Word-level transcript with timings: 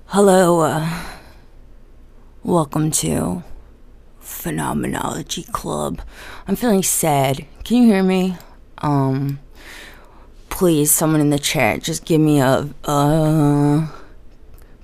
Hello, 0.07 0.61
uh, 0.61 1.03
welcome 2.41 2.89
to 2.89 3.43
Phenomenology 4.19 5.43
Club. 5.43 6.01
I'm 6.47 6.55
feeling 6.55 6.81
sad. 6.81 7.45
Can 7.63 7.83
you 7.83 7.83
hear 7.83 8.01
me? 8.01 8.35
Um, 8.79 9.37
please, 10.49 10.89
someone 10.89 11.21
in 11.21 11.29
the 11.29 11.37
chat, 11.37 11.83
just 11.83 12.03
give 12.03 12.19
me 12.19 12.41
a, 12.41 12.67
uh, 12.85 13.87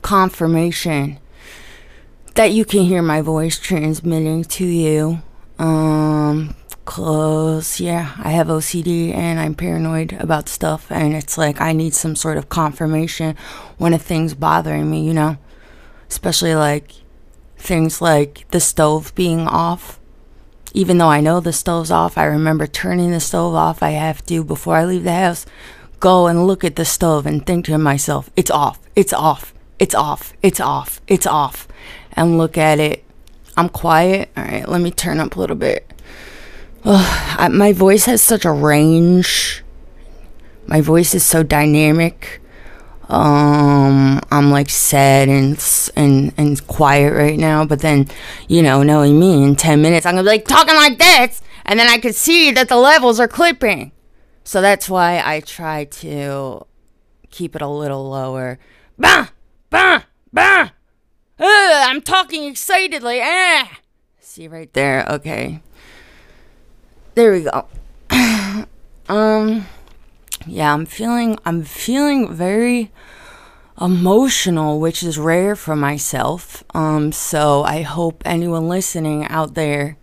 confirmation 0.04 1.18
that 2.36 2.52
you 2.52 2.64
can 2.64 2.84
hear 2.84 3.02
my 3.02 3.24
voice 3.24 3.58
transmitting 3.58 4.44
to 4.44 4.68
you. 4.68 5.24
Um, 5.58 6.54
cause 6.90 7.80
yeah, 7.80 8.16
I 8.18 8.32
have 8.32 8.48
OCD 8.48 9.14
and 9.14 9.40
I'm 9.40 9.54
paranoid 9.54 10.14
about 10.14 10.50
stuff, 10.50 10.92
and 10.92 11.14
it's 11.14 11.38
like 11.38 11.62
I 11.62 11.72
need 11.72 11.94
some 11.94 12.16
sort 12.16 12.36
of 12.36 12.50
confirmation 12.50 13.36
when 13.78 13.94
a 13.94 14.00
thing's 14.00 14.34
bothering 14.34 14.90
me, 14.90 15.06
you 15.06 15.14
know? 15.14 15.38
Especially 16.10 16.56
like 16.56 16.94
things 17.58 18.02
like 18.02 18.50
the 18.50 18.60
stove 18.60 19.14
being 19.14 19.42
off. 19.42 20.00
Even 20.74 20.98
though 20.98 21.10
I 21.10 21.22
know 21.22 21.40
the 21.40 21.54
stove's 21.54 21.92
off, 21.92 22.18
I 22.18 22.24
remember 22.24 22.66
turning 22.66 23.12
the 23.12 23.20
stove 23.20 23.54
off. 23.54 23.84
I 23.84 23.92
have 23.92 24.26
to, 24.26 24.44
before 24.44 24.76
I 24.76 24.86
leave 24.86 25.04
the 25.04 25.14
house, 25.14 25.46
go 26.00 26.26
and 26.26 26.48
look 26.48 26.64
at 26.64 26.76
the 26.76 26.86
stove 26.86 27.28
and 27.28 27.46
think 27.46 27.66
to 27.66 27.78
myself, 27.78 28.32
it's 28.36 28.50
off, 28.50 28.80
it's 28.96 29.14
off, 29.14 29.54
it's 29.78 29.94
off, 29.94 30.34
it's 30.42 30.60
off, 30.60 31.02
it's 31.08 31.28
off. 31.28 31.68
And 32.14 32.40
look 32.40 32.58
at 32.58 32.80
it. 32.80 33.06
I'm 33.56 33.70
quiet. 33.70 34.30
All 34.36 34.44
right, 34.44 34.68
let 34.68 34.82
me 34.82 34.90
turn 34.90 35.20
up 35.20 35.36
a 35.36 35.40
little 35.40 35.56
bit. 35.56 35.94
I, 36.86 37.50
my 37.52 37.74
voice 37.74 38.06
has 38.06 38.22
such 38.22 38.46
a 38.46 38.52
range. 38.52 39.64
My 40.68 40.82
voice 40.82 41.14
is 41.14 41.26
so 41.26 41.44
dynamic. 41.44 42.42
Um, 43.10 44.22
I'm 44.30 44.52
like 44.52 44.70
sad 44.70 45.30
and 45.30 45.58
and 45.96 46.32
and 46.38 46.68
quiet 46.68 47.14
right 47.14 47.40
now, 47.40 47.66
but 47.66 47.80
then, 47.80 48.08
you 48.48 48.62
know, 48.62 48.84
knowing 48.84 49.20
me, 49.20 49.44
in 49.44 49.56
ten 49.56 49.82
minutes 49.82 50.06
I'm 50.06 50.14
gonna 50.14 50.24
be 50.24 50.30
like 50.30 50.46
talking 50.46 50.76
like 50.76 51.00
this, 51.00 51.42
and 51.66 51.80
then 51.80 51.90
I 51.90 51.98
could 51.98 52.14
see 52.14 52.52
that 52.52 52.70
the 52.70 52.76
levels 52.76 53.20
are 53.20 53.28
clipping. 53.28 53.92
So 54.44 54.62
that's 54.62 54.88
why 54.88 55.24
I 55.26 55.40
try 55.40 55.86
to 55.86 56.66
keep 57.32 57.56
it 57.56 57.64
a 57.64 57.68
little 57.68 58.08
lower. 58.10 58.60
Bah, 58.98 59.30
bah, 59.72 60.02
bah. 60.32 60.70
Ugh, 61.40 61.90
I'm 61.90 62.02
talking 62.02 62.44
excitedly. 62.44 63.22
Ah. 63.24 63.80
See 64.20 64.48
right 64.48 64.72
there. 64.74 65.06
Okay. 65.10 65.62
There 67.20 67.34
we 67.34 67.42
go. 67.42 67.66
um 69.10 69.66
yeah, 70.48 70.74
I'm 70.74 70.86
feeling 70.86 71.38
I'm 71.44 71.64
feeling 71.64 72.34
very 72.34 72.94
emotional, 73.82 74.80
which 74.80 75.04
is 75.04 75.20
rare 75.20 75.58
for 75.58 75.76
myself. 75.76 76.64
Um 76.74 77.12
so 77.12 77.64
I 77.64 77.82
hope 77.82 78.24
anyone 78.24 78.70
listening 78.70 79.26
out 79.26 79.54
there 79.56 79.98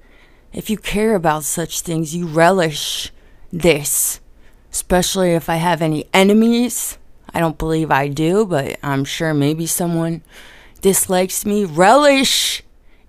if 0.52 0.68
you 0.68 0.76
care 0.76 1.14
about 1.14 1.44
such 1.44 1.80
things, 1.80 2.14
you 2.14 2.26
relish 2.26 3.10
this. 3.50 4.20
Especially 4.70 5.32
if 5.32 5.48
I 5.48 5.56
have 5.56 5.80
any 5.80 6.04
enemies. 6.12 6.98
I 7.32 7.40
don't 7.40 7.56
believe 7.56 7.90
I 7.90 8.08
do, 8.08 8.44
but 8.44 8.76
I'm 8.82 9.06
sure 9.06 9.32
maybe 9.32 9.64
someone 9.64 10.20
dislikes 10.82 11.46
me. 11.46 11.64
Relish 11.64 12.62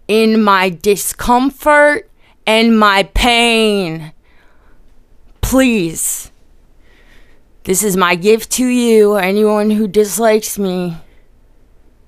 in 0.07 0.41
my 0.41 0.69
discomfort 0.69 2.09
and 2.47 2.80
my 2.80 3.03
pain. 3.13 4.13
Please. 5.41 6.31
This 7.66 7.84
is 7.84 7.97
my 7.97 8.16
gift 8.16 8.50
to 8.53 8.66
you, 8.66 9.16
anyone 9.16 9.72
who 9.72 9.88
dislikes 9.88 10.58
me. 10.58 10.97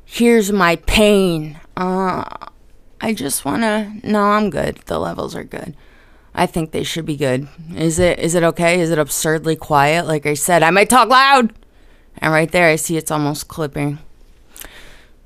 Here's 0.06 0.52
my 0.52 0.78
pain. 0.78 1.60
Uh, 1.76 2.24
I 3.02 3.14
just 3.14 3.44
wanna. 3.44 3.94
No, 4.04 4.24
I'm 4.24 4.50
good. 4.50 4.78
The 4.86 4.98
levels 4.98 5.36
are 5.36 5.44
good. 5.44 5.76
I 6.34 6.46
think 6.46 6.72
they 6.72 6.84
should 6.84 7.06
be 7.06 7.18
good. 7.18 7.50
Is 7.76 8.00
it? 8.00 8.20
Is 8.20 8.36
it 8.36 8.44
okay? 8.44 8.80
Is 8.80 8.92
it 8.92 8.98
absurdly 8.98 9.58
quiet? 9.58 10.08
Like 10.08 10.26
I 10.26 10.34
said, 10.34 10.64
I 10.64 10.72
might 10.72 10.90
talk 10.90 11.10
loud. 11.10 11.54
And 12.18 12.34
right 12.34 12.52
there, 12.52 12.70
I 12.70 12.78
see 12.78 12.98
it's 12.98 13.12
almost 13.12 13.50
clipping. 13.50 14.00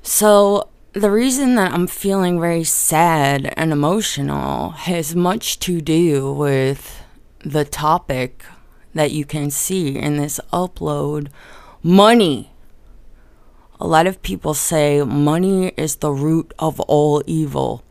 So 0.02 0.70
the 0.94 1.10
reason 1.10 1.56
that 1.56 1.74
I'm 1.74 1.88
feeling 1.88 2.40
very 2.40 2.64
sad 2.64 3.52
and 3.58 3.72
emotional 3.72 4.70
has 4.72 5.16
much 5.16 5.58
to 5.60 5.82
do 5.82 6.32
with 6.32 7.04
the 7.40 7.66
topic 7.66 8.46
that 8.94 9.12
you 9.12 9.26
can 9.26 9.50
see 9.50 9.98
in 9.98 10.18
this 10.18 10.40
upload 10.52 11.30
money. 11.82 12.52
A 13.80 13.88
lot 13.88 14.06
of 14.06 14.22
people 14.22 14.54
say 14.54 15.02
money 15.02 15.70
is 15.78 15.96
the 15.96 16.12
root 16.12 16.54
of 16.60 16.80
all 16.82 17.24
evil, 17.26 17.84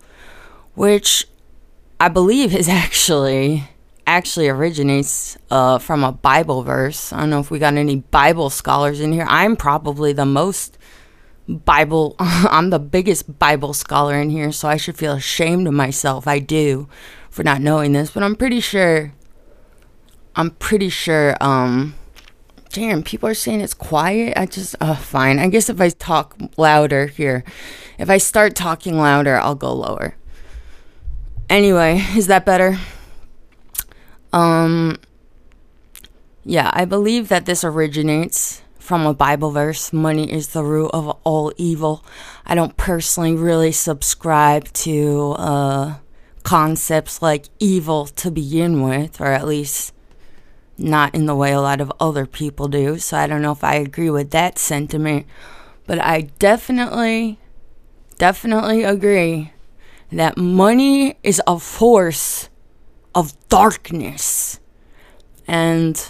which 0.75 1.27
I 1.99 2.09
believe 2.09 2.55
is 2.55 2.69
actually 2.69 3.69
actually 4.07 4.49
originates 4.49 5.37
uh, 5.51 5.79
from 5.79 6.05
a 6.05 6.13
Bible 6.13 6.63
verse. 6.63 7.13
I 7.13 7.21
don't 7.21 7.31
know 7.31 7.41
if 7.41 7.51
we 7.51 7.59
got 7.59 7.75
any 7.75 7.97
Bible 7.97 8.51
scholars 8.51 9.01
in 9.01 9.13
here. 9.13 9.27
I'm 9.29 9.57
probably 9.57 10.13
the 10.13 10.27
most 10.27 10.77
Bible, 11.49 12.17
I'm 12.19 12.71
the 12.71 12.79
biggest 12.79 13.39
Bible 13.39 13.75
scholar 13.75 14.21
in 14.21 14.31
here, 14.31 14.53
so 14.53 14.69
I 14.69 14.77
should 14.77 14.97
feel 14.97 15.13
ashamed 15.13 15.67
of 15.67 15.75
myself. 15.75 16.27
I 16.27 16.39
do 16.39 16.89
for 17.31 17.43
not 17.43 17.61
knowing 17.61 17.93
this, 17.93 18.11
but 18.11 18.23
I'm 18.23 18.37
pretty 18.37 18.61
sure, 18.61 19.13
I'm 20.37 20.51
pretty 20.51 20.89
sure, 20.89 21.37
um, 21.41 21.95
damn, 22.71 23.03
people 23.03 23.29
are 23.29 23.35
saying 23.35 23.61
it's 23.61 23.75
quiet. 23.75 24.35
I 24.37 24.47
just, 24.47 24.77
uh, 24.81 24.95
fine. 24.95 25.39
I 25.39 25.49
guess 25.49 25.69
if 25.69 25.81
I 25.81 25.91
talk 25.91 26.37
louder 26.57 27.07
here, 27.07 27.45
if 27.99 28.09
I 28.09 28.19
start 28.19 28.55
talking 28.55 28.99
louder, 28.99 29.37
I'll 29.37 29.55
go 29.55 29.73
lower. 29.73 30.17
Anyway, 31.51 32.03
is 32.17 32.29
that 32.29 32.47
better? 32.47 32.79
Um, 34.33 34.99
yeah, 36.45 36.71
I 36.73 36.85
believe 36.85 37.29
that 37.29 37.47
this 37.47 37.63
originates 37.63 38.62
from 38.83 39.07
a 39.07 39.15
Bible 39.15 39.53
verse 39.53 39.93
money 39.93 40.31
is 40.31 40.49
the 40.49 40.65
root 40.65 40.91
of 40.93 41.09
all 41.23 41.53
evil. 41.57 42.05
I 42.45 42.57
don't 42.57 42.77
personally 42.77 43.37
really 43.37 43.71
subscribe 43.71 44.73
to 44.73 45.37
uh, 45.39 45.95
concepts 46.43 47.23
like 47.23 47.47
evil 47.61 48.07
to 48.07 48.31
begin 48.33 48.83
with, 48.83 49.21
or 49.21 49.29
at 49.29 49.47
least 49.47 49.95
not 50.77 51.15
in 51.15 51.27
the 51.27 51.37
way 51.37 51.53
a 51.53 51.61
lot 51.61 51.81
of 51.81 51.93
other 52.01 52.27
people 52.27 52.67
do. 52.67 52.99
So 52.99 53.17
I 53.17 53.29
don't 53.29 53.41
know 53.41 53.53
if 53.53 53.63
I 53.63 53.77
agree 53.77 54.11
with 54.11 54.33
that 54.33 54.59
sentiment, 54.59 55.27
but 55.87 56.01
I 56.01 56.23
definitely, 56.41 57.39
definitely 58.19 58.83
agree 58.83 59.53
that 60.11 60.37
money 60.37 61.17
is 61.23 61.41
a 61.47 61.61
force 61.61 62.49
of 63.15 63.33
darkness. 63.49 64.59
And 65.47 66.05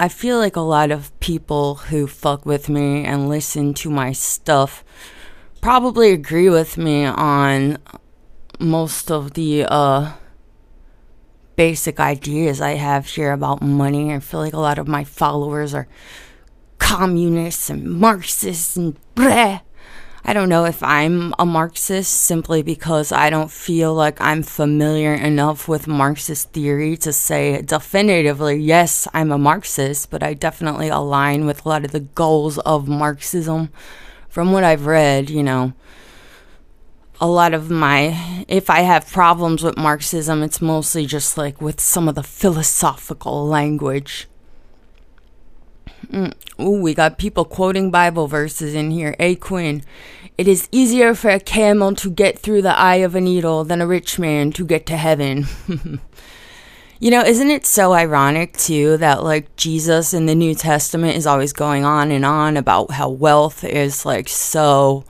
I 0.00 0.08
feel 0.08 0.38
like 0.38 0.56
a 0.56 0.62
lot 0.62 0.90
of 0.90 1.12
people 1.20 1.74
who 1.74 2.06
fuck 2.06 2.46
with 2.46 2.70
me 2.70 3.04
and 3.04 3.28
listen 3.28 3.74
to 3.74 3.90
my 3.90 4.12
stuff 4.12 4.82
probably 5.60 6.10
agree 6.10 6.48
with 6.48 6.78
me 6.78 7.04
on 7.04 7.76
most 8.58 9.10
of 9.10 9.34
the 9.34 9.66
uh, 9.68 10.12
basic 11.54 12.00
ideas 12.00 12.62
I 12.62 12.76
have 12.76 13.08
here 13.08 13.32
about 13.32 13.60
money. 13.60 14.14
I 14.14 14.20
feel 14.20 14.40
like 14.40 14.54
a 14.54 14.58
lot 14.58 14.78
of 14.78 14.88
my 14.88 15.04
followers 15.04 15.74
are 15.74 15.86
communists 16.78 17.68
and 17.68 17.84
Marxists 17.84 18.78
and 18.78 18.96
bleh. 19.14 19.60
I 20.24 20.32
don't 20.34 20.50
know 20.50 20.66
if 20.66 20.82
I'm 20.82 21.34
a 21.38 21.46
Marxist 21.46 22.12
simply 22.12 22.62
because 22.62 23.10
I 23.10 23.30
don't 23.30 23.50
feel 23.50 23.94
like 23.94 24.20
I'm 24.20 24.42
familiar 24.42 25.14
enough 25.14 25.66
with 25.66 25.88
Marxist 25.88 26.52
theory 26.52 26.96
to 26.98 27.12
say 27.12 27.62
definitively, 27.62 28.56
yes, 28.58 29.08
I'm 29.14 29.32
a 29.32 29.38
Marxist, 29.38 30.10
but 30.10 30.22
I 30.22 30.34
definitely 30.34 30.88
align 30.88 31.46
with 31.46 31.64
a 31.64 31.68
lot 31.68 31.84
of 31.84 31.92
the 31.92 32.00
goals 32.00 32.58
of 32.58 32.86
Marxism. 32.86 33.70
From 34.28 34.52
what 34.52 34.62
I've 34.62 34.86
read, 34.86 35.30
you 35.30 35.42
know, 35.42 35.72
a 37.20 37.26
lot 37.26 37.52
of 37.54 37.70
my, 37.70 38.44
if 38.46 38.70
I 38.70 38.80
have 38.80 39.10
problems 39.10 39.62
with 39.62 39.76
Marxism, 39.76 40.42
it's 40.42 40.60
mostly 40.60 41.06
just 41.06 41.36
like 41.36 41.60
with 41.60 41.80
some 41.80 42.08
of 42.08 42.14
the 42.14 42.22
philosophical 42.22 43.46
language. 43.46 44.28
Mm. 46.08 46.34
Ooh, 46.60 46.80
we 46.80 46.94
got 46.94 47.18
people 47.18 47.44
quoting 47.44 47.90
Bible 47.90 48.26
verses 48.26 48.74
in 48.74 48.90
here. 48.90 49.14
A 49.18 49.34
Quinn. 49.36 49.82
It 50.38 50.48
is 50.48 50.68
easier 50.72 51.14
for 51.14 51.30
a 51.30 51.40
camel 51.40 51.94
to 51.96 52.10
get 52.10 52.38
through 52.38 52.62
the 52.62 52.78
eye 52.78 52.96
of 52.96 53.14
a 53.14 53.20
needle 53.20 53.64
than 53.64 53.80
a 53.80 53.86
rich 53.86 54.18
man 54.18 54.52
to 54.52 54.64
get 54.64 54.86
to 54.86 54.96
heaven. 54.96 55.46
you 57.00 57.10
know, 57.10 57.22
isn't 57.22 57.50
it 57.50 57.66
so 57.66 57.92
ironic 57.92 58.56
too 58.56 58.96
that 58.98 59.22
like 59.22 59.54
Jesus 59.56 60.14
in 60.14 60.26
the 60.26 60.34
New 60.34 60.54
Testament 60.54 61.16
is 61.16 61.26
always 61.26 61.52
going 61.52 61.84
on 61.84 62.10
and 62.10 62.24
on 62.24 62.56
about 62.56 62.92
how 62.92 63.10
wealth 63.10 63.64
is 63.64 64.06
like 64.06 64.28
so 64.28 65.04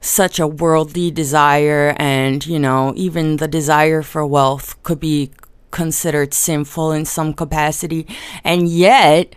such 0.00 0.38
a 0.38 0.46
worldly 0.46 1.10
desire 1.10 1.94
and, 1.98 2.46
you 2.46 2.58
know, 2.58 2.94
even 2.96 3.36
the 3.36 3.48
desire 3.48 4.02
for 4.02 4.26
wealth 4.26 4.82
could 4.82 4.98
be 4.98 5.30
considered 5.70 6.34
sinful 6.34 6.92
in 6.92 7.04
some 7.04 7.34
capacity. 7.34 8.06
And 8.42 8.68
yet, 8.68 9.36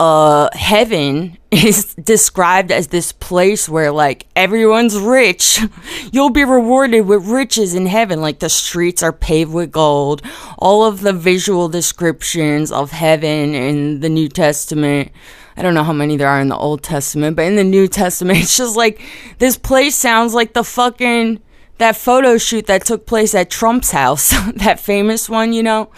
uh, 0.00 0.48
heaven 0.52 1.38
is 1.50 1.94
described 1.94 2.72
as 2.72 2.88
this 2.88 3.12
place 3.12 3.68
where 3.68 3.92
like 3.92 4.26
everyone's 4.34 4.98
rich. 4.98 5.60
You'll 6.12 6.30
be 6.30 6.44
rewarded 6.44 7.06
with 7.06 7.26
riches 7.26 7.74
in 7.74 7.86
heaven. 7.86 8.20
Like 8.20 8.38
the 8.38 8.48
streets 8.48 9.02
are 9.02 9.12
paved 9.12 9.52
with 9.52 9.70
gold. 9.70 10.22
All 10.58 10.84
of 10.84 11.00
the 11.02 11.12
visual 11.12 11.68
descriptions 11.68 12.72
of 12.72 12.90
heaven 12.90 13.54
in 13.54 14.00
the 14.00 14.08
New 14.08 14.28
Testament. 14.28 15.12
I 15.56 15.62
don't 15.62 15.74
know 15.74 15.84
how 15.84 15.92
many 15.92 16.16
there 16.16 16.28
are 16.28 16.40
in 16.40 16.48
the 16.48 16.56
Old 16.56 16.82
Testament, 16.82 17.36
but 17.36 17.44
in 17.44 17.56
the 17.56 17.64
New 17.64 17.86
Testament, 17.86 18.38
it's 18.42 18.56
just 18.56 18.76
like 18.76 19.00
this 19.38 19.56
place 19.56 19.94
sounds 19.94 20.34
like 20.34 20.54
the 20.54 20.64
fucking 20.64 21.40
that 21.78 21.96
photo 21.96 22.38
shoot 22.38 22.66
that 22.66 22.84
took 22.84 23.06
place 23.06 23.34
at 23.34 23.50
Trump's 23.50 23.90
house, 23.90 24.30
that 24.54 24.80
famous 24.80 25.28
one, 25.28 25.52
you 25.52 25.62
know 25.62 25.90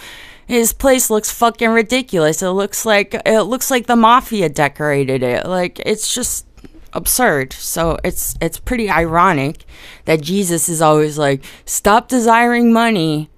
his 0.46 0.72
place 0.72 1.10
looks 1.10 1.30
fucking 1.30 1.70
ridiculous. 1.70 2.42
It 2.42 2.50
looks 2.50 2.84
like 2.84 3.14
it 3.26 3.42
looks 3.42 3.70
like 3.70 3.86
the 3.86 3.96
mafia 3.96 4.48
decorated 4.48 5.22
it. 5.22 5.46
Like 5.46 5.80
it's 5.80 6.14
just 6.14 6.46
absurd. 6.92 7.52
So 7.52 7.98
it's 8.04 8.36
it's 8.40 8.58
pretty 8.58 8.88
ironic 8.88 9.64
that 10.04 10.20
Jesus 10.20 10.68
is 10.68 10.80
always 10.80 11.18
like, 11.18 11.44
stop 11.64 12.08
desiring 12.08 12.72
money. 12.72 13.30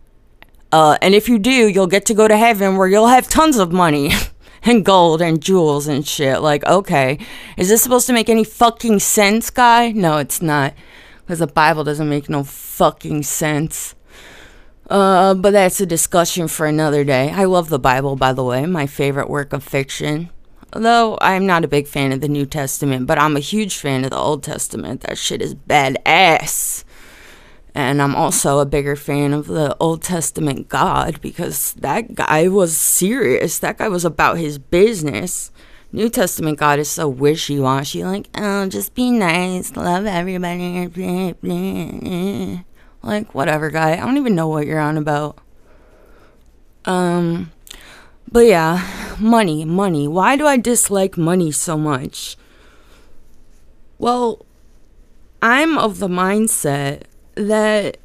Uh, 0.73 0.99
and 1.01 1.15
if 1.15 1.29
you 1.29 1.39
do, 1.39 1.69
you'll 1.69 1.87
get 1.87 2.05
to 2.07 2.15
go 2.15 2.29
to 2.29 2.37
heaven 2.37 2.77
where 2.77 2.89
you'll 2.89 3.07
have 3.07 3.29
tons 3.29 3.57
of 3.57 3.73
money 3.73 4.11
and 4.63 4.85
gold 4.85 5.23
and 5.23 5.41
jewels 5.41 5.87
and 5.87 6.07
shit. 6.07 6.41
Like, 6.43 6.67
okay, 6.67 7.19
is 7.57 7.69
this 7.69 7.83
supposed 7.83 8.07
to 8.09 8.13
make 8.13 8.29
any 8.29 8.45
fucking 8.45 8.99
sense, 8.99 9.49
guy? 9.51 9.93
No, 9.93 10.19
it's 10.19 10.43
not. 10.43 10.75
Because 11.21 11.39
the 11.39 11.47
Bible 11.47 11.83
doesn't 11.83 12.09
make 12.09 12.29
no 12.29 12.45
fucking 12.45 13.23
sense. 13.23 13.95
Uh, 14.89 15.35
but 15.35 15.53
that's 15.53 15.81
a 15.81 15.87
discussion 15.87 16.47
for 16.49 16.67
another 16.67 17.03
day. 17.05 17.31
I 17.31 17.45
love 17.45 17.69
the 17.69 17.79
Bible, 17.79 18.17
by 18.17 18.33
the 18.33 18.45
way, 18.45 18.67
my 18.67 18.87
favorite 18.87 19.29
work 19.29 19.53
of 19.53 19.65
fiction. 19.65 20.31
Though 20.73 21.19
I'm 21.21 21.47
not 21.47 21.65
a 21.65 21.69
big 21.69 21.87
fan 21.87 22.13
of 22.13 22.21
the 22.21 22.29
New 22.29 22.47
Testament, 22.47 23.07
but 23.07 23.19
I'm 23.19 23.37
a 23.37 23.41
huge 23.41 23.79
fan 23.79 24.05
of 24.05 24.11
the 24.11 24.19
Old 24.19 24.43
Testament. 24.43 25.03
That 25.03 25.19
shit 25.19 25.43
is 25.43 25.55
badass. 25.55 26.85
And 27.75 28.01
I'm 28.01 28.17
also 28.17 28.59
a 28.59 28.67
bigger 28.67 28.97
fan 28.97 29.33
of 29.33 29.49
the 29.49 29.77
Old 29.79 30.03
Testament 30.03 30.69
God 30.69 31.21
because 31.21 31.75
that 31.75 32.15
guy 32.15 32.49
was 32.49 32.77
serious. 32.77 33.59
That 33.59 33.79
guy 33.79 33.89
was 33.89 34.05
about 34.05 34.39
his 34.39 34.59
business. 34.59 35.51
New 35.93 36.09
Testament 36.09 36.59
God 36.59 36.79
is 36.79 36.91
so 36.91 37.09
wishy 37.09 37.61
washy, 37.61 38.05
like, 38.05 38.29
oh, 38.37 38.67
just 38.69 38.95
be 38.95 39.11
nice, 39.11 39.77
love 39.77 40.05
everybody. 40.07 40.89
Like, 43.07 43.35
whatever, 43.35 43.71
guy. 43.71 43.93
I 43.93 43.97
don't 44.05 44.17
even 44.17 44.35
know 44.35 44.49
what 44.49 44.67
you're 44.67 44.81
on 44.81 44.99
about. 44.99 45.39
Um, 46.85 47.53
but 48.31 48.47
yeah, 48.47 49.15
money, 49.21 49.65
money. 49.65 50.09
Why 50.09 50.37
do 50.37 50.47
I 50.47 50.57
dislike 50.57 51.17
money 51.17 51.53
so 51.53 51.79
much? 51.79 52.37
Well, 53.99 54.45
I'm 55.41 55.79
of 55.79 56.01
the 56.01 56.09
mindset 56.09 57.03
that 57.37 57.99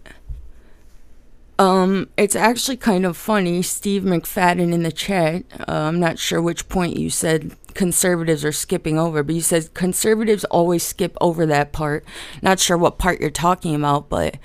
um, 1.58 2.10
it's 2.16 2.36
actually 2.36 2.78
kind 2.78 3.06
of 3.06 3.18
funny. 3.18 3.62
Steve 3.62 4.04
McFadden 4.04 4.72
in 4.72 4.84
the 4.84 4.92
chat, 4.92 5.44
uh, 5.60 5.66
I'm 5.74 6.00
not 6.00 6.20
sure 6.20 6.42
which 6.42 6.70
point 6.70 6.98
you 6.98 7.10
said 7.10 7.56
conservatives 7.74 8.46
are 8.46 8.52
skipping 8.52 9.00
over, 9.00 9.24
but 9.24 9.36
you 9.36 9.42
said 9.42 9.74
conservatives 9.74 10.44
always 10.46 10.84
skip 10.84 11.18
over 11.22 11.46
that 11.46 11.72
part. 11.72 12.06
Not 12.42 12.60
sure 12.60 12.78
what 12.78 12.98
part 12.98 13.20
you're 13.20 13.30
talking 13.30 13.76
about, 13.76 14.10
but 14.10 14.38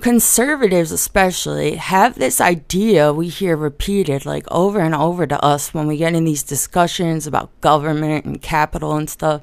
conservatives 0.00 0.90
especially 0.90 1.76
have 1.76 2.16
this 2.16 2.40
idea 2.40 3.12
we 3.12 3.28
hear 3.28 3.56
repeated 3.56 4.26
like 4.26 4.46
over 4.50 4.80
and 4.80 4.94
over 4.94 5.26
to 5.26 5.44
us 5.44 5.72
when 5.72 5.86
we 5.86 5.96
get 5.96 6.14
in 6.14 6.24
these 6.24 6.42
discussions 6.42 7.26
about 7.26 7.58
government 7.60 8.24
and 8.24 8.42
capital 8.42 8.96
and 8.96 9.08
stuff. 9.08 9.42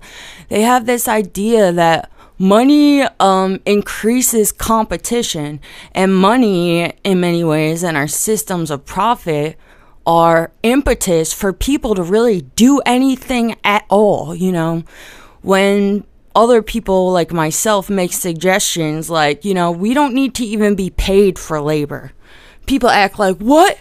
They 0.50 0.62
have 0.64 0.86
this 0.86 1.08
idea 1.08 1.72
that 1.72 2.12
money 2.38 3.04
um, 3.20 3.60
increases 3.66 4.52
competition 4.52 5.60
and 5.94 6.16
money 6.16 6.94
in 7.04 7.20
many 7.20 7.44
ways 7.44 7.84
and 7.84 7.96
our 7.96 8.08
systems 8.08 8.70
of 8.70 8.86
profit 8.86 9.58
are 10.06 10.52
impetus 10.64 11.34
for 11.34 11.52
people 11.52 11.96
to 11.96 12.04
really 12.04 12.42
do 12.42 12.80
anything 12.86 13.56
at 13.64 13.86
all 13.90 14.36
you 14.36 14.52
know? 14.52 14.84
When 15.42 16.06
other 16.38 16.62
people 16.62 17.12
like 17.12 17.34
myself 17.34 17.90
make 17.90 18.14
suggestions 18.14 19.10
like, 19.10 19.44
you 19.44 19.56
know, 19.56 19.72
we 19.72 19.96
don't 19.96 20.14
need 20.14 20.36
to 20.36 20.46
even 20.46 20.76
be 20.76 20.92
paid 20.92 21.40
for 21.40 21.60
labor. 21.60 22.12
People 22.68 22.90
act 22.90 23.18
like, 23.18 23.38
what? 23.38 23.80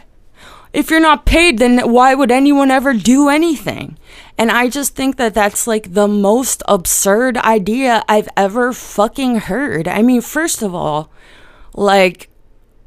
If 0.72 0.90
you're 0.90 0.98
not 0.98 1.26
paid, 1.26 1.58
then 1.58 1.78
why 1.92 2.14
would 2.14 2.30
anyone 2.30 2.70
ever 2.70 2.94
do 2.94 3.28
anything? 3.28 3.98
And 4.38 4.50
I 4.50 4.70
just 4.70 4.94
think 4.94 5.16
that 5.16 5.34
that's 5.34 5.66
like 5.66 5.92
the 5.92 6.08
most 6.08 6.62
absurd 6.66 7.36
idea 7.36 8.02
I've 8.08 8.28
ever 8.38 8.72
fucking 8.72 9.36
heard. 9.36 9.86
I 9.86 10.00
mean, 10.00 10.22
first 10.22 10.62
of 10.62 10.74
all, 10.74 11.10
like, 11.74 12.30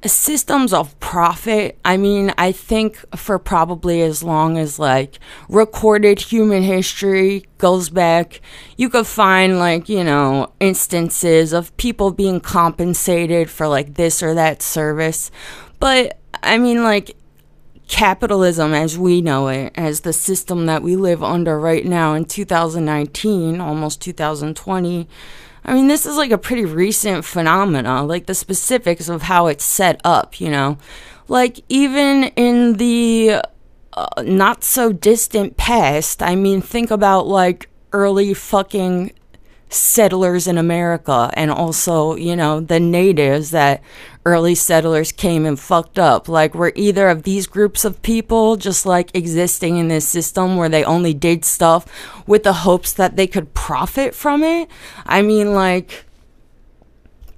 systems 0.07 0.71
of 0.71 0.97
profit 1.01 1.77
i 1.83 1.97
mean 1.97 2.33
i 2.37 2.51
think 2.53 2.97
for 3.17 3.37
probably 3.37 4.01
as 4.01 4.23
long 4.23 4.57
as 4.57 4.79
like 4.79 5.19
recorded 5.49 6.19
human 6.19 6.63
history 6.63 7.43
goes 7.57 7.89
back 7.89 8.39
you 8.77 8.89
could 8.89 9.05
find 9.05 9.59
like 9.59 9.89
you 9.89 10.03
know 10.03 10.49
instances 10.61 11.51
of 11.51 11.75
people 11.75 12.11
being 12.11 12.39
compensated 12.39 13.49
for 13.49 13.67
like 13.67 13.95
this 13.95 14.23
or 14.23 14.33
that 14.33 14.61
service. 14.61 15.31
But 15.79 16.17
i 16.41 16.57
mean 16.57 16.83
like 16.83 17.17
capitalism 17.89 18.73
as 18.73 18.97
we 18.97 19.19
know 19.19 19.47
it 19.47 19.73
as 19.75 20.01
the 20.01 20.13
system 20.13 20.67
that 20.67 20.83
we 20.83 20.95
live 20.95 21.23
under 21.23 21.59
right 21.59 21.85
now 21.85 22.13
in 22.13 22.23
2019 22.23 23.59
almost 23.59 23.99
2020 23.99 25.07
I 25.63 25.73
mean, 25.73 25.87
this 25.87 26.05
is 26.05 26.17
like 26.17 26.31
a 26.31 26.37
pretty 26.37 26.65
recent 26.65 27.25
phenomena, 27.25 28.03
like 28.03 28.25
the 28.25 28.35
specifics 28.35 29.09
of 29.09 29.23
how 29.23 29.47
it's 29.47 29.63
set 29.63 29.99
up, 30.03 30.39
you 30.39 30.49
know? 30.49 30.77
Like, 31.27 31.59
even 31.69 32.25
in 32.35 32.73
the 32.77 33.41
uh, 33.93 34.23
not 34.23 34.63
so 34.63 34.91
distant 34.91 35.57
past, 35.57 36.23
I 36.23 36.35
mean, 36.35 36.61
think 36.61 36.91
about 36.91 37.27
like 37.27 37.69
early 37.91 38.33
fucking 38.33 39.11
settlers 39.69 40.47
in 40.47 40.57
America 40.57 41.29
and 41.33 41.51
also, 41.51 42.15
you 42.15 42.35
know, 42.35 42.59
the 42.59 42.79
natives 42.79 43.51
that 43.51 43.81
early 44.25 44.55
settlers 44.55 45.11
came 45.11 45.45
and 45.45 45.59
fucked 45.59 45.97
up. 45.97 46.27
Like, 46.27 46.53
were 46.53 46.73
either 46.75 47.09
of 47.09 47.23
these 47.23 47.47
groups 47.47 47.85
of 47.85 48.01
people 48.01 48.55
just 48.57 48.85
like 48.85 49.15
existing 49.15 49.77
in 49.77 49.87
this 49.87 50.07
system 50.07 50.57
where 50.57 50.69
they 50.69 50.83
only 50.83 51.13
did 51.13 51.45
stuff 51.45 51.85
with 52.27 52.43
the 52.43 52.53
hopes 52.53 52.93
that 52.93 53.15
they 53.15 53.27
could 53.27 53.53
profit 53.53 54.13
from 54.15 54.43
it? 54.43 54.69
I 55.05 55.21
mean, 55.21 55.53
like, 55.53 56.05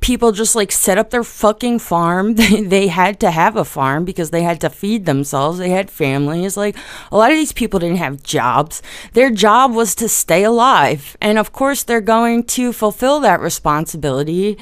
people 0.02 0.32
just 0.32 0.56
like 0.56 0.72
set 0.72 0.98
up 0.98 1.12
their 1.12 1.24
fucking 1.24 1.80
farm. 1.80 2.36
They, 2.42 2.62
they 2.62 2.88
had 2.88 3.20
to 3.20 3.30
have 3.30 3.56
a 3.56 3.64
farm 3.64 4.04
because 4.04 4.32
they 4.32 4.42
had 4.42 4.60
to 4.62 4.70
feed 4.70 5.06
themselves. 5.06 5.60
They 5.60 5.70
had 5.70 5.92
families. 5.92 6.58
Like 6.58 6.76
a 7.12 7.18
lot 7.18 7.32
of 7.32 7.38
these 7.38 7.54
people 7.54 7.80
didn't 7.80 7.98
have 7.98 8.24
jobs. 8.24 8.82
Their 9.14 9.30
job 9.30 9.74
was 9.74 9.94
to 9.96 10.10
stay 10.10 10.44
alive. 10.44 11.16
And 11.22 11.38
of 11.38 11.54
course, 11.54 11.84
they're 11.84 12.02
going 12.02 12.46
to 12.46 12.74
fulfill 12.74 13.20
that 13.20 13.40
responsibility 13.40 14.58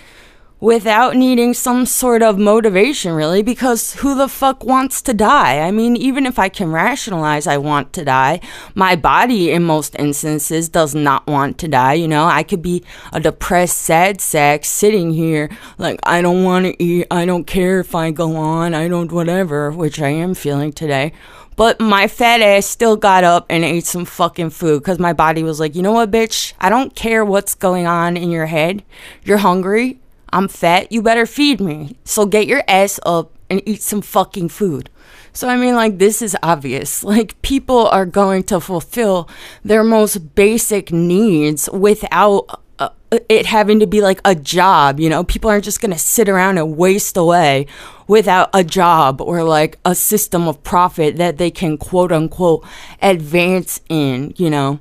without 0.61 1.15
needing 1.15 1.53
some 1.53 1.85
sort 1.85 2.21
of 2.21 2.37
motivation, 2.37 3.13
really, 3.13 3.41
because 3.41 3.93
who 3.95 4.13
the 4.13 4.27
fuck 4.27 4.63
wants 4.63 5.01
to 5.01 5.13
die? 5.13 5.59
I 5.59 5.71
mean, 5.71 5.95
even 5.95 6.25
if 6.25 6.37
I 6.37 6.49
can 6.49 6.71
rationalize 6.71 7.47
I 7.47 7.57
want 7.57 7.93
to 7.93 8.03
die, 8.03 8.41
my 8.75 8.95
body 8.95 9.51
in 9.51 9.63
most 9.63 9.95
instances 9.97 10.67
does 10.67 10.93
not 10.93 11.25
want 11.27 11.57
to 11.59 11.67
die. 11.67 11.93
You 11.93 12.07
know, 12.07 12.25
I 12.25 12.43
could 12.43 12.61
be 12.61 12.83
a 13.13 13.19
depressed, 13.19 13.77
sad 13.77 14.19
sack 14.19 14.65
sitting 14.65 15.13
here 15.13 15.49
like, 15.77 15.99
I 16.03 16.21
don't 16.21 16.43
want 16.43 16.65
to 16.65 16.83
eat, 16.83 17.07
I 17.09 17.25
don't 17.25 17.45
care 17.45 17.79
if 17.79 17.95
I 17.95 18.11
go 18.11 18.35
on, 18.35 18.73
I 18.73 18.87
don't 18.87 19.11
whatever, 19.11 19.71
which 19.71 20.01
I 20.01 20.09
am 20.09 20.33
feeling 20.33 20.73
today. 20.73 21.13
But 21.55 21.81
my 21.81 22.07
fat 22.07 22.41
ass 22.41 22.65
still 22.65 22.95
got 22.95 23.25
up 23.25 23.45
and 23.49 23.65
ate 23.65 23.85
some 23.85 24.05
fucking 24.05 24.51
food 24.51 24.79
because 24.79 24.97
my 24.97 25.11
body 25.11 25.43
was 25.43 25.59
like, 25.59 25.75
you 25.75 25.81
know 25.81 25.91
what, 25.91 26.09
bitch? 26.09 26.53
I 26.59 26.69
don't 26.69 26.95
care 26.95 27.25
what's 27.25 27.53
going 27.53 27.85
on 27.85 28.15
in 28.15 28.31
your 28.31 28.45
head. 28.45 28.83
You're 29.23 29.39
hungry. 29.39 29.99
I'm 30.31 30.47
fat. 30.47 30.91
You 30.91 31.01
better 31.01 31.25
feed 31.25 31.59
me. 31.59 31.97
So 32.03 32.25
get 32.25 32.47
your 32.47 32.63
ass 32.67 32.99
up 33.05 33.31
and 33.49 33.61
eat 33.65 33.81
some 33.81 34.01
fucking 34.01 34.49
food. 34.49 34.89
So, 35.33 35.47
I 35.47 35.57
mean, 35.57 35.75
like, 35.75 35.99
this 35.99 36.21
is 36.21 36.35
obvious. 36.43 37.03
Like, 37.09 37.41
people 37.41 37.87
are 37.87 38.05
going 38.05 38.43
to 38.43 38.59
fulfill 38.59 39.27
their 39.63 39.83
most 39.83 40.35
basic 40.35 40.91
needs 40.91 41.69
without 41.71 42.61
uh, 42.77 42.89
it 43.27 43.47
having 43.47 43.79
to 43.79 43.87
be 43.87 44.01
like 44.01 44.21
a 44.23 44.35
job, 44.35 44.99
you 44.99 45.09
know? 45.09 45.23
People 45.23 45.49
aren't 45.49 45.63
just 45.63 45.81
going 45.81 45.91
to 45.91 45.97
sit 45.99 46.29
around 46.29 46.57
and 46.59 46.77
waste 46.77 47.17
away 47.17 47.65
without 48.07 48.49
a 48.53 48.63
job 48.63 49.21
or 49.21 49.43
like 49.43 49.79
a 49.85 49.95
system 49.95 50.47
of 50.47 50.61
profit 50.63 51.17
that 51.17 51.37
they 51.37 51.49
can 51.49 51.77
quote 51.77 52.11
unquote 52.11 52.65
advance 53.01 53.81
in, 53.89 54.33
you 54.37 54.49
know? 54.49 54.79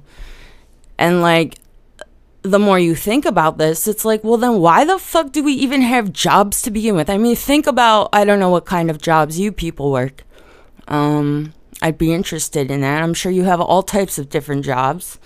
And 0.99 1.23
like, 1.23 1.55
the 2.51 2.59
more 2.59 2.79
you 2.79 2.95
think 2.95 3.25
about 3.25 3.59
this, 3.59 3.87
it's 3.87 4.05
like, 4.05 4.25
well, 4.25 4.37
then 4.37 4.59
why 4.61 4.85
the 4.85 4.99
fuck 4.99 5.33
do 5.33 5.43
we 5.43 5.53
even 5.53 5.83
have 5.83 6.13
jobs 6.13 6.63
to 6.63 6.71
begin 6.71 6.95
with? 6.95 7.09
I 7.11 7.19
mean, 7.19 7.37
think 7.37 7.67
about, 7.67 8.09
I 8.13 8.25
don't 8.25 8.41
know 8.41 8.51
what 8.51 8.67
kind 8.67 8.91
of 8.91 9.01
jobs 9.01 9.39
you 9.39 9.53
people 9.53 9.91
work. 9.91 10.25
Um, 10.89 11.53
I'd 11.83 11.99
be 11.99 12.13
interested 12.13 12.71
in 12.71 12.81
that. 12.81 13.03
I'm 13.03 13.15
sure 13.15 13.31
you 13.31 13.45
have 13.45 13.61
all 13.61 13.83
types 13.83 14.19
of 14.19 14.29
different 14.29 14.65
jobs. 14.65 15.19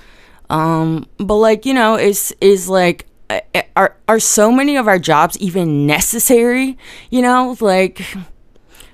Um, 0.50 1.06
but 1.18 1.36
like, 1.36 1.64
you 1.64 1.74
know, 1.74 1.96
is, 1.96 2.34
is 2.40 2.68
like, 2.68 3.06
are, 3.74 3.96
are 4.08 4.20
so 4.20 4.52
many 4.52 4.76
of 4.76 4.86
our 4.86 4.98
jobs 4.98 5.38
even 5.38 5.86
necessary? 5.86 6.76
You 7.10 7.22
know, 7.22 7.56
like, 7.60 8.04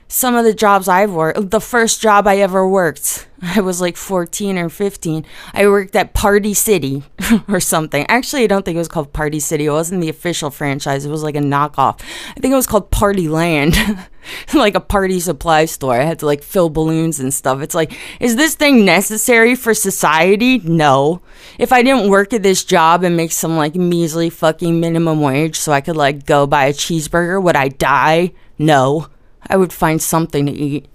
some 0.09 0.35
of 0.35 0.45
the 0.45 0.55
jobs 0.55 0.88
I've 0.88 1.12
worked, 1.12 1.50
the 1.50 1.61
first 1.61 2.00
job 2.00 2.27
I 2.27 2.38
ever 2.38 2.67
worked, 2.67 3.29
I 3.43 3.61
was 3.61 3.81
like 3.81 3.97
14 3.97 4.59
or 4.59 4.69
15. 4.71 5.25
I 5.53 5.69
worked 5.69 5.95
at 5.95 6.15
Party 6.15 6.55
City 6.55 7.05
or 7.49 7.61
something. 7.61 8.07
Actually, 8.09 8.45
I 8.45 8.47
don't 8.47 8.65
think 8.65 8.77
it 8.77 8.79
was 8.79 8.88
called 8.88 9.12
Party 9.12 9.38
City. 9.38 9.67
It 9.67 9.71
wasn't 9.71 10.00
the 10.00 10.09
official 10.09 10.50
franchise. 10.50 11.05
It 11.05 11.11
was 11.11 11.23
like 11.23 11.37
a 11.37 11.41
knockoff. 11.41 12.00
I 12.31 12.41
think 12.41 12.53
it 12.53 12.57
was 12.57 12.67
called 12.67 12.91
Party 12.91 13.29
Land, 13.29 13.77
like 14.55 14.75
a 14.75 14.81
party 14.81 15.21
supply 15.21 15.67
store. 15.67 16.00
I 16.00 16.05
had 16.05 16.21
to 16.21 16.27
like 16.27 16.43
fill 16.43 16.71
balloons 16.71 17.21
and 17.21 17.33
stuff. 17.33 17.61
It's 17.61 17.75
like, 17.75 17.97
is 18.19 18.37
this 18.37 18.55
thing 18.55 18.87
necessary 18.87 19.55
for 19.55 19.75
society? 19.75 20.59
No. 20.61 21.21
If 21.59 21.71
I 21.71 21.83
didn't 21.83 22.11
work 22.11 22.33
at 22.33 22.43
this 22.43 22.65
job 22.65 23.05
and 23.05 23.17
make 23.17 23.33
some 23.33 23.57
like 23.59 23.75
measly 23.75 24.31
fucking 24.31 24.81
minimum 24.81 25.21
wage 25.21 25.57
so 25.57 25.71
I 25.71 25.83
could 25.83 25.97
like 25.97 26.25
go 26.25 26.47
buy 26.47 26.65
a 26.65 26.73
cheeseburger, 26.73 27.43
would 27.43 27.57
I 27.57 27.69
die? 27.69 28.33
No. 28.59 29.09
I 29.47 29.57
would 29.57 29.73
find 29.73 30.00
something 30.00 30.47
to 30.47 30.52
eat. 30.52 30.87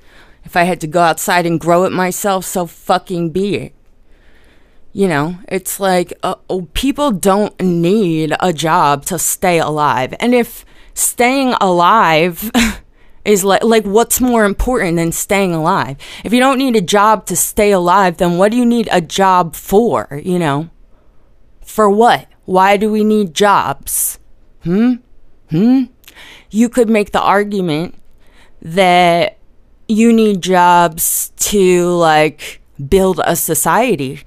If 0.43 0.55
I 0.55 0.63
had 0.63 0.81
to 0.81 0.87
go 0.87 1.01
outside 1.01 1.45
and 1.45 1.59
grow 1.59 1.85
it 1.85 1.91
myself, 1.91 2.45
so 2.45 2.65
fucking 2.65 3.29
be 3.31 3.55
it. 3.55 3.75
You 4.91 5.07
know, 5.07 5.37
it's 5.47 5.79
like 5.79 6.13
uh, 6.21 6.35
oh, 6.49 6.67
people 6.73 7.11
don't 7.11 7.59
need 7.59 8.35
a 8.39 8.53
job 8.53 9.05
to 9.05 9.17
stay 9.17 9.57
alive. 9.57 10.13
And 10.19 10.35
if 10.35 10.65
staying 10.93 11.55
alive 11.59 12.51
is 13.25 13.43
like 13.43 13.63
like 13.63 13.85
what's 13.85 14.21
more 14.21 14.45
important 14.45 14.97
than 14.97 15.11
staying 15.11 15.53
alive? 15.55 15.97
If 16.23 16.31
you 16.31 16.39
don't 16.39 16.59
need 16.59 16.75
a 16.75 16.81
job 16.81 17.25
to 17.27 17.35
stay 17.35 17.71
alive, 17.71 18.17
then 18.17 18.37
what 18.37 18.51
do 18.51 18.57
you 18.57 18.65
need 18.65 18.87
a 18.91 19.01
job 19.01 19.55
for, 19.55 20.21
you 20.23 20.37
know? 20.37 20.69
For 21.65 21.89
what? 21.89 22.27
Why 22.45 22.77
do 22.77 22.91
we 22.91 23.03
need 23.03 23.33
jobs? 23.33 24.19
Hmm? 24.63 24.95
Hmm? 25.49 25.85
You 26.51 26.69
could 26.69 26.89
make 26.89 27.13
the 27.13 27.21
argument 27.21 27.95
that 28.63 29.37
you 29.87 30.11
need 30.11 30.41
jobs 30.41 31.31
to 31.37 31.87
like 31.89 32.61
build 32.89 33.21
a 33.23 33.35
society, 33.35 34.21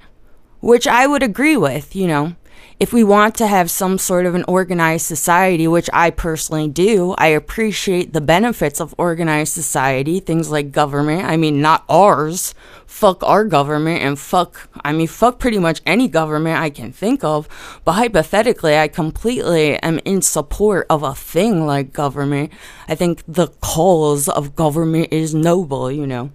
which 0.61 0.87
I 0.87 1.07
would 1.07 1.23
agree 1.23 1.57
with, 1.57 1.95
you 1.95 2.07
know 2.07 2.35
if 2.79 2.93
we 2.93 3.03
want 3.03 3.33
to 3.35 3.47
have 3.47 3.71
some 3.71 3.97
sort 3.97 4.27
of 4.27 4.35
an 4.35 4.45
organized 4.47 5.07
society, 5.07 5.67
which 5.67 5.89
I 5.93 6.11
personally 6.11 6.67
do, 6.67 7.15
I 7.17 7.27
appreciate 7.27 8.13
the 8.13 8.21
benefits 8.21 8.79
of 8.79 8.93
organized 8.99 9.53
society, 9.53 10.19
things 10.19 10.51
like 10.51 10.71
government. 10.71 11.25
I 11.25 11.37
mean, 11.37 11.59
not 11.59 11.83
ours. 11.89 12.53
Fuck 12.85 13.23
our 13.23 13.45
government 13.45 14.03
and 14.03 14.19
fuck, 14.19 14.69
I 14.85 14.93
mean, 14.93 15.07
fuck 15.07 15.39
pretty 15.39 15.57
much 15.57 15.81
any 15.87 16.07
government 16.07 16.59
I 16.59 16.69
can 16.69 16.91
think 16.91 17.23
of. 17.23 17.49
But 17.83 17.93
hypothetically, 17.93 18.77
I 18.77 18.87
completely 18.87 19.77
am 19.79 19.99
in 20.05 20.21
support 20.21 20.85
of 20.87 21.01
a 21.01 21.15
thing 21.15 21.65
like 21.65 21.93
government. 21.93 22.51
I 22.87 22.93
think 22.93 23.23
the 23.27 23.47
cause 23.59 24.29
of 24.29 24.55
government 24.55 25.11
is 25.11 25.33
noble, 25.33 25.91
you 25.91 26.05
know. 26.05 26.31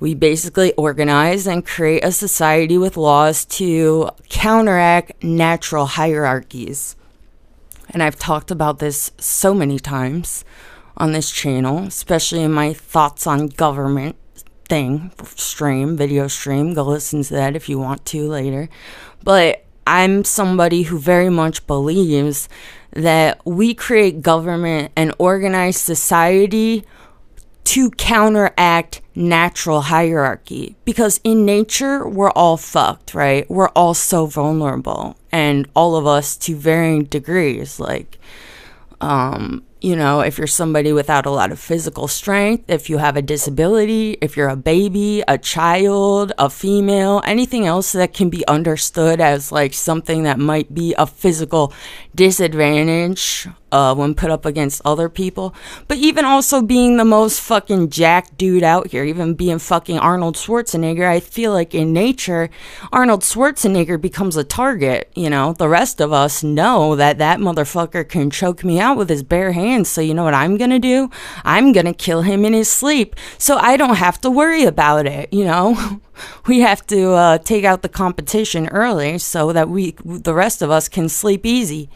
We 0.00 0.14
basically 0.14 0.72
organize 0.74 1.46
and 1.46 1.64
create 1.64 2.02
a 2.02 2.10
society 2.10 2.78
with 2.78 2.96
laws 2.96 3.44
to 3.46 4.10
counteract 4.30 5.22
natural 5.22 5.84
hierarchies. 5.84 6.96
And 7.90 8.02
I've 8.02 8.18
talked 8.18 8.50
about 8.50 8.78
this 8.78 9.12
so 9.18 9.52
many 9.52 9.78
times 9.78 10.44
on 10.96 11.12
this 11.12 11.30
channel, 11.30 11.80
especially 11.80 12.42
in 12.42 12.52
my 12.52 12.72
thoughts 12.72 13.26
on 13.26 13.48
government 13.48 14.16
thing 14.70 15.10
stream, 15.34 15.96
video 15.96 16.28
stream. 16.28 16.72
Go 16.72 16.84
listen 16.84 17.22
to 17.24 17.34
that 17.34 17.54
if 17.54 17.68
you 17.68 17.78
want 17.78 18.06
to 18.06 18.26
later. 18.26 18.70
But 19.22 19.64
I'm 19.86 20.24
somebody 20.24 20.82
who 20.84 20.98
very 20.98 21.28
much 21.28 21.66
believes 21.66 22.48
that 22.92 23.44
we 23.44 23.74
create 23.74 24.22
government 24.22 24.92
and 24.96 25.12
organize 25.18 25.76
society 25.76 26.84
to 27.70 27.88
counteract 27.92 29.00
natural 29.14 29.82
hierarchy. 29.82 30.74
Because 30.84 31.20
in 31.22 31.44
nature 31.44 32.04
we're 32.08 32.32
all 32.32 32.56
fucked 32.56 33.14
right? 33.14 33.48
We're 33.48 33.68
all 33.68 33.94
so 33.94 34.26
vulnerable. 34.26 35.16
And 35.30 35.68
all 35.76 35.94
of 35.94 36.04
us 36.04 36.36
to 36.38 36.56
varying 36.56 37.04
degrees 37.04 37.78
like 37.78 38.18
um 39.00 39.62
you 39.80 39.94
know, 39.96 40.20
if 40.20 40.36
you're 40.36 40.46
somebody 40.46 40.92
without 40.92 41.24
a 41.24 41.30
lot 41.30 41.52
of 41.52 41.58
physical 41.60 42.06
strength, 42.06 42.64
if 42.68 42.90
you 42.90 42.98
have 42.98 43.16
a 43.16 43.22
disability, 43.22 44.18
if 44.20 44.36
you're 44.36 44.50
a 44.50 44.56
baby, 44.56 45.22
a 45.26 45.38
child, 45.38 46.32
a 46.38 46.50
female, 46.50 47.22
anything 47.24 47.66
else 47.66 47.92
that 47.92 48.12
can 48.12 48.28
be 48.28 48.46
understood 48.46 49.20
as 49.20 49.52
like 49.52 49.72
something 49.72 50.24
that 50.24 50.38
might 50.40 50.74
be 50.74 50.92
a 50.98 51.06
physical 51.06 51.72
disadvantage 52.14 53.48
uh, 53.72 53.94
when 53.94 54.14
put 54.14 54.30
up 54.30 54.46
against 54.46 54.80
other 54.84 55.08
people. 55.08 55.54
But 55.88 55.98
even 55.98 56.24
also 56.24 56.62
being 56.62 56.96
the 56.96 57.04
most 57.04 57.40
fucking 57.40 57.90
jack 57.90 58.36
dude 58.36 58.62
out 58.62 58.88
here, 58.88 59.04
even 59.04 59.34
being 59.34 59.58
fucking 59.58 59.98
Arnold 59.98 60.36
Schwarzenegger, 60.36 61.06
I 61.06 61.20
feel 61.20 61.52
like 61.52 61.74
in 61.74 61.92
nature, 61.92 62.50
Arnold 62.92 63.22
Schwarzenegger 63.22 64.00
becomes 64.00 64.36
a 64.36 64.44
target. 64.44 65.10
You 65.14 65.30
know, 65.30 65.52
the 65.52 65.68
rest 65.68 66.00
of 66.00 66.12
us 66.12 66.42
know 66.42 66.96
that 66.96 67.18
that 67.18 67.38
motherfucker 67.38 68.08
can 68.08 68.30
choke 68.30 68.64
me 68.64 68.80
out 68.80 68.96
with 68.96 69.08
his 69.08 69.22
bare 69.22 69.52
hands 69.52 69.88
so 69.88 70.00
you 70.00 70.14
know 70.14 70.24
what 70.24 70.34
I'm 70.34 70.56
to 70.70 70.78
do? 70.78 71.10
I'm 71.44 71.72
to 71.86 71.92
kill 71.92 72.22
him 72.22 72.44
in 72.44 72.52
his 72.52 72.68
sleep. 72.68 73.16
So 73.38 73.56
I 73.56 73.76
don't 73.76 73.96
have 73.96 74.20
to 74.22 74.30
worry 74.30 74.64
about 74.64 75.06
it, 75.06 75.32
you 75.32 75.44
know? 75.44 76.00
we 76.46 76.60
have 76.60 76.86
to 76.88 77.12
uh, 77.12 77.38
take 77.38 77.64
out 77.64 77.82
the 77.82 77.88
competition 77.88 78.68
early 78.68 79.18
so 79.18 79.52
that 79.52 79.68
we, 79.68 79.94
the 80.04 80.34
rest 80.34 80.62
of 80.62 80.70
us, 80.70 80.88
can 80.88 81.08
sleep 81.08 81.44
easy. 81.44 81.88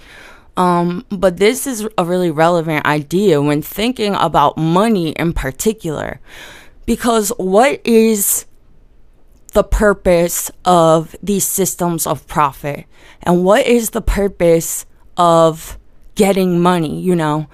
Um, 0.56 1.04
but 1.10 1.38
this 1.38 1.66
is 1.66 1.86
a 1.98 2.04
really 2.04 2.30
relevant 2.30 2.86
idea 2.86 3.42
when 3.42 3.62
thinking 3.62 4.14
about 4.14 4.56
money 4.56 5.10
in 5.10 5.32
particular. 5.32 6.20
Because 6.86 7.30
what 7.38 7.80
is 7.84 8.46
the 9.52 9.64
purpose 9.64 10.50
of 10.64 11.16
these 11.22 11.46
systems 11.46 12.06
of 12.06 12.26
profit? 12.26 12.86
And 13.22 13.44
what 13.44 13.66
is 13.66 13.90
the 13.90 14.02
purpose 14.02 14.86
of 15.16 15.78
getting 16.14 16.60
money, 16.60 17.00
you 17.00 17.14
know. 17.14 17.46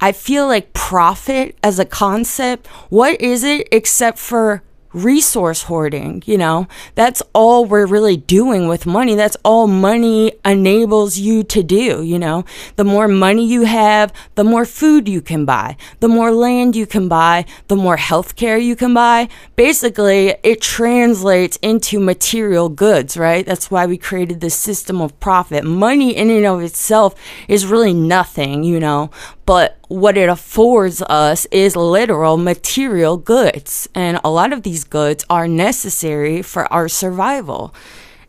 I 0.00 0.12
feel 0.12 0.46
like 0.46 0.72
profit 0.72 1.56
as 1.62 1.78
a 1.78 1.84
concept, 1.84 2.66
what 2.88 3.20
is 3.20 3.44
it 3.44 3.68
except 3.70 4.18
for 4.18 4.62
resource 4.92 5.62
hoarding, 5.64 6.22
you 6.26 6.36
know? 6.36 6.66
That's 6.94 7.22
all 7.32 7.64
we're 7.64 7.86
really 7.86 8.16
doing 8.16 8.68
with 8.68 8.86
money. 8.86 9.14
That's 9.14 9.36
all 9.44 9.66
money 9.66 10.32
enables 10.44 11.18
you 11.18 11.42
to 11.44 11.62
do, 11.62 12.02
you 12.02 12.18
know? 12.18 12.44
The 12.76 12.84
more 12.84 13.08
money 13.08 13.46
you 13.46 13.62
have, 13.64 14.12
the 14.34 14.44
more 14.44 14.64
food 14.64 15.08
you 15.08 15.20
can 15.20 15.44
buy, 15.44 15.76
the 16.00 16.08
more 16.08 16.32
land 16.32 16.76
you 16.76 16.86
can 16.86 17.08
buy, 17.08 17.44
the 17.68 17.76
more 17.76 17.96
healthcare 17.96 18.62
you 18.62 18.76
can 18.76 18.94
buy. 18.94 19.28
Basically, 19.56 20.34
it 20.42 20.60
translates 20.60 21.56
into 21.62 22.00
material 22.00 22.68
goods, 22.68 23.16
right? 23.16 23.46
That's 23.46 23.70
why 23.70 23.86
we 23.86 23.96
created 23.96 24.40
this 24.40 24.54
system 24.54 25.00
of 25.00 25.18
profit. 25.20 25.64
Money 25.64 26.16
in 26.16 26.30
and 26.30 26.46
of 26.46 26.62
itself 26.62 27.14
is 27.48 27.66
really 27.66 27.94
nothing, 27.94 28.64
you 28.64 28.80
know? 28.80 29.10
but 29.50 29.79
what 29.90 30.16
it 30.16 30.28
affords 30.28 31.02
us 31.02 31.46
is 31.50 31.74
literal 31.74 32.36
material 32.36 33.16
goods. 33.16 33.88
And 33.92 34.20
a 34.22 34.30
lot 34.30 34.52
of 34.52 34.62
these 34.62 34.84
goods 34.84 35.24
are 35.28 35.48
necessary 35.48 36.42
for 36.42 36.72
our 36.72 36.88
survival. 36.88 37.74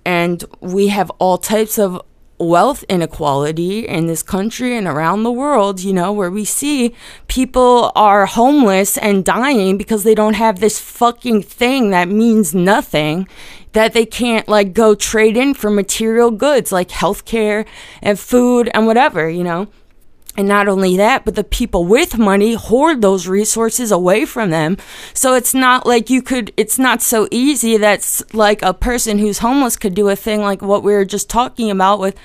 And 0.03 0.43
we 0.59 0.87
have 0.87 1.11
all 1.19 1.37
types 1.37 1.77
of 1.77 2.01
wealth 2.39 2.83
inequality 2.89 3.87
in 3.87 4.07
this 4.07 4.23
country 4.23 4.75
and 4.75 4.87
around 4.87 5.21
the 5.21 5.31
world, 5.31 5.81
you 5.81 5.93
know, 5.93 6.11
where 6.11 6.31
we 6.31 6.45
see 6.45 6.95
people 7.27 7.91
are 7.95 8.25
homeless 8.25 8.97
and 8.97 9.23
dying 9.23 9.77
because 9.77 10.03
they 10.03 10.15
don't 10.15 10.33
have 10.33 10.59
this 10.59 10.79
fucking 10.79 11.43
thing 11.43 11.91
that 11.91 12.09
means 12.09 12.55
nothing 12.55 13.27
that 13.73 13.93
they 13.93 14.07
can't 14.07 14.47
like 14.47 14.73
go 14.73 14.95
trade 14.95 15.37
in 15.37 15.53
for 15.53 15.69
material 15.69 16.31
goods 16.31 16.71
like 16.71 16.89
healthcare 16.89 17.67
and 18.01 18.19
food 18.19 18.67
and 18.73 18.87
whatever, 18.87 19.29
you 19.29 19.43
know. 19.43 19.67
And 20.37 20.47
not 20.47 20.69
only 20.69 20.95
that, 20.95 21.25
but 21.25 21.35
the 21.35 21.43
people 21.43 21.83
with 21.83 22.17
money 22.17 22.53
hoard 22.53 23.01
those 23.01 23.27
resources 23.27 23.91
away 23.91 24.23
from 24.23 24.49
them. 24.49 24.77
So 25.13 25.33
it's 25.35 25.53
not 25.53 25.85
like 25.85 26.09
you 26.09 26.21
could, 26.21 26.53
it's 26.55 26.79
not 26.79 27.01
so 27.01 27.27
easy 27.31 27.75
that's 27.75 28.23
like 28.33 28.61
a 28.61 28.73
person 28.73 29.19
who's 29.19 29.39
homeless 29.39 29.75
could 29.75 29.93
do 29.93 30.07
a 30.07 30.15
thing 30.15 30.39
like 30.39 30.61
what 30.61 30.83
we 30.83 30.93
were 30.93 31.03
just 31.03 31.29
talking 31.29 31.69
about 31.69 31.99
with 31.99 32.15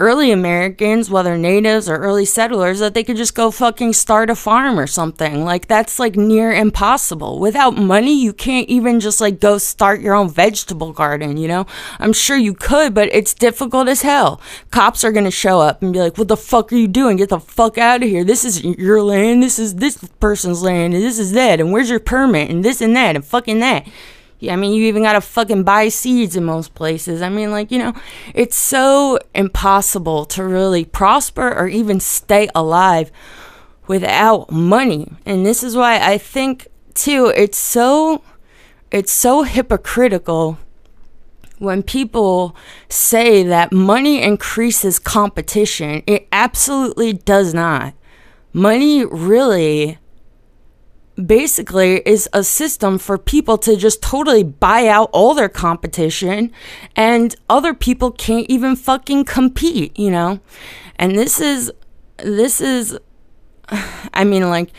early 0.00 0.32
Americans, 0.32 1.10
whether 1.10 1.38
natives 1.38 1.88
or 1.88 1.98
early 1.98 2.24
settlers, 2.24 2.80
that 2.80 2.94
they 2.94 3.04
could 3.04 3.16
just 3.16 3.34
go 3.34 3.50
fucking 3.50 3.92
start 3.92 4.30
a 4.30 4.34
farm 4.34 4.78
or 4.78 4.86
something. 4.86 5.44
Like 5.44 5.68
that's 5.68 5.98
like 5.98 6.16
near 6.16 6.52
impossible. 6.52 7.38
Without 7.38 7.76
money, 7.76 8.20
you 8.20 8.32
can't 8.32 8.68
even 8.68 8.98
just 8.98 9.20
like 9.20 9.38
go 9.38 9.58
start 9.58 10.00
your 10.00 10.14
own 10.14 10.28
vegetable 10.28 10.92
garden, 10.92 11.36
you 11.36 11.46
know? 11.46 11.66
I'm 11.98 12.12
sure 12.12 12.36
you 12.36 12.54
could, 12.54 12.94
but 12.94 13.08
it's 13.12 13.34
difficult 13.34 13.86
as 13.88 14.02
hell. 14.02 14.40
Cops 14.70 15.04
are 15.04 15.12
gonna 15.12 15.30
show 15.30 15.60
up 15.60 15.82
and 15.82 15.92
be 15.92 16.00
like, 16.00 16.18
what 16.18 16.28
the 16.28 16.36
fuck 16.36 16.72
are 16.72 16.76
you 16.76 16.88
doing? 16.88 17.18
Get 17.18 17.28
the 17.28 17.38
fuck 17.38 17.78
out 17.78 18.02
of 18.02 18.08
here. 18.08 18.24
This 18.24 18.44
is 18.44 18.64
your 18.64 19.02
land. 19.02 19.42
This 19.42 19.58
is 19.58 19.76
this 19.76 19.98
person's 20.18 20.62
land. 20.62 20.94
And 20.94 21.02
this 21.02 21.18
is 21.18 21.32
that. 21.32 21.60
And 21.60 21.72
where's 21.72 21.90
your 21.90 22.00
permit? 22.00 22.50
And 22.50 22.64
this 22.64 22.80
and 22.80 22.96
that. 22.96 23.16
And 23.16 23.24
fucking 23.24 23.60
that. 23.60 23.86
I 24.48 24.56
mean, 24.56 24.72
you 24.72 24.84
even 24.86 25.02
gotta 25.02 25.20
fucking 25.20 25.64
buy 25.64 25.88
seeds 25.88 26.36
in 26.36 26.44
most 26.44 26.74
places. 26.74 27.20
I 27.20 27.28
mean, 27.28 27.50
like, 27.50 27.70
you 27.70 27.78
know, 27.78 27.92
it's 28.34 28.56
so 28.56 29.18
impossible 29.34 30.24
to 30.26 30.44
really 30.44 30.84
prosper 30.84 31.52
or 31.52 31.68
even 31.68 32.00
stay 32.00 32.48
alive 32.54 33.12
without 33.86 34.50
money. 34.50 35.12
And 35.26 35.44
this 35.44 35.62
is 35.62 35.76
why 35.76 35.98
I 36.00 36.16
think, 36.16 36.68
too, 36.94 37.32
it's 37.36 37.58
so, 37.58 38.22
it's 38.90 39.12
so 39.12 39.42
hypocritical 39.42 40.58
when 41.58 41.82
people 41.82 42.56
say 42.88 43.42
that 43.42 43.72
money 43.72 44.22
increases 44.22 44.98
competition. 44.98 46.02
It 46.06 46.26
absolutely 46.32 47.12
does 47.12 47.52
not. 47.52 47.94
Money 48.52 49.04
really 49.04 49.98
basically 51.26 52.02
is 52.06 52.28
a 52.32 52.44
system 52.44 52.98
for 52.98 53.18
people 53.18 53.58
to 53.58 53.76
just 53.76 54.02
totally 54.02 54.42
buy 54.42 54.86
out 54.86 55.10
all 55.12 55.34
their 55.34 55.48
competition 55.48 56.52
and 56.96 57.34
other 57.48 57.74
people 57.74 58.10
can't 58.10 58.46
even 58.48 58.76
fucking 58.76 59.24
compete, 59.24 59.98
you 59.98 60.10
know? 60.10 60.40
And 60.96 61.16
this 61.16 61.40
is 61.40 61.72
this 62.18 62.60
is 62.60 62.98
I 64.14 64.24
mean 64.24 64.48
like 64.48 64.70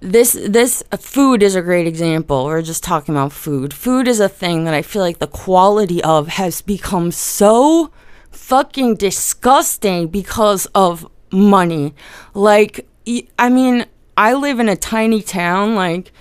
this 0.00 0.32
this 0.32 0.82
uh, 0.92 0.96
food 0.96 1.42
is 1.42 1.54
a 1.54 1.62
great 1.62 1.86
example. 1.86 2.44
We're 2.44 2.62
just 2.62 2.82
talking 2.82 3.14
about 3.14 3.32
food. 3.32 3.74
Food 3.74 4.08
is 4.08 4.20
a 4.20 4.28
thing 4.28 4.64
that 4.64 4.74
I 4.74 4.82
feel 4.82 5.02
like 5.02 5.18
the 5.18 5.26
quality 5.26 6.02
of 6.02 6.28
has 6.28 6.62
become 6.62 7.12
so 7.12 7.90
fucking 8.30 8.96
disgusting 8.96 10.08
because 10.08 10.66
of 10.74 11.06
money. 11.30 11.94
Like 12.34 12.88
I 13.38 13.48
mean, 13.50 13.86
I 14.20 14.34
live 14.34 14.60
in 14.60 14.68
a 14.68 14.76
tiny 14.76 15.22
town. 15.22 15.74
Like, 15.74 16.12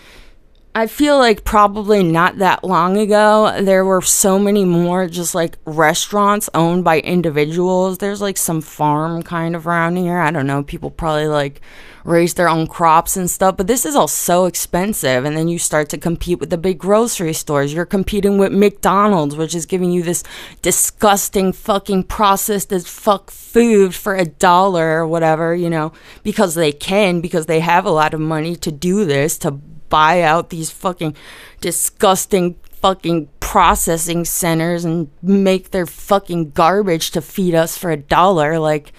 I 0.76 0.86
feel 0.86 1.18
like 1.18 1.44
probably 1.44 2.04
not 2.04 2.38
that 2.38 2.64
long 2.64 2.96
ago, 2.98 3.60
there 3.60 3.84
were 3.84 4.02
so 4.02 4.38
many 4.38 4.66
more 4.66 5.08
just 5.08 5.34
like 5.34 5.58
restaurants 5.66 6.48
owned 6.54 6.84
by 6.84 7.00
individuals. 7.00 7.98
There's 7.98 8.22
like 8.22 8.38
some 8.38 8.62
farm 8.62 9.24
kind 9.24 9.56
of 9.56 9.66
around 9.66 9.96
here. 9.96 10.20
I 10.20 10.30
don't 10.30 10.46
know. 10.46 10.62
People 10.64 10.92
probably 10.92 11.28
like 11.28 11.60
raise 12.06 12.36
their 12.36 12.48
own 12.48 12.68
crops 12.68 13.18
and 13.18 13.30
stuff, 13.30 13.58
but 13.58 13.68
this 13.68 13.86
is 13.86 13.96
all 13.96 14.08
so 14.08 14.46
expensive. 14.46 15.26
And 15.26 15.36
then 15.36 15.48
you 15.48 15.58
start 15.58 15.90
to 15.90 15.98
compete 15.98 16.40
with 16.40 16.52
the 16.52 16.58
big 16.58 16.78
grocery 16.78 17.34
stores. 17.34 17.74
You're 17.74 17.86
competing 17.86 18.38
with 18.38 18.52
McDonald's, 18.52 19.36
which 19.36 19.56
is 19.56 19.66
giving 19.66 19.92
you 19.92 20.04
this 20.04 20.24
disgusting 20.62 21.52
fucking 21.52 22.04
processed 22.04 22.72
as 22.72 22.88
fuck 22.88 23.32
food 23.32 23.96
for 23.96 24.16
a 24.16 24.26
dollar 24.26 25.00
or 25.00 25.08
whatever, 25.08 25.56
you 25.56 25.70
know, 25.70 25.94
because 26.22 26.54
they 26.54 26.72
can, 26.72 27.22
because 27.22 27.48
they 27.48 27.60
have 27.60 27.86
a 27.86 27.92
lot 27.92 28.14
of 28.14 28.20
money 28.20 28.56
to 28.56 28.72
do 28.72 29.04
this, 29.04 29.38
to 29.40 29.60
buy 29.90 30.22
out 30.22 30.50
these 30.50 30.70
fucking 30.70 31.16
disgusting 31.62 32.56
fucking 32.82 33.28
processing 33.42 34.24
centers 34.24 34.86
and 34.86 35.10
make 35.22 35.72
their 35.72 35.86
fucking 35.86 36.52
garbage 36.52 37.12
to 37.12 37.22
feed 37.22 37.54
us 37.54 37.78
for 37.78 37.92
a 37.92 37.98
dollar 37.98 38.58
like 38.58 38.94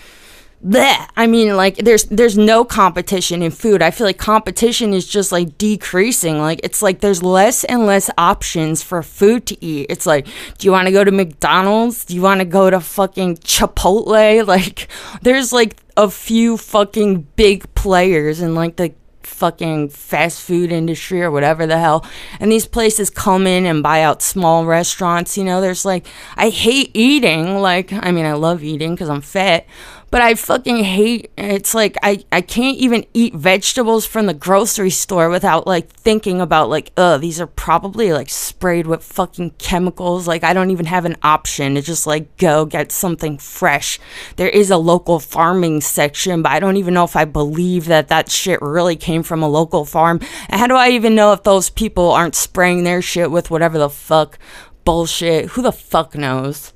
bleh. 0.65 1.09
I 1.17 1.27
mean, 1.27 1.57
like 1.57 1.77
there's 1.77 2.05
there's 2.05 2.37
no 2.37 2.65
competition 2.65 3.43
in 3.43 3.51
food. 3.51 3.83
I 3.83 3.91
feel 3.91 4.07
like 4.07 4.19
competition 4.19 4.93
is 4.93 5.07
just 5.07 5.33
like 5.33 5.57
decreasing. 5.59 6.39
Like 6.39 6.61
it's 6.63 6.83
like 6.83 7.01
there's 7.01 7.23
less 7.23 7.65
and 7.65 7.87
less 7.87 8.11
options 8.19 8.83
for 8.83 9.03
food 9.03 9.47
to 9.47 9.65
eat. 9.65 9.87
It's 9.89 10.07
like, 10.07 10.27
do 10.59 10.67
you 10.67 10.73
want 10.73 10.87
to 10.87 10.93
go 10.93 11.05
to 11.05 11.11
McDonald's? 11.11 12.05
Do 12.05 12.15
you 12.15 12.23
want 12.23 12.41
to 12.41 12.45
go 12.45 12.71
to 12.71 12.81
fucking 12.81 13.39
Chipotle? 13.39 14.11
Like 14.51 14.89
there's 15.23 15.53
like 15.53 15.77
a 15.97 16.11
few 16.11 16.57
fucking 16.57 17.23
big 17.37 17.73
players 17.75 18.41
in 18.41 18.55
like 18.55 18.77
the 18.77 18.93
fucking 19.41 19.89
fast 19.89 20.43
food 20.43 20.71
industry 20.71 21.23
or 21.23 21.31
whatever 21.31 21.67
the 21.67 21.79
hell. 21.79 22.05
And 22.39 22.53
these 22.53 22.67
places 22.67 23.09
come 23.09 23.47
in 23.47 23.65
and 23.65 23.83
buy 23.83 24.03
out 24.03 24.21
small 24.21 24.67
restaurants. 24.67 25.39
You 25.39 25.45
know, 25.45 25.63
there's 25.63 25.87
like, 25.87 26.07
I 26.37 26.51
hate 26.51 26.91
eating. 26.93 27.57
Like, 27.57 27.91
I 27.91 28.13
mean, 28.13 28.27
I 28.27 28.35
love 28.35 28.63
eating 28.63 28.95
because 28.95 29.09
I'm 29.09 29.23
fat, 29.23 29.67
but 30.11 30.23
I 30.23 30.35
fucking 30.35 30.83
hate 30.83 31.31
it's 31.39 31.75
like 31.75 31.97
I, 32.03 32.25
I 32.33 32.41
can't 32.41 32.77
even 32.79 33.07
eat 33.15 33.35
vegetables 33.35 34.07
from 34.07 34.27
the 34.27 34.35
grocery 34.35 34.91
store 34.91 35.31
without 35.31 35.67
like 35.67 35.91
thinking 35.91 36.41
about 36.41 36.69
like 36.69 36.93
uh 36.97 37.19
these 37.19 37.41
are 37.41 37.47
probably 37.47 38.13
like 38.13 38.29
sprayed 38.29 38.87
with 38.87 39.05
fucking 39.05 39.51
chemicals. 39.59 40.27
Like 40.27 40.43
I 40.43 40.53
don't 40.53 40.71
even 40.71 40.87
have 40.87 41.05
an 41.05 41.17
option 41.23 41.77
to 41.77 41.83
just 41.83 42.07
like 42.07 42.37
go 42.37 42.65
get 42.65 42.91
something 42.91 43.39
fresh. 43.39 44.01
There 44.37 44.49
is 44.49 44.71
a 44.71 44.77
local 44.77 45.21
farming 45.21 45.81
section 45.81 46.43
but 46.43 46.53
I 46.53 46.61
don't 46.61 46.77
even 46.77 46.95
know 46.95 47.05
if 47.05 47.15
I 47.15 47.25
believe 47.25 47.87
that 47.87 48.09
that 48.09 48.31
shit 48.31 48.61
really 48.61 48.97
came 48.97 49.23
from 49.23 49.43
a 49.43 49.49
local 49.49 49.85
farm. 49.85 50.21
And 50.49 50.61
how 50.61 50.67
do 50.67 50.75
I 50.75 50.91
even 50.91 51.15
know 51.15 51.33
if 51.33 51.45
those 51.45 51.71
people 51.71 52.11
aren't 52.11 52.35
spraying 52.35 52.83
their 52.83 53.01
shit 53.01 53.31
with 53.31 53.51
whatever 53.51 53.79
the 53.79 53.91
fuck 53.91 54.39
bullshit? 54.85 55.51
Who 55.51 55.63
the 55.63 55.73
fuck 55.73 56.17
knows? 56.17 56.73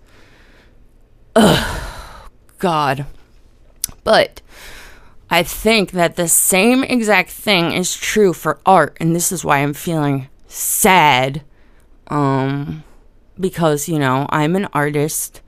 Ugh. 1.34 1.90
God 2.58 3.06
but 4.04 4.40
I 5.30 5.42
think 5.42 5.92
that 5.92 6.16
the 6.16 6.28
same 6.28 6.84
exact 6.84 7.30
thing 7.30 7.72
is 7.72 7.96
true 7.96 8.32
for 8.32 8.60
art, 8.64 8.96
and 9.00 9.16
this 9.16 9.32
is 9.32 9.44
why 9.44 9.58
I'm 9.58 9.74
feeling 9.74 10.28
sad. 10.46 11.42
Um, 12.08 12.84
because, 13.38 13.88
you 13.88 13.98
know, 13.98 14.26
I'm 14.30 14.56
an 14.56 14.66
artist. 14.72 15.40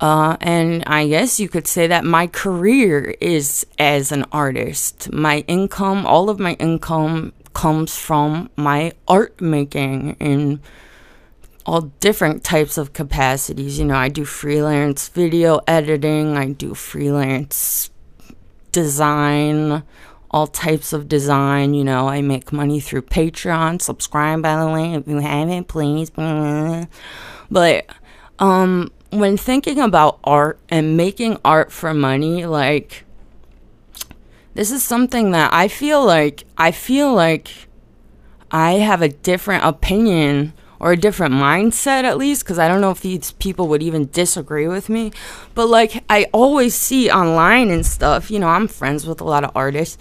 Uh, 0.00 0.36
and 0.40 0.84
I 0.86 1.08
guess 1.08 1.40
you 1.40 1.48
could 1.48 1.66
say 1.66 1.86
that 1.86 2.04
my 2.04 2.26
career 2.26 3.16
is 3.20 3.66
as 3.78 4.12
an 4.12 4.24
artist. 4.30 5.12
My 5.12 5.44
income, 5.48 6.06
all 6.06 6.30
of 6.30 6.38
my 6.38 6.52
income 6.54 7.32
comes 7.52 7.96
from 7.96 8.50
my 8.56 8.92
art 9.08 9.40
making 9.40 10.16
in 10.20 10.60
all 11.68 11.82
different 12.00 12.42
types 12.42 12.78
of 12.78 12.94
capacities. 12.94 13.78
You 13.78 13.84
know, 13.84 13.94
I 13.94 14.08
do 14.08 14.24
freelance 14.24 15.08
video 15.08 15.60
editing, 15.66 16.34
I 16.34 16.52
do 16.52 16.72
freelance 16.72 17.90
design, 18.72 19.82
all 20.30 20.46
types 20.46 20.94
of 20.94 21.08
design. 21.08 21.74
You 21.74 21.84
know, 21.84 22.08
I 22.08 22.22
make 22.22 22.54
money 22.54 22.80
through 22.80 23.02
Patreon. 23.02 23.82
Subscribe, 23.82 24.40
by 24.40 24.56
the 24.56 24.70
way, 24.70 24.94
if 24.94 25.06
you 25.06 25.18
haven't, 25.18 25.68
please. 25.68 26.08
But, 27.50 27.84
um, 28.38 28.90
when 29.10 29.36
thinking 29.36 29.78
about 29.78 30.20
art 30.24 30.58
and 30.70 30.96
making 30.96 31.36
art 31.44 31.70
for 31.70 31.92
money, 31.92 32.46
like, 32.46 33.04
this 34.54 34.70
is 34.70 34.82
something 34.82 35.32
that 35.32 35.52
I 35.52 35.68
feel 35.68 36.02
like, 36.02 36.44
I 36.56 36.70
feel 36.70 37.12
like 37.12 37.50
I 38.50 38.72
have 38.72 39.02
a 39.02 39.10
different 39.10 39.64
opinion 39.64 40.54
or 40.80 40.92
a 40.92 40.96
different 40.96 41.34
mindset 41.34 42.04
at 42.04 42.18
least 42.18 42.44
because 42.44 42.58
I 42.58 42.68
don't 42.68 42.80
know 42.80 42.90
if 42.90 43.00
these 43.00 43.32
people 43.32 43.68
would 43.68 43.82
even 43.82 44.10
disagree 44.10 44.68
with 44.68 44.88
me. 44.88 45.12
But 45.54 45.68
like 45.68 46.04
I 46.08 46.26
always 46.32 46.74
see 46.74 47.10
online 47.10 47.70
and 47.70 47.84
stuff, 47.84 48.30
you 48.30 48.38
know, 48.38 48.48
I'm 48.48 48.68
friends 48.68 49.06
with 49.06 49.20
a 49.20 49.24
lot 49.24 49.44
of 49.44 49.52
artists. 49.54 49.98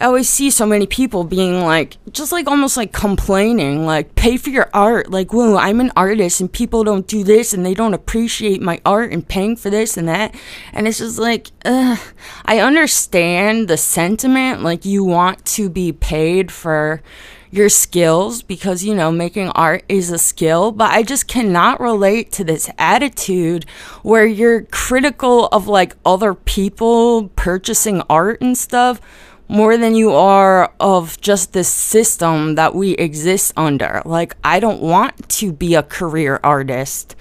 I 0.00 0.06
always 0.06 0.30
see 0.30 0.50
so 0.50 0.64
many 0.64 0.86
people 0.86 1.24
being 1.24 1.60
like, 1.60 1.98
just 2.10 2.32
like 2.32 2.48
almost 2.48 2.78
like 2.78 2.90
complaining, 2.90 3.84
like, 3.84 4.14
pay 4.14 4.38
for 4.38 4.48
your 4.48 4.70
art. 4.72 5.10
Like, 5.10 5.34
whoa, 5.34 5.58
I'm 5.58 5.78
an 5.78 5.92
artist 5.94 6.40
and 6.40 6.50
people 6.50 6.84
don't 6.84 7.06
do 7.06 7.22
this 7.22 7.52
and 7.52 7.66
they 7.66 7.74
don't 7.74 7.92
appreciate 7.92 8.62
my 8.62 8.80
art 8.86 9.12
and 9.12 9.28
paying 9.28 9.56
for 9.56 9.68
this 9.68 9.98
and 9.98 10.08
that. 10.08 10.34
And 10.72 10.88
it's 10.88 10.98
just 10.98 11.18
like, 11.18 11.50
ugh. 11.66 11.98
I 12.46 12.60
understand 12.60 13.68
the 13.68 13.76
sentiment. 13.76 14.62
Like, 14.62 14.86
you 14.86 15.04
want 15.04 15.44
to 15.46 15.68
be 15.68 15.92
paid 15.92 16.50
for 16.50 17.02
your 17.50 17.68
skills 17.68 18.42
because 18.42 18.84
you 18.84 18.94
know 18.94 19.10
making 19.10 19.48
art 19.48 19.82
is 19.88 20.10
a 20.10 20.18
skill 20.18 20.70
but 20.70 20.90
i 20.92 21.02
just 21.02 21.26
cannot 21.26 21.80
relate 21.80 22.30
to 22.30 22.44
this 22.44 22.70
attitude 22.78 23.64
where 24.02 24.26
you're 24.26 24.62
critical 24.62 25.46
of 25.46 25.66
like 25.66 25.96
other 26.04 26.32
people 26.32 27.28
purchasing 27.36 28.02
art 28.08 28.40
and 28.40 28.56
stuff 28.56 29.00
more 29.48 29.76
than 29.76 29.96
you 29.96 30.12
are 30.12 30.72
of 30.78 31.20
just 31.20 31.52
this 31.52 31.68
system 31.68 32.54
that 32.54 32.74
we 32.74 32.92
exist 32.92 33.52
under 33.56 34.00
like 34.04 34.36
i 34.44 34.60
don't 34.60 34.80
want 34.80 35.28
to 35.28 35.52
be 35.52 35.74
a 35.74 35.82
career 35.82 36.38
artist 36.44 37.16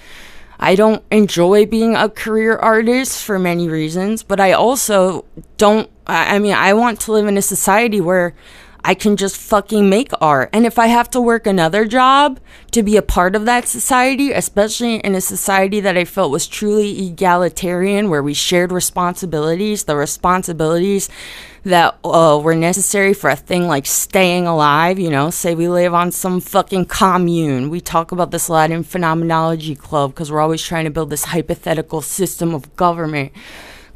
I 0.61 0.75
don't 0.75 1.01
enjoy 1.09 1.65
being 1.65 1.95
a 1.95 2.09
career 2.09 2.57
artist 2.57 3.23
for 3.23 3.39
many 3.39 3.69
reasons, 3.69 4.23
but 4.23 4.41
I 4.41 4.51
also 4.51 5.23
don't. 5.55 5.89
I 6.05 6.37
mean, 6.39 6.53
I 6.53 6.73
want 6.73 6.99
to 7.01 7.13
live 7.13 7.27
in 7.27 7.37
a 7.37 7.41
society 7.41 8.01
where 8.01 8.35
I 8.83 8.93
can 8.93 9.17
just 9.17 9.37
fucking 9.37 9.89
make 9.89 10.11
art. 10.21 10.49
And 10.53 10.65
if 10.65 10.79
I 10.79 10.87
have 10.87 11.09
to 11.11 11.21
work 11.21 11.45
another 11.45 11.85
job 11.85 12.39
to 12.71 12.81
be 12.81 12.95
a 12.97 13.01
part 13.01 13.35
of 13.35 13.45
that 13.45 13.67
society, 13.67 14.31
especially 14.31 14.95
in 14.95 15.15
a 15.15 15.21
society 15.21 15.79
that 15.81 15.97
I 15.97 16.05
felt 16.05 16.31
was 16.31 16.47
truly 16.47 17.07
egalitarian, 17.07 18.09
where 18.09 18.23
we 18.23 18.33
shared 18.33 18.71
responsibilities, 18.71 19.83
the 19.83 19.95
responsibilities 19.95 21.09
that 21.63 21.97
uh, 22.05 22.39
were 22.41 22.55
necessary 22.55 23.13
for 23.13 23.29
a 23.29 23.35
thing 23.35 23.67
like 23.67 23.85
staying 23.85 24.47
alive, 24.47 24.97
you 24.97 25.09
know, 25.09 25.29
say 25.29 25.55
we 25.55 25.67
live 25.67 25.93
on 25.93 26.11
some 26.11 26.39
fucking 26.39 26.85
commune. 26.85 27.69
We 27.69 27.81
talk 27.81 28.11
about 28.11 28.31
this 28.31 28.47
a 28.47 28.53
lot 28.53 28.71
in 28.71 28.83
Phenomenology 28.83 29.75
Club 29.75 30.11
because 30.11 30.31
we're 30.31 30.39
always 30.39 30.63
trying 30.63 30.85
to 30.85 30.91
build 30.91 31.09
this 31.09 31.25
hypothetical 31.25 32.01
system 32.01 32.55
of 32.55 32.75
government 32.77 33.33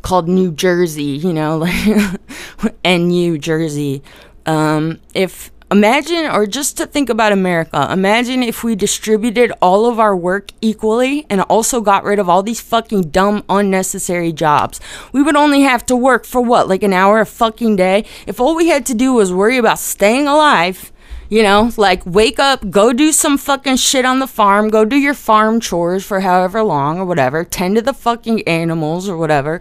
called 0.01 0.27
New 0.27 0.51
Jersey, 0.51 1.03
you 1.03 1.31
know, 1.31 1.57
like 2.63 2.75
NU 2.83 3.37
Jersey 3.37 4.03
um, 4.45 4.99
if 5.13 5.51
imagine, 5.73 6.25
or 6.27 6.45
just 6.45 6.77
to 6.77 6.85
think 6.85 7.09
about 7.09 7.31
America, 7.31 7.87
imagine 7.91 8.43
if 8.43 8.63
we 8.63 8.75
distributed 8.75 9.51
all 9.61 9.87
of 9.87 9.99
our 9.99 10.15
work 10.15 10.51
equally 10.61 11.25
and 11.29 11.41
also 11.41 11.81
got 11.81 12.03
rid 12.03 12.19
of 12.19 12.29
all 12.29 12.43
these 12.43 12.61
fucking 12.61 13.09
dumb, 13.09 13.43
unnecessary 13.49 14.31
jobs. 14.31 14.79
We 15.11 15.23
would 15.23 15.35
only 15.35 15.61
have 15.61 15.85
to 15.87 15.95
work 15.95 16.25
for 16.25 16.41
what, 16.41 16.67
like 16.69 16.83
an 16.83 16.93
hour 16.93 17.19
a 17.19 17.25
fucking 17.25 17.75
day? 17.75 18.05
If 18.27 18.39
all 18.39 18.55
we 18.55 18.67
had 18.67 18.85
to 18.85 18.93
do 18.93 19.13
was 19.13 19.33
worry 19.33 19.57
about 19.57 19.79
staying 19.79 20.27
alive, 20.27 20.91
you 21.27 21.41
know, 21.41 21.71
like 21.77 22.05
wake 22.05 22.37
up, 22.37 22.69
go 22.69 22.93
do 22.93 23.11
some 23.11 23.39
fucking 23.39 23.77
shit 23.77 24.05
on 24.05 24.19
the 24.19 24.27
farm, 24.27 24.69
go 24.69 24.85
do 24.85 24.95
your 24.95 25.15
farm 25.15 25.59
chores 25.59 26.05
for 26.05 26.19
however 26.19 26.61
long 26.61 26.99
or 26.99 27.05
whatever, 27.05 27.43
tend 27.43 27.75
to 27.77 27.81
the 27.81 27.93
fucking 27.93 28.47
animals 28.47 29.09
or 29.09 29.17
whatever 29.17 29.59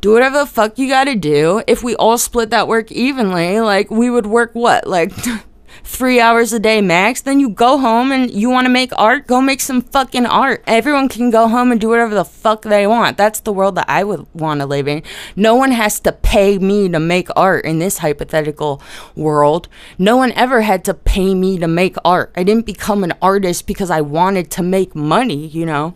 do 0.00 0.12
whatever 0.12 0.38
the 0.38 0.46
fuck 0.46 0.78
you 0.78 0.88
gotta 0.88 1.14
do. 1.14 1.62
If 1.66 1.82
we 1.82 1.94
all 1.96 2.18
split 2.18 2.50
that 2.50 2.68
work 2.68 2.90
evenly, 2.90 3.60
like 3.60 3.90
we 3.90 4.10
would 4.10 4.26
work 4.26 4.54
what, 4.54 4.86
like 4.86 5.12
three 5.84 6.20
hours 6.20 6.52
a 6.52 6.58
day 6.58 6.80
max, 6.80 7.20
then 7.20 7.40
you 7.40 7.50
go 7.50 7.78
home 7.78 8.10
and 8.12 8.30
you 8.30 8.48
wanna 8.48 8.68
make 8.68 8.92
art, 8.96 9.26
go 9.26 9.40
make 9.40 9.60
some 9.60 9.82
fucking 9.82 10.26
art. 10.26 10.62
Everyone 10.66 11.08
can 11.08 11.30
go 11.30 11.48
home 11.48 11.70
and 11.70 11.80
do 11.80 11.88
whatever 11.88 12.14
the 12.14 12.24
fuck 12.24 12.62
they 12.62 12.86
want. 12.86 13.16
That's 13.16 13.40
the 13.40 13.52
world 13.52 13.74
that 13.74 13.88
I 13.88 14.04
would 14.04 14.26
wanna 14.32 14.66
live 14.66 14.88
in. 14.88 15.02
No 15.36 15.54
one 15.54 15.72
has 15.72 16.00
to 16.00 16.12
pay 16.12 16.58
me 16.58 16.88
to 16.88 16.98
make 16.98 17.28
art 17.36 17.64
in 17.64 17.78
this 17.78 17.98
hypothetical 17.98 18.82
world. 19.14 19.68
No 19.98 20.16
one 20.16 20.32
ever 20.32 20.62
had 20.62 20.84
to 20.86 20.94
pay 20.94 21.34
me 21.34 21.58
to 21.58 21.68
make 21.68 21.96
art. 22.04 22.32
I 22.36 22.42
didn't 22.42 22.66
become 22.66 23.04
an 23.04 23.12
artist 23.20 23.66
because 23.66 23.90
I 23.90 24.00
wanted 24.00 24.50
to 24.52 24.62
make 24.62 24.94
money, 24.94 25.46
you 25.46 25.66
know? 25.66 25.94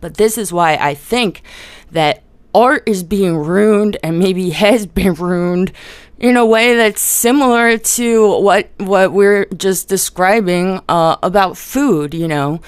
But 0.00 0.18
this 0.18 0.36
is 0.36 0.52
why 0.52 0.76
I 0.76 0.94
think 0.94 1.42
that 1.90 2.22
art 2.58 2.82
is 2.86 3.04
being 3.04 3.36
ruined 3.36 3.96
and 4.02 4.18
maybe 4.18 4.50
has 4.50 4.84
been 4.84 5.14
ruined 5.14 5.70
in 6.18 6.36
a 6.36 6.44
way 6.44 6.74
that's 6.74 7.00
similar 7.00 7.78
to 7.78 8.40
what 8.40 8.68
what 8.78 9.12
we're 9.12 9.44
just 9.56 9.88
describing 9.88 10.80
uh, 10.88 11.16
about 11.22 11.56
food. 11.56 12.14
You 12.14 12.26
know, 12.26 12.60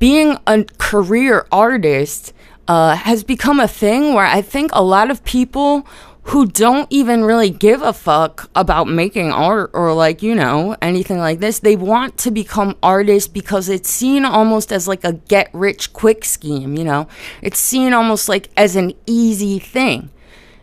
being 0.00 0.38
a 0.48 0.64
career 0.78 1.46
artist 1.52 2.32
uh, 2.66 2.96
has 2.96 3.22
become 3.22 3.60
a 3.60 3.68
thing 3.68 4.14
where 4.14 4.26
I 4.26 4.42
think 4.42 4.70
a 4.72 4.82
lot 4.82 5.10
of 5.10 5.22
people 5.24 5.86
who 6.24 6.46
don't 6.46 6.86
even 6.90 7.24
really 7.24 7.50
give 7.50 7.82
a 7.82 7.92
fuck 7.92 8.48
about 8.54 8.86
making 8.86 9.32
art 9.32 9.70
or 9.74 9.92
like 9.92 10.22
you 10.22 10.34
know 10.34 10.76
anything 10.80 11.18
like 11.18 11.40
this. 11.40 11.58
They 11.58 11.76
want 11.76 12.16
to 12.18 12.30
become 12.30 12.76
artists 12.82 13.28
because 13.28 13.68
it's 13.68 13.90
seen 13.90 14.24
almost 14.24 14.72
as 14.72 14.86
like 14.86 15.04
a 15.04 15.14
get 15.14 15.50
rich 15.52 15.92
quick 15.92 16.24
scheme 16.24 16.76
you 16.76 16.84
know? 16.84 17.08
It's 17.42 17.58
seen 17.58 17.92
almost 17.92 18.28
like 18.28 18.50
as 18.56 18.76
an 18.76 18.92
easy 19.06 19.58
thing 19.58 20.10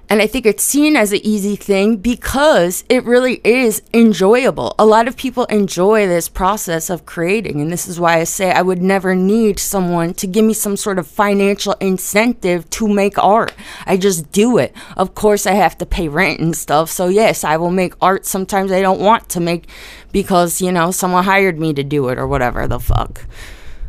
and 0.10 0.24
I 0.24 0.28
think 0.28 0.48
it's 0.48 0.64
seen 0.64 0.96
as 0.96 1.14
an 1.14 1.20
easy 1.24 1.56
thing 1.56 1.98
because 1.98 2.84
it 2.90 3.04
really 3.06 3.42
is 3.44 3.84
enjoyable. 3.94 4.74
A 4.80 4.86
lot 4.86 5.08
of 5.08 5.16
people 5.16 5.46
enjoy 5.46 6.08
this 6.08 6.28
process 6.28 6.90
of 6.90 7.06
creating. 7.06 7.62
And 7.62 7.72
this 7.72 7.88
is 7.88 8.00
why 8.00 8.18
I 8.18 8.24
say 8.24 8.52
I 8.52 8.64
would 8.64 8.82
never 8.82 9.14
need 9.14 9.60
someone 9.60 10.16
to 10.16 10.26
give 10.26 10.44
me 10.44 10.56
some 10.56 10.76
sort 10.78 10.98
of 10.98 11.06
financial 11.06 11.74
incentive 11.74 12.68
to 12.72 12.88
make 12.88 13.20
art. 13.20 13.54
I 13.86 13.98
just 13.98 14.32
do 14.32 14.58
it. 14.58 14.76
Of 14.98 15.14
course, 15.14 15.46
I 15.46 15.52
have 15.54 15.78
to 15.78 15.86
pay 15.86 16.08
rent 16.08 16.40
and 16.40 16.56
stuff. 16.56 16.90
So, 16.90 17.08
yes, 17.08 17.44
I 17.44 17.58
will 17.58 17.72
make 17.72 17.94
art 18.02 18.26
sometimes 18.26 18.72
I 18.72 18.82
don't 18.82 19.00
want 19.00 19.30
to 19.30 19.40
make 19.40 19.70
because, 20.12 20.60
you 20.60 20.72
know, 20.72 20.90
someone 20.90 21.24
hired 21.24 21.60
me 21.60 21.72
to 21.76 21.84
do 21.84 22.10
it 22.10 22.18
or 22.18 22.26
whatever 22.26 22.68
the 22.68 22.80
fuck. 22.80 23.26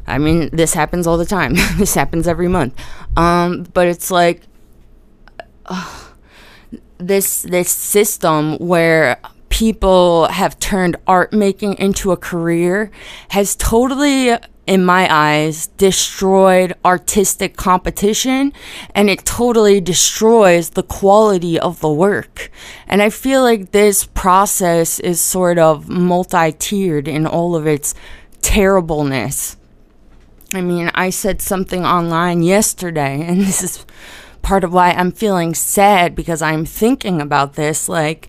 I 0.06 0.18
mean, 0.18 0.50
this 0.52 0.74
happens 0.74 1.06
all 1.06 1.16
the 1.16 1.24
time. 1.24 1.54
this 1.78 1.94
happens 1.94 2.28
every 2.28 2.48
month. 2.48 2.74
Um, 3.16 3.62
but 3.72 3.88
it's 3.88 4.10
like. 4.10 4.42
Uh, 5.64 6.08
this 7.00 7.42
this 7.42 7.70
system 7.70 8.56
where 8.58 9.20
people 9.48 10.28
have 10.28 10.58
turned 10.58 10.96
art 11.06 11.32
making 11.32 11.74
into 11.74 12.12
a 12.12 12.16
career 12.16 12.90
has 13.30 13.56
totally 13.56 14.36
in 14.66 14.84
my 14.84 15.12
eyes 15.12 15.66
destroyed 15.78 16.72
artistic 16.84 17.56
competition 17.56 18.52
and 18.94 19.10
it 19.10 19.24
totally 19.24 19.80
destroys 19.80 20.70
the 20.70 20.82
quality 20.82 21.58
of 21.58 21.80
the 21.80 21.90
work. 21.90 22.50
And 22.86 23.02
i 23.02 23.10
feel 23.10 23.42
like 23.42 23.72
this 23.72 24.04
process 24.04 25.00
is 25.00 25.20
sort 25.20 25.58
of 25.58 25.88
multi-tiered 25.88 27.08
in 27.08 27.26
all 27.26 27.56
of 27.56 27.66
its 27.66 27.94
terribleness. 28.42 29.56
I 30.54 30.60
mean 30.60 30.90
i 30.94 31.10
said 31.10 31.42
something 31.42 31.84
online 31.84 32.42
yesterday 32.42 33.20
and 33.26 33.40
this 33.40 33.62
is 33.62 33.84
part 34.42 34.64
of 34.64 34.72
why 34.72 34.90
I'm 34.90 35.12
feeling 35.12 35.54
sad 35.54 36.14
because 36.14 36.42
I'm 36.42 36.64
thinking 36.64 37.20
about 37.20 37.54
this. 37.54 37.88
Like, 37.88 38.28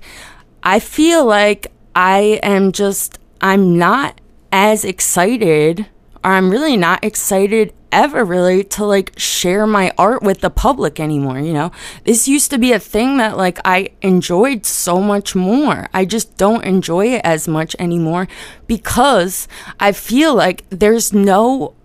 I 0.64 0.80
feel 0.80 1.26
like 1.26 1.72
I 1.96 2.40
am 2.44 2.72
just, 2.72 3.20
I'm 3.42 3.78
not 3.78 4.22
as 4.52 4.86
excited, 4.86 5.88
or 6.24 6.32
I'm 6.32 6.50
really 6.50 6.78
not 6.78 7.04
excited 7.04 7.74
ever 7.92 8.24
really 8.24 8.64
to 8.64 8.86
like 8.86 9.12
share 9.18 9.68
my 9.68 9.92
art 9.98 10.24
with 10.24 10.42
the 10.42 10.50
public 10.50 11.00
anymore, 11.00 11.40
you 11.40 11.54
know? 11.54 11.72
This 12.06 12.28
used 12.28 12.50
to 12.52 12.58
be 12.58 12.72
a 12.72 12.80
thing 12.80 13.18
that 13.18 13.38
like 13.38 13.60
I 13.66 13.90
enjoyed 14.02 14.66
so 14.66 15.02
much 15.02 15.36
more. 15.36 15.90
I 15.94 16.06
just 16.06 16.38
don't 16.38 16.64
enjoy 16.64 17.08
it 17.08 17.22
as 17.24 17.48
much 17.48 17.76
anymore 17.80 18.28
because 18.68 19.48
I 19.80 19.92
feel 19.92 20.34
like 20.34 20.64
there's 20.70 21.12
no 21.14 21.76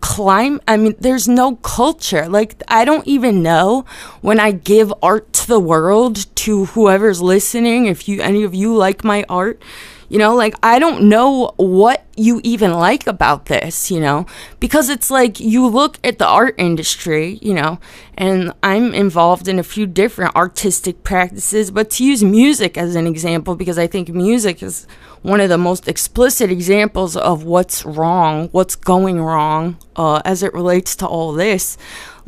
climb 0.00 0.60
i 0.66 0.76
mean 0.76 0.94
there's 0.98 1.28
no 1.28 1.56
culture. 1.56 2.28
Like 2.28 2.62
i 2.68 2.84
don't 2.84 3.06
even 3.06 3.42
know 3.42 3.84
when 4.20 4.40
i 4.40 4.50
give 4.50 4.92
art 5.02 5.32
to 5.34 5.46
the 5.46 5.60
world 5.60 6.34
to 6.36 6.66
whoever's 6.66 7.20
listening 7.20 7.86
if 7.86 8.08
you 8.08 8.20
any 8.20 8.42
of 8.42 8.54
you 8.54 8.74
like 8.74 9.04
my 9.04 9.24
art 9.28 9.62
you 10.10 10.18
know, 10.18 10.34
like 10.34 10.56
I 10.60 10.80
don't 10.80 11.08
know 11.08 11.52
what 11.56 12.04
you 12.16 12.40
even 12.42 12.72
like 12.72 13.06
about 13.06 13.46
this, 13.46 13.92
you 13.92 14.00
know, 14.00 14.26
because 14.58 14.90
it's 14.90 15.08
like 15.08 15.38
you 15.38 15.64
look 15.68 15.98
at 16.02 16.18
the 16.18 16.26
art 16.26 16.56
industry, 16.58 17.38
you 17.40 17.54
know, 17.54 17.78
and 18.18 18.52
I'm 18.60 18.92
involved 18.92 19.46
in 19.46 19.60
a 19.60 19.62
few 19.62 19.86
different 19.86 20.34
artistic 20.34 21.04
practices, 21.04 21.70
but 21.70 21.90
to 21.90 22.04
use 22.04 22.24
music 22.24 22.76
as 22.76 22.96
an 22.96 23.06
example, 23.06 23.54
because 23.54 23.78
I 23.78 23.86
think 23.86 24.08
music 24.08 24.64
is 24.64 24.84
one 25.22 25.40
of 25.40 25.48
the 25.48 25.58
most 25.58 25.86
explicit 25.86 26.50
examples 26.50 27.16
of 27.16 27.44
what's 27.44 27.84
wrong, 27.84 28.48
what's 28.52 28.74
going 28.76 29.20
wrong 29.20 29.76
uh, 29.96 30.22
as 30.24 30.42
it 30.42 30.54
relates 30.54 30.96
to 30.96 31.06
all 31.06 31.32
this 31.32 31.76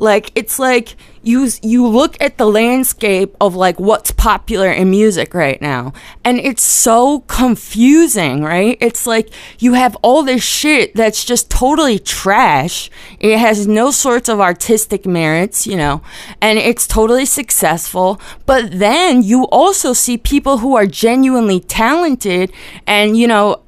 Like 0.02 0.32
it's 0.34 0.58
like 0.58 0.96
you 1.22 1.48
you 1.62 1.86
look 1.86 2.20
at 2.20 2.36
the 2.36 2.46
landscape 2.46 3.36
of 3.40 3.54
like 3.54 3.78
what's 3.78 4.10
popular 4.10 4.68
in 4.68 4.90
music 4.90 5.32
right 5.32 5.62
now 5.62 5.92
and 6.24 6.40
it's 6.40 6.64
so 6.64 7.20
confusing, 7.20 8.42
right? 8.42 8.76
It's 8.80 9.06
like 9.06 9.30
you 9.60 9.74
have 9.74 9.96
all 10.02 10.24
this 10.24 10.42
shit 10.42 10.96
that's 10.96 11.24
just 11.24 11.48
totally 11.50 12.00
trash. 12.00 12.90
It 13.20 13.38
has 13.38 13.68
no 13.68 13.92
sorts 13.92 14.28
of 14.28 14.40
artistic 14.40 15.06
merits, 15.06 15.68
you 15.68 15.76
know, 15.76 16.02
and 16.40 16.58
it's 16.58 16.88
totally 16.88 17.24
successful. 17.24 18.20
But 18.44 18.80
then 18.80 19.22
you 19.22 19.44
also 19.52 19.92
see 19.92 20.18
people 20.18 20.58
who 20.58 20.74
are 20.74 20.86
genuinely 20.86 21.60
talented 21.60 22.52
and, 22.88 23.16
you 23.16 23.28
know, 23.28 23.62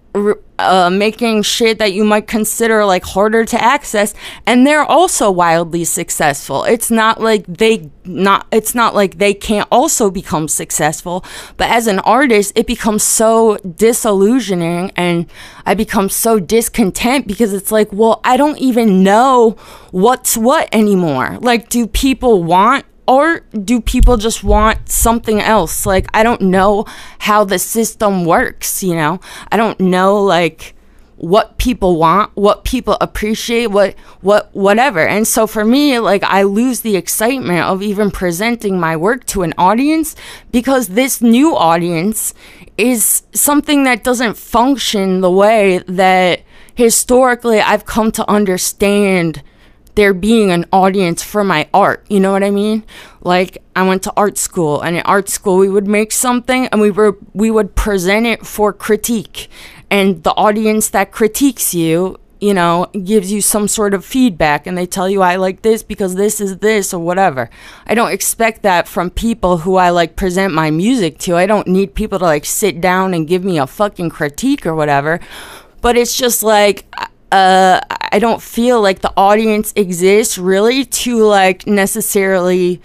uh, 0.58 0.90
making 0.90 1.42
shit 1.42 1.78
that 1.78 1.92
you 1.92 2.04
might 2.04 2.26
consider 2.26 2.84
like 2.84 3.04
harder 3.04 3.44
to 3.44 3.62
access 3.62 4.14
and 4.46 4.66
they're 4.66 4.84
also 4.84 5.30
wildly 5.30 5.84
successful. 5.84 6.64
It's 6.64 6.90
not 6.90 7.20
like 7.20 7.44
they 7.46 7.90
not 8.04 8.46
it's 8.52 8.74
not 8.74 8.94
like 8.94 9.18
they 9.18 9.32
can't 9.32 9.66
also 9.72 10.10
become 10.10 10.46
successful 10.46 11.24
but 11.56 11.70
as 11.70 11.86
an 11.86 11.98
artist 12.00 12.52
it 12.54 12.66
becomes 12.66 13.02
so 13.02 13.56
disillusioning 13.56 14.92
and 14.94 15.24
i 15.64 15.72
become 15.72 16.10
so 16.10 16.38
discontent 16.38 17.26
because 17.26 17.54
it's 17.54 17.72
like 17.72 17.90
well 17.94 18.20
i 18.22 18.36
don't 18.36 18.58
even 18.58 19.02
know 19.02 19.56
what's 19.94 20.36
what 20.36 20.68
anymore. 20.74 21.38
Like 21.40 21.68
do 21.68 21.86
people 21.86 22.42
want 22.42 22.84
or 23.06 23.40
do 23.40 23.80
people 23.80 24.16
just 24.16 24.42
want 24.42 24.88
something 24.88 25.40
else? 25.40 25.86
Like, 25.86 26.06
I 26.14 26.22
don't 26.22 26.40
know 26.40 26.86
how 27.18 27.44
the 27.44 27.58
system 27.58 28.24
works, 28.24 28.82
you 28.82 28.94
know? 28.94 29.20
I 29.52 29.56
don't 29.56 29.78
know, 29.80 30.22
like, 30.22 30.74
what 31.16 31.58
people 31.58 31.96
want, 31.96 32.30
what 32.34 32.64
people 32.64 32.96
appreciate, 33.00 33.68
what, 33.68 33.94
what, 34.20 34.54
whatever. 34.54 35.06
And 35.06 35.26
so 35.26 35.46
for 35.46 35.64
me, 35.64 35.98
like, 35.98 36.22
I 36.24 36.42
lose 36.42 36.80
the 36.80 36.96
excitement 36.96 37.60
of 37.60 37.82
even 37.82 38.10
presenting 38.10 38.80
my 38.80 38.96
work 38.96 39.24
to 39.26 39.42
an 39.42 39.54
audience 39.56 40.16
because 40.50 40.88
this 40.88 41.22
new 41.22 41.56
audience 41.56 42.34
is 42.76 43.22
something 43.32 43.84
that 43.84 44.02
doesn't 44.02 44.36
function 44.36 45.20
the 45.20 45.30
way 45.30 45.78
that 45.86 46.42
historically 46.74 47.60
I've 47.60 47.84
come 47.84 48.10
to 48.12 48.28
understand 48.28 49.42
there 49.94 50.14
being 50.14 50.50
an 50.50 50.66
audience 50.72 51.22
for 51.22 51.44
my 51.44 51.68
art. 51.72 52.04
You 52.08 52.20
know 52.20 52.32
what 52.32 52.42
I 52.42 52.50
mean? 52.50 52.84
Like 53.20 53.58
I 53.74 53.86
went 53.86 54.02
to 54.04 54.12
art 54.16 54.38
school 54.38 54.80
and 54.80 54.96
in 54.96 55.02
art 55.02 55.28
school 55.28 55.56
we 55.56 55.68
would 55.68 55.86
make 55.86 56.12
something 56.12 56.66
and 56.68 56.80
we 56.80 56.90
were 56.90 57.16
we 57.32 57.50
would 57.50 57.74
present 57.74 58.26
it 58.26 58.46
for 58.46 58.72
critique. 58.72 59.48
And 59.90 60.22
the 60.22 60.32
audience 60.32 60.88
that 60.90 61.12
critiques 61.12 61.74
you, 61.74 62.18
you 62.40 62.52
know, 62.52 62.86
gives 63.04 63.30
you 63.30 63.40
some 63.40 63.68
sort 63.68 63.94
of 63.94 64.04
feedback 64.04 64.66
and 64.66 64.76
they 64.76 64.86
tell 64.86 65.08
you 65.08 65.22
I 65.22 65.36
like 65.36 65.62
this 65.62 65.82
because 65.82 66.14
this 66.14 66.40
is 66.40 66.58
this 66.58 66.92
or 66.92 67.00
whatever. 67.00 67.48
I 67.86 67.94
don't 67.94 68.12
expect 68.12 68.62
that 68.62 68.88
from 68.88 69.10
people 69.10 69.58
who 69.58 69.76
I 69.76 69.90
like 69.90 70.16
present 70.16 70.52
my 70.52 70.70
music 70.70 71.18
to. 71.20 71.36
I 71.36 71.46
don't 71.46 71.68
need 71.68 71.94
people 71.94 72.18
to 72.18 72.24
like 72.24 72.44
sit 72.44 72.80
down 72.80 73.14
and 73.14 73.28
give 73.28 73.44
me 73.44 73.58
a 73.58 73.66
fucking 73.66 74.10
critique 74.10 74.66
or 74.66 74.74
whatever. 74.74 75.20
But 75.80 75.96
it's 75.96 76.16
just 76.16 76.42
like 76.42 76.86
uh, 77.32 77.80
I 77.90 78.18
don't 78.18 78.40
feel 78.40 78.80
like 78.80 79.00
the 79.00 79.12
audience 79.16 79.72
exists 79.76 80.38
really 80.38 80.84
to 80.84 81.24
like 81.24 81.66
necessarily 81.66 82.80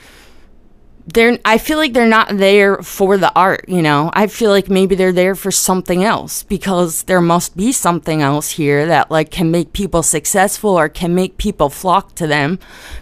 they're 1.13 1.39
I 1.45 1.58
feel 1.58 1.78
like 1.78 1.93
they're 1.93 2.08
not 2.08 2.38
there 2.38 2.78
for 2.78 3.17
the 3.17 3.34
art, 3.34 3.65
you 3.67 3.82
know. 3.82 4.12
I 4.13 4.28
feel 4.28 4.52
like 4.52 4.69
maybe 4.69 4.95
they're 4.95 5.12
there 5.12 5.36
for 5.36 5.52
something 5.52 6.04
else 6.04 6.43
because 6.43 7.04
there 7.04 7.21
must 7.21 7.58
be 7.58 7.71
something 7.71 8.21
else 8.21 8.52
here 8.52 8.86
that 8.86 9.10
like 9.12 9.32
can 9.32 9.52
make 9.52 9.73
people 9.73 10.04
successful 10.04 10.71
or 10.71 10.89
can 10.89 11.15
make 11.15 11.38
people 11.38 11.69
flock 11.69 12.15
to 12.15 12.28
them 12.28 12.60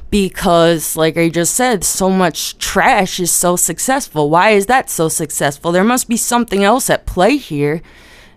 because 0.09 0.95
like 0.95 1.17
I 1.17 1.29
just 1.29 1.53
said, 1.53 1.83
so 1.83 2.09
much 2.09 2.57
trash 2.57 3.19
is 3.19 3.31
so 3.31 3.55
successful. 3.55 4.29
Why 4.29 4.51
is 4.51 4.67
that 4.67 4.89
so 4.89 5.09
successful? 5.09 5.71
There 5.71 5.83
must 5.83 6.07
be 6.07 6.17
something 6.17 6.63
else 6.63 6.89
at 6.89 7.05
play 7.05 7.37
here 7.37 7.81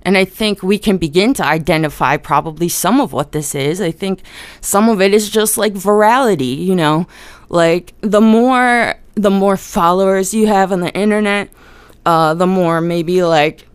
and 0.02 0.16
I 0.16 0.24
think 0.24 0.62
we 0.62 0.78
can 0.78 0.96
begin 0.96 1.34
to 1.34 1.44
identify 1.44 2.16
probably 2.16 2.68
some 2.68 3.00
of 3.00 3.12
what 3.12 3.32
this 3.32 3.54
is. 3.54 3.80
I 3.80 3.90
think 3.90 4.22
some 4.60 4.88
of 4.88 5.00
it 5.00 5.12
is 5.12 5.28
just 5.28 5.58
like 5.58 5.74
virality, 5.74 6.56
you 6.56 6.74
know, 6.74 7.06
like 7.48 7.94
the 8.00 8.20
more 8.20 8.94
the 9.14 9.30
more 9.30 9.56
followers 9.56 10.32
you 10.32 10.46
have 10.46 10.72
on 10.72 10.80
the 10.80 10.92
internet, 10.94 11.50
uh, 12.06 12.32
the 12.34 12.46
more 12.46 12.80
maybe 12.80 13.22
like 13.22 13.66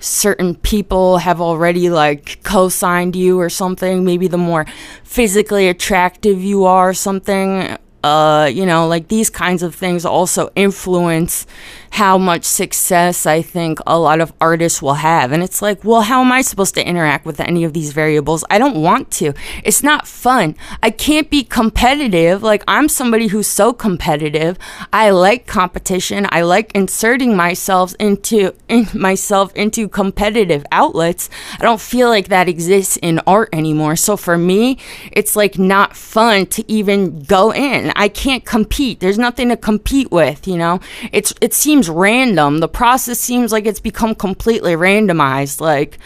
certain 0.00 0.54
people 0.56 1.18
have 1.18 1.40
already 1.40 1.88
like 1.88 2.42
co-signed 2.42 3.16
you 3.16 3.40
or 3.40 3.48
something 3.48 4.04
maybe 4.04 4.28
the 4.28 4.36
more 4.36 4.66
physically 5.02 5.66
attractive 5.66 6.42
you 6.42 6.64
are 6.64 6.90
or 6.90 6.94
something 6.94 7.74
uh, 8.04 8.50
you 8.52 8.66
know, 8.66 8.86
like 8.86 9.08
these 9.08 9.30
kinds 9.30 9.62
of 9.62 9.74
things 9.74 10.04
also 10.04 10.50
influence 10.54 11.46
how 11.94 12.18
much 12.18 12.44
success 12.44 13.24
I 13.24 13.40
think 13.40 13.78
a 13.86 13.96
lot 13.96 14.20
of 14.20 14.32
artists 14.40 14.82
will 14.82 14.94
have. 14.94 15.30
And 15.30 15.44
it's 15.44 15.62
like, 15.62 15.84
well, 15.84 16.00
how 16.00 16.22
am 16.22 16.32
I 16.32 16.42
supposed 16.42 16.74
to 16.74 16.84
interact 16.84 17.24
with 17.24 17.38
any 17.38 17.62
of 17.62 17.72
these 17.72 17.92
variables? 17.92 18.44
I 18.50 18.58
don't 18.58 18.82
want 18.82 19.12
to. 19.12 19.32
It's 19.62 19.84
not 19.84 20.08
fun. 20.08 20.56
I 20.82 20.90
can't 20.90 21.30
be 21.30 21.44
competitive. 21.44 22.42
Like, 22.42 22.64
I'm 22.66 22.88
somebody 22.88 23.28
who's 23.28 23.46
so 23.46 23.72
competitive. 23.72 24.58
I 24.92 25.10
like 25.10 25.46
competition. 25.46 26.26
I 26.30 26.42
like 26.42 26.72
inserting 26.74 27.36
myself 27.36 27.94
into 28.00 28.56
in 28.68 28.88
myself 28.92 29.54
into 29.54 29.88
competitive 29.88 30.66
outlets. 30.72 31.30
I 31.60 31.62
don't 31.62 31.80
feel 31.80 32.08
like 32.08 32.26
that 32.26 32.48
exists 32.48 32.96
in 33.02 33.20
art 33.24 33.50
anymore. 33.52 33.94
So 33.94 34.16
for 34.16 34.36
me, 34.36 34.78
it's 35.12 35.36
like 35.36 35.60
not 35.60 35.96
fun 35.96 36.46
to 36.46 36.64
even 36.68 37.22
go 37.22 37.52
in. 37.52 37.92
I 37.94 38.08
can't 38.08 38.44
compete. 38.44 38.98
There's 38.98 39.16
nothing 39.16 39.48
to 39.50 39.56
compete 39.56 40.10
with, 40.10 40.48
you 40.48 40.56
know? 40.56 40.80
It's 41.12 41.32
it 41.40 41.54
seems 41.54 41.83
seems 41.84 41.94
random. 41.94 42.58
The 42.58 42.68
process 42.68 43.18
seems 43.18 43.52
like 43.52 43.66
it's 43.66 43.80
become 43.80 44.14
completely 44.14 44.74
randomized. 44.74 45.60
Like, 45.60 45.98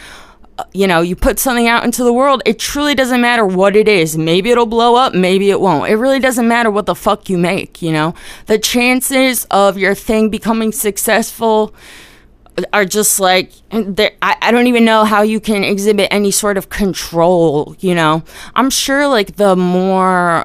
uh, 0.58 0.64
you 0.72 0.86
know, 0.86 1.00
you 1.00 1.14
put 1.14 1.38
something 1.38 1.68
out 1.68 1.84
into 1.84 2.02
the 2.04 2.12
world, 2.12 2.42
it 2.44 2.58
truly 2.58 2.94
doesn't 2.94 3.20
matter 3.20 3.46
what 3.46 3.76
it 3.76 3.88
is. 3.88 4.16
Maybe 4.16 4.50
it'll 4.50 4.66
blow 4.66 4.96
up, 4.96 5.14
maybe 5.14 5.50
it 5.50 5.60
won't. 5.60 5.90
It 5.90 5.96
really 5.96 6.20
doesn't 6.20 6.48
matter 6.48 6.70
what 6.70 6.86
the 6.86 6.94
fuck 6.94 7.28
you 7.28 7.38
make, 7.38 7.80
you 7.80 7.92
know? 7.92 8.14
The 8.46 8.58
chances 8.58 9.46
of 9.50 9.78
your 9.78 9.94
thing 9.94 10.30
becoming 10.30 10.72
successful 10.72 11.74
are 12.72 12.84
just 12.84 13.20
like 13.20 13.52
I, 13.70 14.36
I 14.42 14.50
don't 14.50 14.66
even 14.66 14.84
know 14.84 15.04
how 15.04 15.22
you 15.22 15.38
can 15.38 15.62
exhibit 15.62 16.08
any 16.10 16.32
sort 16.32 16.56
of 16.56 16.68
control 16.68 17.76
you 17.78 17.94
know 17.94 18.24
i'm 18.56 18.68
sure 18.68 19.06
like 19.06 19.36
the 19.36 19.54
more 19.54 20.44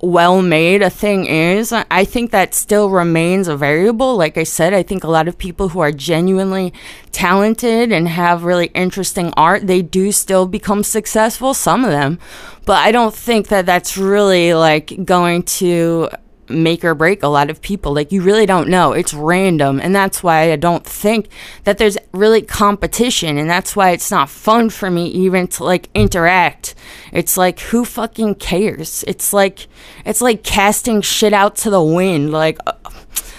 well 0.00 0.42
made 0.42 0.82
a 0.82 0.90
thing 0.90 1.26
is, 1.26 1.72
I 1.72 2.04
think 2.04 2.30
that 2.30 2.54
still 2.54 2.90
remains 2.90 3.48
a 3.48 3.56
variable. 3.56 4.16
Like 4.16 4.36
I 4.36 4.44
said, 4.44 4.74
I 4.74 4.82
think 4.82 5.04
a 5.04 5.10
lot 5.10 5.28
of 5.28 5.38
people 5.38 5.70
who 5.70 5.80
are 5.80 5.92
genuinely 5.92 6.72
talented 7.12 7.92
and 7.92 8.06
have 8.08 8.44
really 8.44 8.66
interesting 8.68 9.32
art, 9.36 9.66
they 9.66 9.82
do 9.82 10.12
still 10.12 10.46
become 10.46 10.84
successful, 10.84 11.54
some 11.54 11.84
of 11.84 11.90
them. 11.90 12.18
But 12.66 12.78
I 12.78 12.92
don't 12.92 13.14
think 13.14 13.48
that 13.48 13.64
that's 13.64 13.96
really 13.96 14.52
like 14.54 15.04
going 15.04 15.44
to 15.44 16.10
make 16.48 16.84
or 16.84 16.94
break 16.94 17.22
a 17.22 17.28
lot 17.28 17.50
of 17.50 17.60
people. 17.60 17.94
Like 17.94 18.12
you 18.12 18.22
really 18.22 18.46
don't 18.46 18.68
know. 18.68 18.92
It's 18.92 19.14
random. 19.14 19.80
And 19.80 19.94
that's 19.94 20.22
why 20.22 20.52
I 20.52 20.56
don't 20.56 20.84
think 20.84 21.28
that 21.64 21.78
there's 21.78 21.98
really 22.12 22.42
competition. 22.42 23.38
And 23.38 23.48
that's 23.48 23.76
why 23.76 23.90
it's 23.90 24.10
not 24.10 24.28
fun 24.28 24.70
for 24.70 24.90
me 24.90 25.06
even 25.08 25.48
to 25.48 25.64
like 25.64 25.88
interact. 25.94 26.74
It's 27.12 27.36
like 27.36 27.60
who 27.60 27.84
fucking 27.84 28.36
cares? 28.36 29.04
It's 29.06 29.32
like 29.32 29.66
it's 30.04 30.20
like 30.20 30.42
casting 30.42 31.00
shit 31.00 31.32
out 31.32 31.56
to 31.56 31.70
the 31.70 31.82
wind. 31.82 32.32
Like 32.32 32.58
uh, 32.66 32.72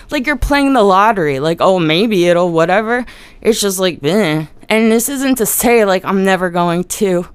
like 0.09 0.25
you're 0.25 0.37
playing 0.37 0.73
the 0.73 0.83
lottery. 0.83 1.39
Like, 1.39 1.61
oh 1.61 1.79
maybe 1.79 2.27
it'll 2.27 2.51
whatever. 2.51 3.05
It's 3.41 3.61
just 3.61 3.79
like 3.79 4.03
eh. 4.03 4.45
And 4.69 4.91
this 4.91 5.09
isn't 5.09 5.37
to 5.37 5.45
say 5.45 5.85
like 5.85 6.03
I'm 6.05 6.23
never 6.23 6.49
going 6.49 6.83
to 6.85 7.27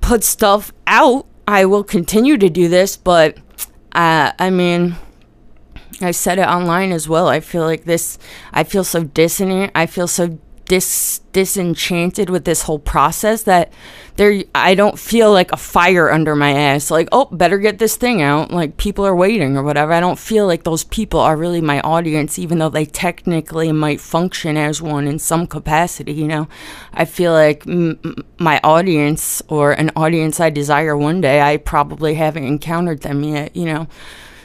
put 0.00 0.24
stuff 0.24 0.72
out. 0.86 1.26
I 1.48 1.64
will 1.64 1.84
continue 1.84 2.36
to 2.38 2.50
do 2.50 2.68
this, 2.68 2.96
but 2.96 3.38
uh, 3.96 4.32
I 4.38 4.50
mean, 4.50 4.96
I 6.02 6.10
said 6.10 6.38
it 6.38 6.46
online 6.46 6.92
as 6.92 7.08
well. 7.08 7.28
I 7.28 7.40
feel 7.40 7.62
like 7.62 7.84
this, 7.84 8.18
I 8.52 8.62
feel 8.62 8.84
so 8.84 9.04
dissonant. 9.04 9.72
I 9.74 9.86
feel 9.86 10.06
so 10.06 10.38
dis 10.66 11.20
disenchanted 11.32 12.30
with 12.30 12.46
this 12.46 12.62
whole 12.62 12.78
process 12.78 13.42
that 13.42 13.70
there 14.16 14.42
I 14.54 14.74
don't 14.74 14.98
feel 14.98 15.30
like 15.30 15.52
a 15.52 15.56
fire 15.56 16.10
under 16.10 16.34
my 16.34 16.52
ass. 16.52 16.90
Like 16.90 17.08
oh 17.12 17.26
better 17.26 17.58
get 17.58 17.78
this 17.78 17.96
thing 17.96 18.22
out. 18.22 18.50
Like 18.50 18.76
people 18.76 19.04
are 19.06 19.14
waiting 19.14 19.56
or 19.56 19.62
whatever. 19.62 19.92
I 19.92 20.00
don't 20.00 20.18
feel 20.18 20.46
like 20.46 20.64
those 20.64 20.84
people 20.84 21.20
are 21.20 21.36
really 21.36 21.60
my 21.60 21.80
audience 21.80 22.38
even 22.38 22.58
though 22.58 22.70
they 22.70 22.86
technically 22.86 23.70
might 23.72 24.00
function 24.00 24.56
as 24.56 24.80
one 24.80 25.06
in 25.06 25.18
some 25.18 25.46
capacity 25.46 26.12
you 26.12 26.26
know? 26.26 26.48
I 26.92 27.04
feel 27.04 27.32
like 27.32 27.66
my 27.66 28.60
audience 28.64 29.42
or 29.48 29.72
an 29.72 29.90
audience 29.94 30.40
I 30.40 30.50
desire 30.50 30.96
one 30.96 31.20
day 31.20 31.40
I 31.42 31.58
probably 31.58 32.14
haven't 32.14 32.44
encountered 32.44 33.02
them 33.02 33.22
yet 33.22 33.54
you 33.54 33.66
know 33.66 33.86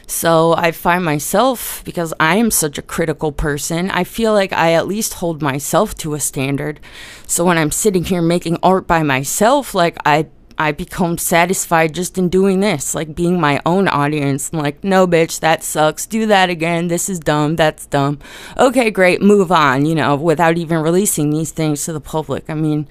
so 0.06 0.54
I 0.54 0.72
find 0.72 1.04
myself, 1.04 1.82
because 1.84 2.12
I 2.20 2.36
am 2.36 2.50
such 2.50 2.78
a 2.78 2.82
critical 2.82 3.32
person, 3.32 3.90
I 3.90 4.04
feel 4.04 4.32
like 4.32 4.52
I 4.52 4.72
at 4.72 4.86
least 4.86 5.14
hold 5.14 5.42
myself 5.42 5.94
to 5.98 6.14
a 6.14 6.20
standard. 6.20 6.80
So 7.26 7.44
when 7.44 7.58
I'm 7.58 7.70
sitting 7.70 8.04
here 8.04 8.22
making 8.22 8.58
art 8.62 8.86
by 8.86 9.02
myself, 9.02 9.74
like 9.74 9.96
I 10.04 10.26
I 10.58 10.72
become 10.72 11.18
satisfied 11.18 11.94
just 11.94 12.18
in 12.18 12.28
doing 12.28 12.60
this, 12.60 12.94
like 12.94 13.14
being 13.14 13.40
my 13.40 13.60
own 13.64 13.88
audience. 13.88 14.50
I'm 14.52 14.58
like, 14.58 14.84
no, 14.84 15.06
bitch, 15.06 15.40
that 15.40 15.62
sucks. 15.62 16.06
Do 16.06 16.26
that 16.26 16.50
again. 16.50 16.88
This 16.88 17.08
is 17.08 17.18
dumb. 17.18 17.56
That's 17.56 17.86
dumb. 17.86 18.18
Okay, 18.58 18.90
great. 18.90 19.22
Move 19.22 19.50
on, 19.50 19.86
you 19.86 19.94
know, 19.94 20.14
without 20.14 20.58
even 20.58 20.78
releasing 20.78 21.30
these 21.30 21.50
things 21.50 21.84
to 21.84 21.92
the 21.92 22.00
public. 22.00 22.48
I 22.48 22.54
mean, 22.54 22.86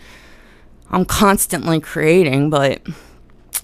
I'm 0.89 1.05
constantly 1.05 1.79
creating, 1.79 2.49
but 2.49 2.81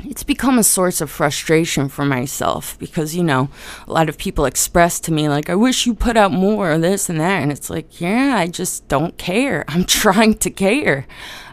it's 0.06 0.24
become 0.24 0.60
a 0.60 0.64
source 0.64 1.02
of 1.02 1.10
frustration 1.10 1.90
for 1.90 2.06
myself 2.06 2.78
because 2.80 3.16
you 3.16 3.24
know 3.24 3.50
a 3.88 3.92
lot 3.92 4.10
of 4.10 4.18
people 4.18 4.46
express 4.46 5.00
to 5.00 5.12
me 5.12 5.28
like 5.28 5.50
i 5.50 5.56
wish 5.56 5.86
you 5.86 5.94
put 5.94 6.16
out 6.16 6.32
more 6.32 6.72
of 6.72 6.82
this 6.82 7.10
and 7.10 7.20
that 7.20 7.42
and 7.42 7.52
it's 7.52 7.70
like 7.70 8.00
yeah 8.00 8.36
i 8.38 8.48
just 8.48 8.88
don't 8.88 9.18
care. 9.18 9.66
I'm 9.68 9.86
trying 9.86 10.36
to 10.36 10.50
care. 10.50 11.06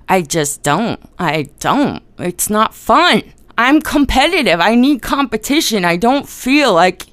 I 0.08 0.22
just 0.22 0.62
don't. 0.62 1.00
I 1.18 1.48
don't. 1.60 2.02
It's 2.18 2.50
not 2.50 2.74
fun. 2.74 3.22
I'm 3.56 3.80
competitive. 3.80 4.60
I 4.60 4.74
need 4.74 5.02
competition. 5.02 5.84
I 5.84 5.96
don't 5.96 6.28
feel 6.28 6.72
like 6.72 7.06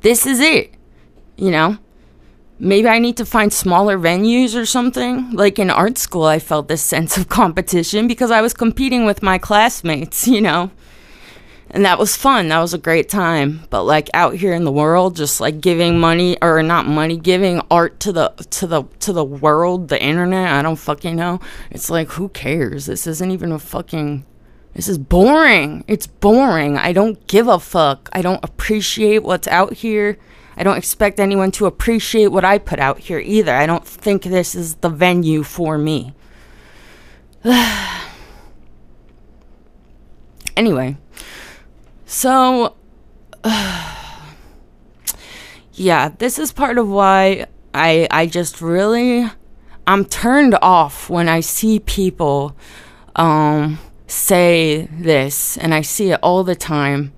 this 0.00 0.26
is 0.26 0.40
it. 0.40 0.74
You 1.36 1.50
know? 1.50 1.78
Maybe 2.60 2.88
I 2.88 2.98
need 2.98 3.16
to 3.18 3.24
find 3.24 3.52
smaller 3.52 3.98
venues 3.98 4.56
or 4.56 4.66
something. 4.66 5.30
Like 5.32 5.58
in 5.58 5.70
art 5.70 5.98
school, 5.98 6.24
I 6.24 6.38
felt 6.38 6.68
this 6.68 6.82
sense 6.94 7.16
of 7.16 7.28
competition 7.28 8.08
because 8.08 8.30
I 8.30 8.40
was 8.40 8.54
competing 8.54 9.04
with 9.04 9.22
my 9.22 9.38
classmates, 9.38 10.26
you 10.26 10.40
know 10.40 10.70
and 11.70 11.84
that 11.84 11.98
was 11.98 12.16
fun. 12.16 12.48
That 12.48 12.60
was 12.60 12.72
a 12.72 12.78
great 12.78 13.08
time. 13.08 13.64
But 13.70 13.82
like 13.82 14.08
out 14.14 14.34
here 14.34 14.54
in 14.54 14.64
the 14.64 14.72
world 14.72 15.16
just 15.16 15.40
like 15.40 15.60
giving 15.60 15.98
money 15.98 16.38
or 16.40 16.62
not 16.62 16.86
money 16.86 17.16
giving 17.18 17.60
art 17.70 18.00
to 18.00 18.12
the 18.12 18.30
to 18.50 18.66
the 18.66 18.84
to 19.00 19.12
the 19.12 19.24
world 19.24 19.88
the 19.88 20.02
internet 20.02 20.52
i 20.52 20.62
don't 20.62 20.76
fucking 20.76 21.16
know. 21.16 21.40
It's 21.70 21.90
like 21.90 22.08
who 22.12 22.30
cares? 22.30 22.86
This 22.86 23.06
isn't 23.06 23.30
even 23.30 23.52
a 23.52 23.58
fucking 23.58 24.24
this 24.74 24.88
is 24.88 24.98
boring. 24.98 25.84
It's 25.88 26.06
boring. 26.06 26.76
I 26.78 26.92
don't 26.92 27.26
give 27.26 27.48
a 27.48 27.58
fuck. 27.58 28.08
I 28.12 28.22
don't 28.22 28.44
appreciate 28.44 29.24
what's 29.24 29.48
out 29.48 29.72
here. 29.72 30.18
I 30.56 30.62
don't 30.62 30.76
expect 30.76 31.18
anyone 31.18 31.50
to 31.52 31.66
appreciate 31.66 32.28
what 32.28 32.44
i 32.44 32.58
put 32.58 32.78
out 32.78 32.98
here 32.98 33.18
either. 33.18 33.54
I 33.54 33.66
don't 33.66 33.86
think 33.86 34.22
this 34.22 34.54
is 34.54 34.76
the 34.76 34.88
venue 34.88 35.42
for 35.42 35.76
me. 35.76 36.14
Anyway 40.56 40.96
so, 42.08 42.74
uh, 43.44 43.94
yeah, 45.74 46.08
this 46.16 46.38
is 46.38 46.52
part 46.52 46.78
of 46.78 46.88
why 46.88 47.46
I 47.74 48.08
I 48.10 48.26
just 48.26 48.62
really 48.62 49.30
I'm 49.86 50.04
turned 50.06 50.56
off 50.62 51.10
when 51.10 51.28
I 51.28 51.40
see 51.40 51.80
people 51.80 52.56
um, 53.14 53.78
say 54.06 54.88
this, 54.90 55.58
and 55.58 55.74
I 55.74 55.82
see 55.82 56.10
it 56.12 56.20
all 56.22 56.44
the 56.44 56.56
time. 56.56 57.12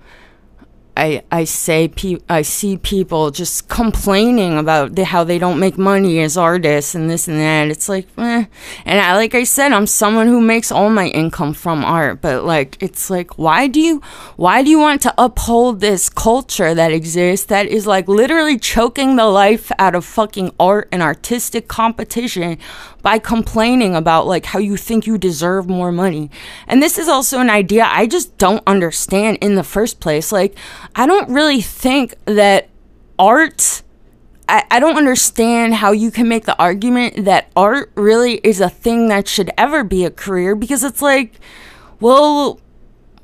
I 1.00 1.22
I 1.32 1.44
say 1.44 1.88
pe- 1.88 2.20
I 2.28 2.42
see 2.42 2.76
people 2.76 3.30
just 3.30 3.68
complaining 3.68 4.58
about 4.58 4.96
the, 4.96 5.06
how 5.06 5.24
they 5.24 5.38
don't 5.38 5.58
make 5.58 5.78
money 5.78 6.20
as 6.20 6.36
artists 6.36 6.94
and 6.94 7.08
this 7.08 7.26
and 7.26 7.40
that. 7.40 7.68
It's 7.68 7.88
like, 7.88 8.06
eh. 8.18 8.44
and 8.84 9.00
I 9.00 9.16
like 9.16 9.34
I 9.34 9.44
said, 9.44 9.72
I'm 9.72 9.86
someone 9.86 10.26
who 10.26 10.42
makes 10.42 10.70
all 10.70 10.90
my 10.90 11.06
income 11.06 11.54
from 11.54 11.86
art, 11.86 12.20
but 12.20 12.44
like 12.44 12.76
it's 12.82 13.08
like, 13.08 13.38
why 13.38 13.66
do 13.66 13.80
you 13.80 14.02
why 14.36 14.62
do 14.62 14.68
you 14.68 14.78
want 14.78 15.00
to 15.02 15.14
uphold 15.16 15.80
this 15.80 16.10
culture 16.10 16.74
that 16.74 16.92
exists 16.92 17.46
that 17.46 17.66
is 17.66 17.86
like 17.86 18.06
literally 18.06 18.58
choking 18.58 19.16
the 19.16 19.26
life 19.26 19.72
out 19.78 19.94
of 19.94 20.04
fucking 20.04 20.52
art 20.60 20.86
and 20.92 21.02
artistic 21.02 21.66
competition 21.66 22.58
by 23.02 23.18
complaining 23.18 23.94
about 23.94 24.26
like 24.26 24.46
how 24.46 24.58
you 24.58 24.76
think 24.76 25.06
you 25.06 25.18
deserve 25.18 25.68
more 25.68 25.92
money. 25.92 26.30
And 26.66 26.82
this 26.82 26.98
is 26.98 27.08
also 27.08 27.38
an 27.40 27.50
idea 27.50 27.86
I 27.88 28.06
just 28.06 28.36
don't 28.38 28.62
understand 28.66 29.38
in 29.40 29.54
the 29.54 29.64
first 29.64 30.00
place. 30.00 30.32
Like, 30.32 30.56
I 30.94 31.06
don't 31.06 31.28
really 31.30 31.60
think 31.60 32.14
that 32.24 32.68
art. 33.18 33.82
I, 34.48 34.64
I 34.70 34.80
don't 34.80 34.96
understand 34.96 35.74
how 35.74 35.92
you 35.92 36.10
can 36.10 36.28
make 36.28 36.44
the 36.44 36.58
argument 36.58 37.24
that 37.24 37.50
art 37.54 37.92
really 37.94 38.34
is 38.42 38.60
a 38.60 38.68
thing 38.68 39.08
that 39.08 39.28
should 39.28 39.50
ever 39.56 39.84
be 39.84 40.04
a 40.04 40.10
career 40.10 40.54
because 40.54 40.82
it's 40.82 41.02
like, 41.02 41.34
well, 42.00 42.60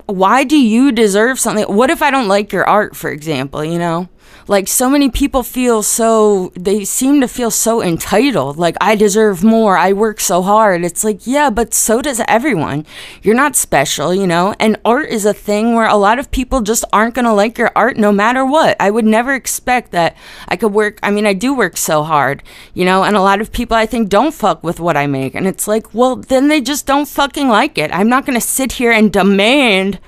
why 0.06 0.44
do 0.44 0.56
you 0.56 0.92
deserve 0.92 1.40
something? 1.40 1.64
What 1.64 1.90
if 1.90 2.00
I 2.00 2.10
don't 2.10 2.28
like 2.28 2.52
your 2.52 2.64
art, 2.68 2.94
for 2.94 3.10
example, 3.10 3.64
you 3.64 3.78
know? 3.78 4.08
Like 4.48 4.68
so 4.68 4.88
many 4.88 5.10
people 5.10 5.42
feel 5.42 5.82
so 5.82 6.52
they 6.54 6.84
seem 6.84 7.20
to 7.20 7.28
feel 7.28 7.50
so 7.50 7.82
entitled. 7.82 8.56
Like 8.56 8.76
i 8.80 8.94
deserve 8.94 9.42
more. 9.42 9.76
I 9.76 9.92
work 9.92 10.20
so 10.20 10.42
hard. 10.42 10.84
It's 10.84 11.04
like 11.04 11.26
yeah 11.26 11.50
but 11.50 11.74
so 11.74 12.00
does 12.00 12.20
everyone. 12.28 12.86
You're 13.22 13.34
not 13.34 13.56
special 13.56 14.14
you 14.14 14.26
know? 14.26 14.54
And 14.60 14.78
art 14.84 15.08
is 15.08 15.24
a 15.24 15.34
thing 15.34 15.74
where 15.74 15.88
a 15.88 15.96
lot 15.96 16.18
of 16.18 16.30
people 16.30 16.60
just 16.60 16.84
aren't 16.92 17.14
going 17.14 17.24
to 17.24 17.32
like 17.32 17.58
your 17.58 17.72
art 17.74 17.96
no 17.96 18.12
matter 18.12 18.44
what. 18.44 18.76
I 18.80 18.90
would 18.90 19.04
never 19.04 19.34
expect 19.34 19.90
that 19.92 20.16
i 20.48 20.56
could 20.56 20.72
work 20.72 20.98
i 21.02 21.10
mean 21.10 21.26
i 21.26 21.32
do 21.32 21.54
work 21.54 21.76
so 21.76 22.02
hard 22.02 22.42
you 22.74 22.84
know? 22.84 23.04
And 23.04 23.16
a 23.16 23.22
lot 23.22 23.40
of 23.40 23.52
people 23.52 23.76
i 23.76 23.86
think 23.86 24.08
don't 24.08 24.34
fuck 24.34 24.62
with 24.62 24.78
what 24.80 24.96
i 24.96 25.06
make. 25.06 25.34
And 25.34 25.46
it's 25.46 25.66
like 25.66 25.92
well 25.92 26.16
then 26.16 26.48
they 26.48 26.60
just 26.60 26.86
don't 26.86 27.08
fucking 27.08 27.48
like 27.48 27.78
it. 27.78 27.90
I'm 27.92 28.08
not 28.08 28.26
going 28.26 28.38
to 28.38 28.46
sit 28.46 28.72
here 28.72 28.92
and 28.92 29.12
demand 29.12 29.98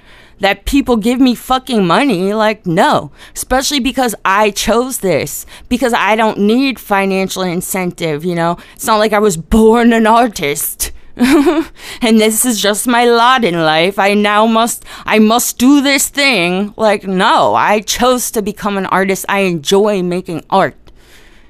that 0.40 0.64
people 0.64 0.96
give 0.96 1.20
me 1.20 1.34
fucking 1.34 1.86
money. 1.86 2.32
Like, 2.32 2.66
no. 2.66 3.10
Especially 3.34 3.80
because 3.80 4.14
I 4.24 4.50
chose 4.50 4.98
this. 4.98 5.46
Because 5.68 5.92
I 5.92 6.16
don't 6.16 6.38
need 6.38 6.78
financial 6.78 7.42
incentive, 7.42 8.24
you 8.24 8.34
know? 8.34 8.58
It's 8.74 8.86
not 8.86 8.98
like 8.98 9.12
I 9.12 9.18
was 9.18 9.36
born 9.36 9.92
an 9.92 10.06
artist. 10.06 10.92
and 11.16 12.20
this 12.20 12.44
is 12.44 12.60
just 12.60 12.86
my 12.86 13.04
lot 13.04 13.44
in 13.44 13.54
life. 13.54 13.98
I 13.98 14.14
now 14.14 14.46
must 14.46 14.84
I 15.04 15.18
must 15.18 15.58
do 15.58 15.80
this 15.80 16.08
thing. 16.08 16.72
Like, 16.76 17.04
no, 17.04 17.56
I 17.56 17.80
chose 17.80 18.30
to 18.32 18.42
become 18.42 18.78
an 18.78 18.86
artist. 18.86 19.24
I 19.28 19.40
enjoy 19.40 20.02
making 20.02 20.44
art. 20.48 20.76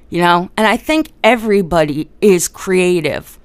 You 0.08 0.22
know? 0.22 0.50
And 0.56 0.66
I 0.66 0.78
think 0.78 1.12
everybody 1.22 2.08
is 2.22 2.48
creative 2.48 3.37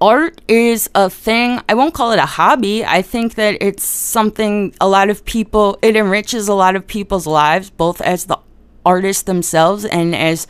art 0.00 0.40
is 0.48 0.88
a 0.94 1.10
thing. 1.10 1.60
I 1.68 1.74
won't 1.74 1.94
call 1.94 2.12
it 2.12 2.18
a 2.18 2.26
hobby. 2.26 2.84
I 2.84 3.02
think 3.02 3.34
that 3.34 3.58
it's 3.60 3.84
something 3.84 4.74
a 4.80 4.88
lot 4.88 5.10
of 5.10 5.24
people, 5.24 5.78
it 5.82 5.96
enriches 5.96 6.48
a 6.48 6.54
lot 6.54 6.76
of 6.76 6.86
people's 6.86 7.26
lives, 7.26 7.70
both 7.70 8.00
as 8.00 8.26
the 8.26 8.38
artists 8.84 9.22
themselves 9.24 9.84
and 9.84 10.14
as 10.14 10.46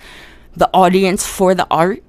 the 0.56 0.70
audience 0.72 1.26
for 1.26 1.54
the 1.54 1.66
art. 1.70 2.02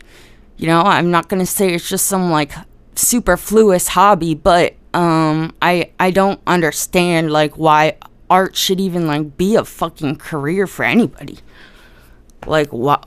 You 0.57 0.67
know, 0.67 0.81
I'm 0.81 1.09
not 1.09 1.27
going 1.27 1.39
to 1.39 1.45
say 1.45 1.73
it's 1.73 1.89
just 1.89 2.05
some 2.05 2.29
like 2.29 2.51
superfluous 2.95 3.89
hobby, 3.89 4.35
but 4.35 4.75
um 4.93 5.53
I 5.61 5.91
I 5.99 6.11
don't 6.11 6.41
understand 6.45 7.31
like 7.31 7.57
why 7.57 7.95
art 8.29 8.55
should 8.55 8.79
even 8.79 9.07
like 9.07 9.37
be 9.37 9.55
a 9.55 9.63
fucking 9.63 10.17
career 10.17 10.67
for 10.67 10.83
anybody. 10.83 11.39
Like 12.45 12.71
what 12.71 13.03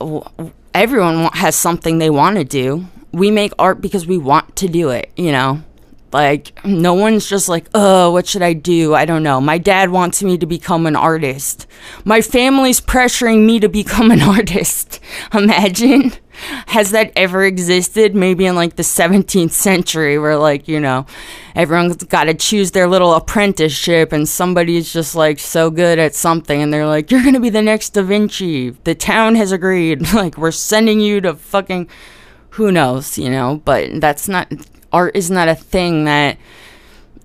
everyone 0.73 1.25
has 1.33 1.55
something 1.55 1.99
they 1.99 2.09
want 2.09 2.37
to 2.37 2.43
do 2.43 2.87
we 3.15 3.31
make 3.31 3.53
art 3.57 3.81
because 3.81 4.05
we 4.05 4.17
want 4.17 4.55
to 4.57 4.67
do 4.67 4.89
it, 4.89 5.09
you 5.15 5.31
know? 5.31 5.63
Like, 6.11 6.63
no 6.63 6.93
one's 6.93 7.27
just 7.27 7.49
like, 7.49 7.67
oh, 7.73 8.11
what 8.11 8.25
should 8.25 8.41
I 8.41 8.53
do? 8.53 8.95
I 8.95 9.03
don't 9.03 9.23
know. 9.23 9.41
My 9.41 9.57
dad 9.57 9.89
wants 9.89 10.23
me 10.23 10.37
to 10.37 10.45
become 10.45 10.85
an 10.85 10.95
artist. 10.95 11.67
My 12.05 12.21
family's 12.21 12.79
pressuring 12.79 13.45
me 13.45 13.59
to 13.59 13.67
become 13.67 14.11
an 14.11 14.21
artist. 14.35 15.01
Imagine. 15.33 16.13
Has 16.67 16.91
that 16.91 17.11
ever 17.17 17.43
existed? 17.43 18.15
Maybe 18.15 18.45
in 18.45 18.55
like 18.55 18.75
the 18.75 18.83
17th 18.83 19.51
century, 19.51 20.17
where 20.17 20.37
like, 20.37 20.69
you 20.69 20.79
know, 20.79 21.05
everyone's 21.53 21.97
got 21.97 22.25
to 22.25 22.33
choose 22.33 22.71
their 22.71 22.87
little 22.87 23.13
apprenticeship 23.13 24.13
and 24.13 24.27
somebody's 24.27 24.91
just 24.93 25.15
like 25.15 25.39
so 25.39 25.69
good 25.69 25.99
at 25.99 26.15
something 26.15 26.61
and 26.61 26.73
they're 26.73 26.87
like, 26.87 27.11
you're 27.11 27.23
going 27.23 27.33
to 27.33 27.41
be 27.41 27.49
the 27.49 27.61
next 27.61 27.89
Da 27.89 28.03
Vinci. 28.03 28.69
The 28.69 28.95
town 28.95 29.35
has 29.35 29.51
agreed. 29.51 30.13
like, 30.13 30.37
we're 30.37 30.51
sending 30.51 31.01
you 31.01 31.19
to 31.21 31.35
fucking 31.35 31.89
who 32.55 32.71
knows, 32.71 33.17
you 33.17 33.29
know, 33.29 33.61
but 33.65 33.99
that's 33.99 34.29
not 34.29 34.51
art 34.91 35.15
is 35.15 35.29
not 35.29 35.49
a 35.49 35.55
thing 35.55 36.05
that 36.05 36.37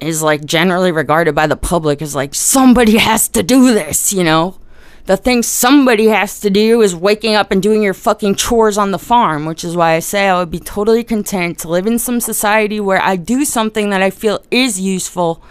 is 0.00 0.22
like 0.22 0.44
generally 0.44 0.90
regarded 0.90 1.36
by 1.36 1.46
the 1.46 1.56
public 1.56 2.02
as 2.02 2.16
like 2.16 2.34
somebody 2.34 2.98
has 2.98 3.28
to 3.28 3.42
do 3.42 3.72
this, 3.72 4.12
you 4.12 4.24
know. 4.24 4.58
The 5.06 5.16
thing 5.16 5.42
somebody 5.42 6.06
has 6.06 6.40
to 6.40 6.50
do 6.50 6.82
is 6.82 6.94
waking 6.94 7.34
up 7.34 7.50
and 7.52 7.62
doing 7.62 7.82
your 7.82 7.94
fucking 7.94 8.34
chores 8.34 8.76
on 8.76 8.90
the 8.90 8.98
farm, 8.98 9.46
which 9.46 9.64
is 9.64 9.76
why 9.76 9.92
I 9.92 10.00
say 10.00 10.28
I 10.28 10.38
would 10.38 10.50
be 10.50 10.60
totally 10.60 11.04
content 11.04 11.58
to 11.60 11.68
live 11.68 11.86
in 11.86 11.98
some 11.98 12.20
society 12.20 12.80
where 12.80 13.00
I 13.00 13.16
do 13.16 13.44
something 13.44 13.90
that 13.90 14.02
I 14.02 14.10
feel 14.10 14.44
is 14.50 14.80
useful 14.80 15.42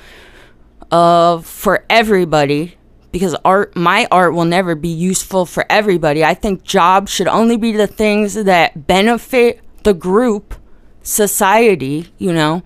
uh, 0.92 1.40
for 1.40 1.86
everybody 1.90 2.76
because 3.12 3.36
art 3.46 3.76
my 3.76 4.08
art 4.12 4.34
will 4.34 4.46
never 4.46 4.76
be 4.76 4.90
useful 4.90 5.46
for 5.46 5.66
everybody. 5.70 6.24
I 6.24 6.34
think 6.34 6.64
jobs 6.64 7.12
should 7.12 7.28
only 7.28 7.58
be 7.58 7.72
the 7.72 7.88
things 7.88 8.36
that 8.36 8.88
benefit 8.88 9.62
the 9.84 9.94
group, 9.94 10.56
society, 11.04 12.08
you 12.18 12.34
know, 12.34 12.64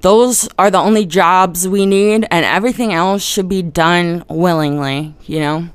those 0.00 0.48
are 0.58 0.70
the 0.70 0.78
only 0.78 1.04
jobs 1.04 1.68
we 1.68 1.84
need, 1.84 2.26
and 2.30 2.44
everything 2.44 2.92
else 2.92 3.22
should 3.22 3.48
be 3.48 3.62
done 3.62 4.24
willingly, 4.28 5.14
you 5.26 5.40
know? 5.40 5.68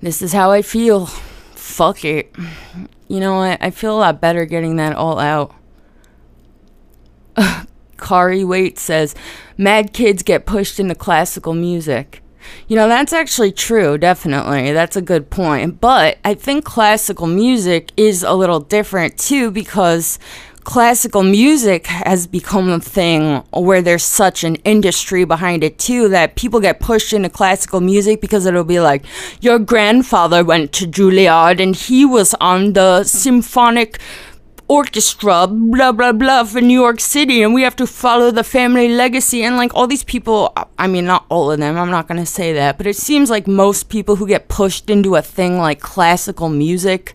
This 0.00 0.20
is 0.20 0.32
how 0.32 0.50
I 0.50 0.62
feel. 0.62 1.06
Fuck 1.06 2.04
it. 2.04 2.34
You 3.08 3.20
know 3.20 3.36
what? 3.36 3.58
I 3.62 3.70
feel 3.70 3.96
a 3.96 4.00
lot 4.00 4.20
better 4.20 4.44
getting 4.44 4.76
that 4.76 4.96
all 4.96 5.18
out. 5.18 5.54
Kari 7.98 8.44
Waite 8.44 8.78
says, 8.78 9.14
mad 9.56 9.92
kids 9.92 10.22
get 10.22 10.44
pushed 10.44 10.80
into 10.80 10.94
classical 10.94 11.54
music. 11.54 12.20
You 12.68 12.76
know, 12.76 12.88
that's 12.88 13.12
actually 13.12 13.52
true, 13.52 13.98
definitely. 13.98 14.72
That's 14.72 14.96
a 14.96 15.02
good 15.02 15.30
point. 15.30 15.80
But 15.80 16.18
I 16.24 16.34
think 16.34 16.64
classical 16.64 17.26
music 17.26 17.92
is 17.96 18.22
a 18.22 18.32
little 18.34 18.60
different 18.60 19.18
too 19.18 19.50
because 19.50 20.18
classical 20.64 21.22
music 21.22 21.86
has 21.86 22.26
become 22.26 22.70
a 22.70 22.80
thing 22.80 23.36
where 23.52 23.82
there's 23.82 24.02
such 24.02 24.44
an 24.44 24.56
industry 24.56 25.24
behind 25.24 25.62
it 25.62 25.78
too 25.78 26.08
that 26.08 26.36
people 26.36 26.58
get 26.58 26.80
pushed 26.80 27.12
into 27.12 27.28
classical 27.28 27.80
music 27.80 28.20
because 28.20 28.46
it'll 28.46 28.64
be 28.64 28.80
like 28.80 29.04
your 29.42 29.58
grandfather 29.58 30.42
went 30.42 30.72
to 30.72 30.86
Juilliard 30.86 31.62
and 31.62 31.76
he 31.76 32.06
was 32.06 32.34
on 32.40 32.72
the 32.72 33.04
symphonic 33.04 34.00
orchestra, 34.68 35.46
blah 35.46 35.92
blah 35.92 36.12
blah, 36.12 36.44
for 36.44 36.60
New 36.60 36.80
York 36.80 37.00
City, 37.00 37.42
and 37.42 37.54
we 37.54 37.62
have 37.62 37.76
to 37.76 37.86
follow 37.86 38.30
the 38.30 38.44
family 38.44 38.88
legacy. 38.88 39.42
And 39.42 39.56
like 39.56 39.74
all 39.74 39.86
these 39.86 40.04
people, 40.04 40.52
I 40.78 40.86
mean, 40.86 41.06
not 41.06 41.26
all 41.28 41.50
of 41.50 41.58
them, 41.58 41.76
I'm 41.76 41.90
not 41.90 42.08
gonna 42.08 42.26
say 42.26 42.52
that, 42.54 42.78
but 42.78 42.86
it 42.86 42.96
seems 42.96 43.30
like 43.30 43.46
most 43.46 43.88
people 43.88 44.16
who 44.16 44.26
get 44.26 44.48
pushed 44.48 44.90
into 44.90 45.16
a 45.16 45.22
thing 45.22 45.58
like 45.58 45.80
classical 45.80 46.48
music 46.48 47.14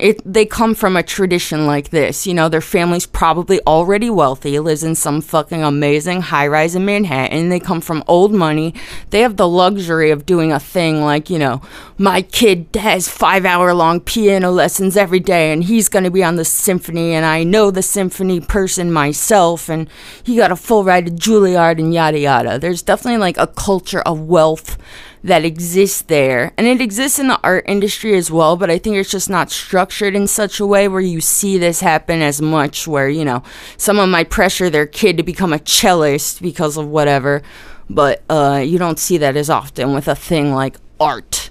it, 0.00 0.20
they 0.24 0.46
come 0.46 0.74
from 0.74 0.96
a 0.96 1.02
tradition 1.02 1.66
like 1.66 1.90
this. 1.90 2.26
You 2.26 2.34
know, 2.34 2.48
their 2.48 2.60
family's 2.60 3.06
probably 3.06 3.60
already 3.66 4.10
wealthy, 4.10 4.58
lives 4.58 4.82
in 4.82 4.94
some 4.94 5.20
fucking 5.20 5.62
amazing 5.62 6.22
high 6.22 6.46
rise 6.46 6.74
in 6.74 6.84
Manhattan. 6.84 7.48
They 7.48 7.60
come 7.60 7.80
from 7.80 8.04
old 8.06 8.32
money. 8.32 8.74
They 9.10 9.20
have 9.20 9.36
the 9.36 9.48
luxury 9.48 10.10
of 10.10 10.26
doing 10.26 10.52
a 10.52 10.60
thing 10.60 11.02
like, 11.02 11.30
you 11.30 11.38
know, 11.38 11.62
my 11.96 12.22
kid 12.22 12.68
has 12.74 13.08
five 13.08 13.44
hour 13.44 13.74
long 13.74 14.00
piano 14.00 14.50
lessons 14.50 14.96
every 14.96 15.20
day 15.20 15.52
and 15.52 15.64
he's 15.64 15.88
going 15.88 16.04
to 16.04 16.10
be 16.10 16.22
on 16.22 16.36
the 16.36 16.44
symphony 16.44 17.12
and 17.12 17.26
I 17.26 17.42
know 17.42 17.70
the 17.70 17.82
symphony 17.82 18.40
person 18.40 18.92
myself 18.92 19.68
and 19.68 19.88
he 20.22 20.36
got 20.36 20.52
a 20.52 20.56
full 20.56 20.84
ride 20.84 21.06
to 21.06 21.12
Juilliard 21.12 21.78
and 21.78 21.92
yada 21.92 22.18
yada. 22.18 22.58
There's 22.58 22.82
definitely 22.82 23.18
like 23.18 23.36
a 23.36 23.46
culture 23.46 24.00
of 24.00 24.20
wealth 24.20 24.78
that 25.24 25.44
exists 25.44 26.02
there. 26.02 26.52
And 26.56 26.66
it 26.66 26.80
exists 26.80 27.18
in 27.18 27.28
the 27.28 27.40
art 27.42 27.64
industry 27.66 28.16
as 28.16 28.30
well, 28.30 28.56
but 28.56 28.70
I 28.70 28.78
think 28.78 28.96
it's 28.96 29.10
just 29.10 29.30
not 29.30 29.50
structured 29.50 30.14
in 30.14 30.26
such 30.26 30.60
a 30.60 30.66
way 30.66 30.88
where 30.88 31.00
you 31.00 31.20
see 31.20 31.58
this 31.58 31.80
happen 31.80 32.22
as 32.22 32.40
much, 32.40 32.86
where, 32.86 33.08
you 33.08 33.24
know, 33.24 33.42
someone 33.76 34.10
might 34.10 34.30
pressure 34.30 34.70
their 34.70 34.86
kid 34.86 35.16
to 35.16 35.22
become 35.22 35.52
a 35.52 35.58
cellist 35.58 36.40
because 36.40 36.76
of 36.76 36.86
whatever, 36.86 37.42
but 37.90 38.22
uh, 38.28 38.62
you 38.64 38.78
don't 38.78 38.98
see 38.98 39.18
that 39.18 39.36
as 39.36 39.50
often 39.50 39.94
with 39.94 40.08
a 40.08 40.14
thing 40.14 40.54
like 40.54 40.76
art. 41.00 41.50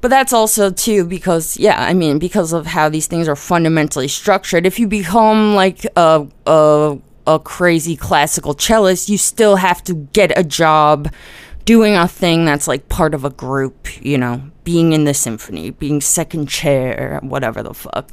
But 0.00 0.08
that's 0.08 0.34
also 0.34 0.70
too 0.70 1.06
because 1.06 1.56
yeah, 1.56 1.82
I 1.82 1.94
mean 1.94 2.18
because 2.18 2.52
of 2.52 2.66
how 2.66 2.90
these 2.90 3.06
things 3.06 3.26
are 3.26 3.34
fundamentally 3.34 4.06
structured. 4.06 4.66
If 4.66 4.78
you 4.78 4.86
become 4.86 5.54
like 5.54 5.86
a 5.96 6.26
a 6.46 6.98
a 7.26 7.38
crazy 7.38 7.96
classical 7.96 8.54
cellist, 8.54 9.08
you 9.08 9.16
still 9.16 9.56
have 9.56 9.82
to 9.84 9.94
get 10.12 10.36
a 10.36 10.44
job 10.44 11.10
doing 11.64 11.94
a 11.94 12.08
thing 12.08 12.44
that's 12.44 12.68
like 12.68 12.88
part 12.88 13.14
of 13.14 13.24
a 13.24 13.30
group, 13.30 13.88
you 14.04 14.18
know, 14.18 14.42
being 14.64 14.92
in 14.92 15.04
the 15.04 15.14
symphony, 15.14 15.70
being 15.70 16.00
second 16.00 16.48
chair, 16.48 17.20
whatever 17.22 17.62
the 17.62 17.74
fuck. 17.74 18.10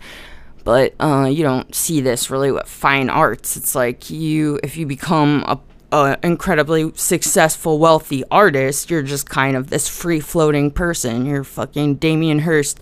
But 0.63 0.93
uh, 0.99 1.29
you 1.31 1.43
don't 1.43 1.73
see 1.73 2.01
this 2.01 2.29
really 2.29 2.51
with 2.51 2.67
fine 2.67 3.09
arts. 3.09 3.57
It's 3.57 3.73
like 3.73 4.09
you, 4.09 4.59
if 4.63 4.77
you 4.77 4.85
become 4.85 5.43
a, 5.47 5.59
a 5.95 6.17
incredibly 6.23 6.91
successful, 6.95 7.79
wealthy 7.79 8.23
artist, 8.29 8.89
you're 8.89 9.01
just 9.01 9.29
kind 9.29 9.57
of 9.57 9.69
this 9.69 9.87
free 9.87 10.19
floating 10.19 10.69
person. 10.69 11.25
You're 11.25 11.43
fucking 11.43 11.95
Damien 11.95 12.39
Hirst 12.39 12.79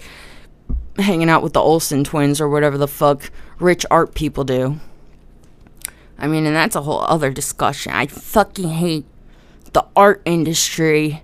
hanging 0.98 1.30
out 1.30 1.42
with 1.42 1.54
the 1.54 1.62
Olsen 1.62 2.04
twins 2.04 2.42
or 2.42 2.50
whatever 2.50 2.78
the 2.78 2.88
fuck 2.88 3.32
rich 3.60 3.86
art 3.90 4.14
people 4.14 4.44
do. 4.44 4.80
I 6.18 6.28
mean, 6.28 6.46
and 6.46 6.56
that's 6.56 6.76
a 6.76 6.82
whole 6.82 7.02
other 7.02 7.32
discussion. 7.32 7.94
I 7.94 8.08
fucking 8.08 8.70
hate 8.70 9.06
the 9.74 9.86
art 9.96 10.22
industry. 10.26 11.24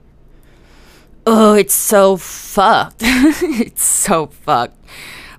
Oh, 1.27 1.53
it's 1.53 1.73
so 1.73 2.17
fucked. 2.17 2.97
it's 3.01 3.83
so 3.83 4.27
fucked. 4.27 4.77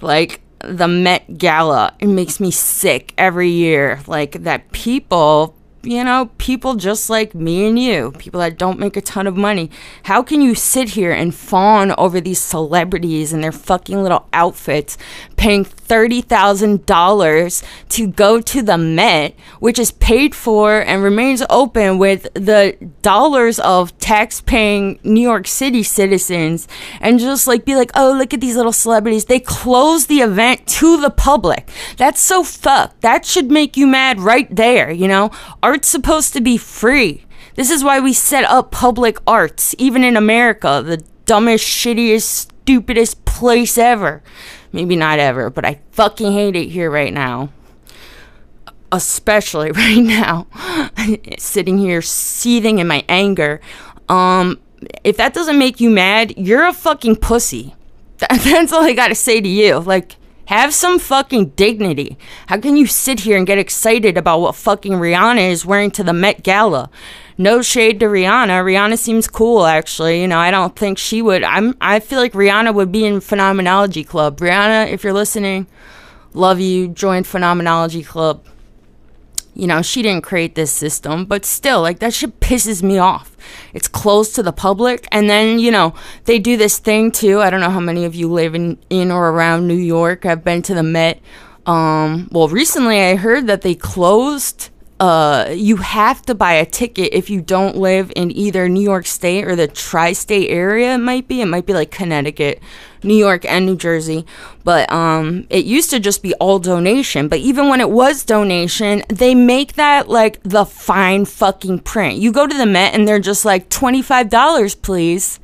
Like 0.00 0.40
the 0.60 0.88
Met 0.88 1.38
Gala, 1.38 1.94
it 1.98 2.08
makes 2.08 2.40
me 2.40 2.50
sick 2.50 3.14
every 3.16 3.50
year. 3.50 4.00
Like 4.06 4.32
that 4.42 4.72
people 4.72 5.55
you 5.86 6.02
know, 6.02 6.30
people 6.38 6.74
just 6.74 7.08
like 7.08 7.34
me 7.34 7.66
and 7.66 7.78
you, 7.78 8.12
people 8.18 8.40
that 8.40 8.58
don't 8.58 8.78
make 8.78 8.96
a 8.96 9.00
ton 9.00 9.26
of 9.26 9.36
money. 9.36 9.70
How 10.04 10.22
can 10.22 10.40
you 10.40 10.54
sit 10.54 10.90
here 10.90 11.12
and 11.12 11.34
fawn 11.34 11.92
over 11.96 12.20
these 12.20 12.40
celebrities 12.40 13.32
and 13.32 13.42
their 13.42 13.52
fucking 13.52 14.02
little 14.02 14.26
outfits, 14.32 14.98
paying 15.36 15.64
$30,000 15.64 17.64
to 17.90 18.06
go 18.08 18.40
to 18.40 18.62
the 18.62 18.76
Met, 18.76 19.34
which 19.60 19.78
is 19.78 19.92
paid 19.92 20.34
for 20.34 20.80
and 20.80 21.02
remains 21.02 21.42
open 21.48 21.98
with 21.98 22.22
the 22.34 22.76
dollars 23.02 23.58
of 23.60 23.96
tax 23.98 24.40
paying 24.40 24.98
New 25.04 25.20
York 25.20 25.46
City 25.46 25.82
citizens, 25.82 26.66
and 27.00 27.20
just 27.20 27.46
like 27.46 27.64
be 27.64 27.76
like, 27.76 27.90
oh, 27.94 28.12
look 28.12 28.34
at 28.34 28.40
these 28.40 28.56
little 28.56 28.72
celebrities. 28.72 29.26
They 29.26 29.40
close 29.40 30.06
the 30.06 30.20
event 30.20 30.66
to 30.66 31.00
the 31.00 31.10
public. 31.10 31.70
That's 31.96 32.20
so 32.20 32.42
fucked. 32.42 33.02
That 33.02 33.24
should 33.24 33.50
make 33.50 33.76
you 33.76 33.86
mad 33.86 34.20
right 34.20 34.54
there, 34.54 34.90
you 34.90 35.06
know? 35.06 35.30
Art's 35.76 35.88
supposed 35.88 36.32
to 36.32 36.40
be 36.40 36.56
free. 36.56 37.26
This 37.54 37.70
is 37.70 37.84
why 37.84 38.00
we 38.00 38.14
set 38.14 38.44
up 38.44 38.70
public 38.70 39.18
arts, 39.26 39.74
even 39.76 40.04
in 40.04 40.16
America, 40.16 40.82
the 40.82 41.04
dumbest, 41.26 41.66
shittiest, 41.66 42.22
stupidest 42.22 43.26
place 43.26 43.76
ever. 43.76 44.22
Maybe 44.72 44.96
not 44.96 45.18
ever, 45.18 45.50
but 45.50 45.66
I 45.66 45.80
fucking 45.90 46.32
hate 46.32 46.56
it 46.56 46.70
here 46.70 46.90
right 46.90 47.12
now. 47.12 47.50
Especially 48.90 49.70
right 49.72 49.98
now. 49.98 50.46
Sitting 51.38 51.76
here 51.76 52.00
seething 52.00 52.78
in 52.78 52.86
my 52.86 53.04
anger. 53.06 53.60
Um, 54.08 54.58
if 55.04 55.18
that 55.18 55.34
doesn't 55.34 55.58
make 55.58 55.78
you 55.78 55.90
mad, 55.90 56.38
you're 56.38 56.66
a 56.66 56.72
fucking 56.72 57.16
pussy. 57.16 57.74
That's 58.16 58.72
all 58.72 58.82
I 58.82 58.94
gotta 58.94 59.14
say 59.14 59.42
to 59.42 59.48
you. 59.48 59.80
Like, 59.80 60.16
have 60.46 60.74
some 60.74 60.98
fucking 60.98 61.50
dignity. 61.50 62.16
How 62.46 62.58
can 62.58 62.76
you 62.76 62.86
sit 62.86 63.20
here 63.20 63.36
and 63.36 63.46
get 63.46 63.58
excited 63.58 64.16
about 64.16 64.40
what 64.40 64.54
fucking 64.54 64.94
Rihanna 64.94 65.50
is 65.50 65.66
wearing 65.66 65.90
to 65.92 66.04
the 66.04 66.12
Met 66.12 66.42
Gala? 66.42 66.90
No 67.38 67.62
shade 67.62 68.00
to 68.00 68.06
Rihanna. 68.06 68.64
Rihanna 68.64 68.98
seems 68.98 69.28
cool 69.28 69.66
actually. 69.66 70.20
You 70.20 70.28
know, 70.28 70.38
I 70.38 70.50
don't 70.50 70.74
think 70.74 70.98
she 70.98 71.20
would 71.20 71.44
I'm 71.44 71.76
I 71.80 72.00
feel 72.00 72.18
like 72.18 72.32
Rihanna 72.32 72.74
would 72.74 72.90
be 72.90 73.04
in 73.04 73.20
Phenomenology 73.20 74.04
Club. 74.04 74.38
Rihanna, 74.38 74.90
if 74.90 75.04
you're 75.04 75.12
listening, 75.12 75.66
love 76.32 76.60
you. 76.60 76.88
Join 76.88 77.24
Phenomenology 77.24 78.02
Club 78.02 78.42
you 79.56 79.66
know, 79.66 79.80
she 79.80 80.02
didn't 80.02 80.22
create 80.22 80.54
this 80.54 80.70
system, 80.70 81.24
but 81.24 81.44
still, 81.44 81.80
like, 81.80 81.98
that 82.00 82.12
shit 82.12 82.40
pisses 82.40 82.82
me 82.82 82.98
off. 82.98 83.36
It's 83.72 83.88
closed 83.88 84.34
to 84.34 84.42
the 84.42 84.52
public. 84.52 85.08
And 85.10 85.30
then, 85.30 85.58
you 85.58 85.70
know, 85.70 85.94
they 86.24 86.38
do 86.38 86.56
this 86.56 86.78
thing 86.78 87.10
too. 87.10 87.40
I 87.40 87.48
don't 87.48 87.60
know 87.60 87.70
how 87.70 87.80
many 87.80 88.04
of 88.04 88.14
you 88.14 88.30
live 88.30 88.54
in, 88.54 88.78
in 88.90 89.10
or 89.10 89.30
around 89.30 89.66
New 89.66 89.74
York. 89.74 90.26
I've 90.26 90.44
been 90.44 90.62
to 90.62 90.74
the 90.74 90.82
Met. 90.82 91.20
Um, 91.64 92.28
well, 92.30 92.48
recently 92.48 93.00
I 93.00 93.16
heard 93.16 93.46
that 93.46 93.62
they 93.62 93.74
closed 93.74 94.70
uh, 94.98 95.52
you 95.54 95.76
have 95.76 96.22
to 96.22 96.34
buy 96.34 96.54
a 96.54 96.64
ticket 96.64 97.12
if 97.12 97.28
you 97.28 97.42
don't 97.42 97.76
live 97.76 98.10
in 98.16 98.30
either 98.30 98.68
New 98.68 98.82
York 98.82 99.06
State 99.06 99.44
or 99.44 99.54
the 99.54 99.68
tri 99.68 100.14
state 100.14 100.48
area, 100.48 100.94
it 100.94 100.98
might 100.98 101.28
be. 101.28 101.42
It 101.42 101.46
might 101.46 101.66
be 101.66 101.74
like 101.74 101.90
Connecticut, 101.90 102.62
New 103.02 103.14
York, 103.14 103.44
and 103.44 103.66
New 103.66 103.76
Jersey. 103.76 104.24
But 104.64 104.90
um, 104.90 105.46
it 105.50 105.66
used 105.66 105.90
to 105.90 106.00
just 106.00 106.22
be 106.22 106.32
all 106.34 106.58
donation. 106.58 107.28
But 107.28 107.40
even 107.40 107.68
when 107.68 107.82
it 107.82 107.90
was 107.90 108.24
donation, 108.24 109.02
they 109.08 109.34
make 109.34 109.74
that 109.74 110.08
like 110.08 110.42
the 110.42 110.64
fine 110.64 111.26
fucking 111.26 111.80
print. 111.80 112.16
You 112.16 112.32
go 112.32 112.46
to 112.46 112.56
the 112.56 112.66
Met 112.66 112.94
and 112.94 113.06
they're 113.06 113.18
just 113.18 113.44
like 113.44 113.68
$25, 113.68 114.80
please. 114.80 115.40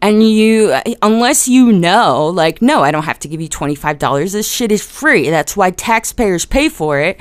And 0.00 0.22
you, 0.22 0.78
unless 1.00 1.48
you 1.48 1.72
know, 1.72 2.26
like, 2.26 2.60
no, 2.60 2.82
I 2.82 2.90
don't 2.90 3.04
have 3.04 3.18
to 3.20 3.28
give 3.28 3.40
you 3.40 3.48
$25. 3.48 4.32
This 4.32 4.48
shit 4.48 4.70
is 4.70 4.84
free. 4.84 5.30
That's 5.30 5.56
why 5.56 5.70
taxpayers 5.70 6.44
pay 6.44 6.68
for 6.68 7.00
it 7.00 7.18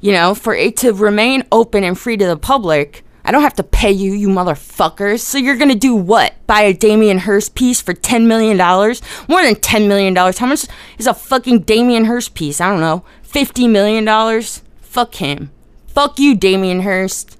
you 0.00 0.12
know, 0.12 0.34
for 0.34 0.54
it 0.54 0.76
to 0.78 0.92
remain 0.92 1.44
open 1.50 1.84
and 1.84 1.98
free 1.98 2.16
to 2.16 2.26
the 2.26 2.36
public, 2.36 3.04
I 3.24 3.32
don't 3.32 3.42
have 3.42 3.54
to 3.54 3.62
pay 3.64 3.90
you, 3.90 4.12
you 4.12 4.28
motherfuckers. 4.28 5.20
So 5.20 5.36
you're 5.36 5.56
gonna 5.56 5.74
do 5.74 5.94
what? 5.94 6.34
Buy 6.46 6.62
a 6.62 6.72
Damien 6.72 7.18
Hirst 7.18 7.54
piece 7.54 7.80
for 7.80 7.92
$10 7.92 8.26
million? 8.26 8.56
More 8.56 9.42
than 9.42 9.56
$10 9.56 9.88
million. 9.88 10.14
How 10.14 10.46
much 10.46 10.66
is 10.98 11.06
a 11.06 11.14
fucking 11.14 11.60
Damien 11.60 12.04
Hirst 12.04 12.34
piece? 12.34 12.60
I 12.60 12.68
don't 12.70 12.80
know. 12.80 13.04
$50 13.24 13.68
million? 13.68 14.42
Fuck 14.80 15.16
him. 15.16 15.50
Fuck 15.88 16.18
you, 16.18 16.36
Damien 16.36 16.82
Hirst. 16.82 17.36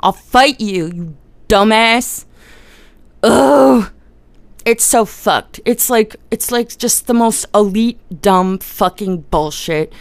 I'll 0.00 0.12
fight 0.12 0.60
you, 0.60 0.86
you 0.86 1.16
dumbass. 1.48 2.24
Ugh. 3.22 3.90
It's 4.64 4.84
so 4.84 5.06
fucked. 5.06 5.60
It's 5.64 5.88
like 5.88 6.16
it's 6.30 6.52
like 6.52 6.76
just 6.76 7.06
the 7.06 7.14
most 7.14 7.46
elite 7.54 7.98
dumb 8.20 8.58
fucking 8.58 9.22
bullshit. 9.30 9.92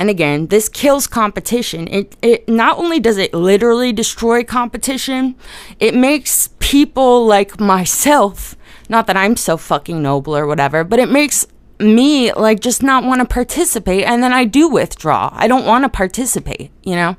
And 0.00 0.08
again, 0.08 0.46
this 0.46 0.70
kills 0.70 1.06
competition. 1.06 1.86
It, 1.88 2.16
it 2.22 2.48
not 2.48 2.78
only 2.78 3.00
does 3.00 3.18
it 3.18 3.34
literally 3.34 3.92
destroy 3.92 4.42
competition, 4.42 5.34
it 5.78 5.94
makes 5.94 6.48
people 6.58 7.26
like 7.26 7.60
myself, 7.60 8.56
not 8.88 9.06
that 9.08 9.18
I'm 9.18 9.36
so 9.36 9.58
fucking 9.58 10.00
noble 10.00 10.34
or 10.34 10.46
whatever, 10.46 10.84
but 10.84 11.00
it 11.00 11.10
makes 11.10 11.46
me 11.78 12.32
like 12.32 12.60
just 12.60 12.82
not 12.82 13.04
want 13.04 13.20
to 13.20 13.26
participate 13.26 14.04
and 14.04 14.22
then 14.22 14.32
I 14.32 14.46
do 14.46 14.70
withdraw. 14.70 15.28
I 15.34 15.46
don't 15.46 15.66
want 15.66 15.84
to 15.84 15.90
participate, 15.90 16.70
you 16.82 16.96
know? 16.96 17.18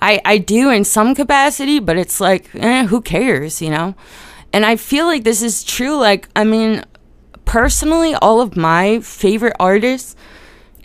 I, 0.00 0.20
I 0.24 0.38
do 0.38 0.68
in 0.68 0.82
some 0.82 1.14
capacity, 1.14 1.78
but 1.78 1.96
it's 1.96 2.20
like, 2.20 2.52
eh, 2.56 2.86
who 2.86 3.02
cares, 3.02 3.62
you 3.62 3.70
know? 3.70 3.94
And 4.52 4.66
I 4.66 4.74
feel 4.74 5.06
like 5.06 5.22
this 5.22 5.42
is 5.42 5.62
true. 5.62 5.96
Like, 5.96 6.28
I 6.34 6.42
mean, 6.42 6.82
personally, 7.44 8.16
all 8.16 8.40
of 8.40 8.56
my 8.56 8.98
favorite 8.98 9.54
artists 9.60 10.16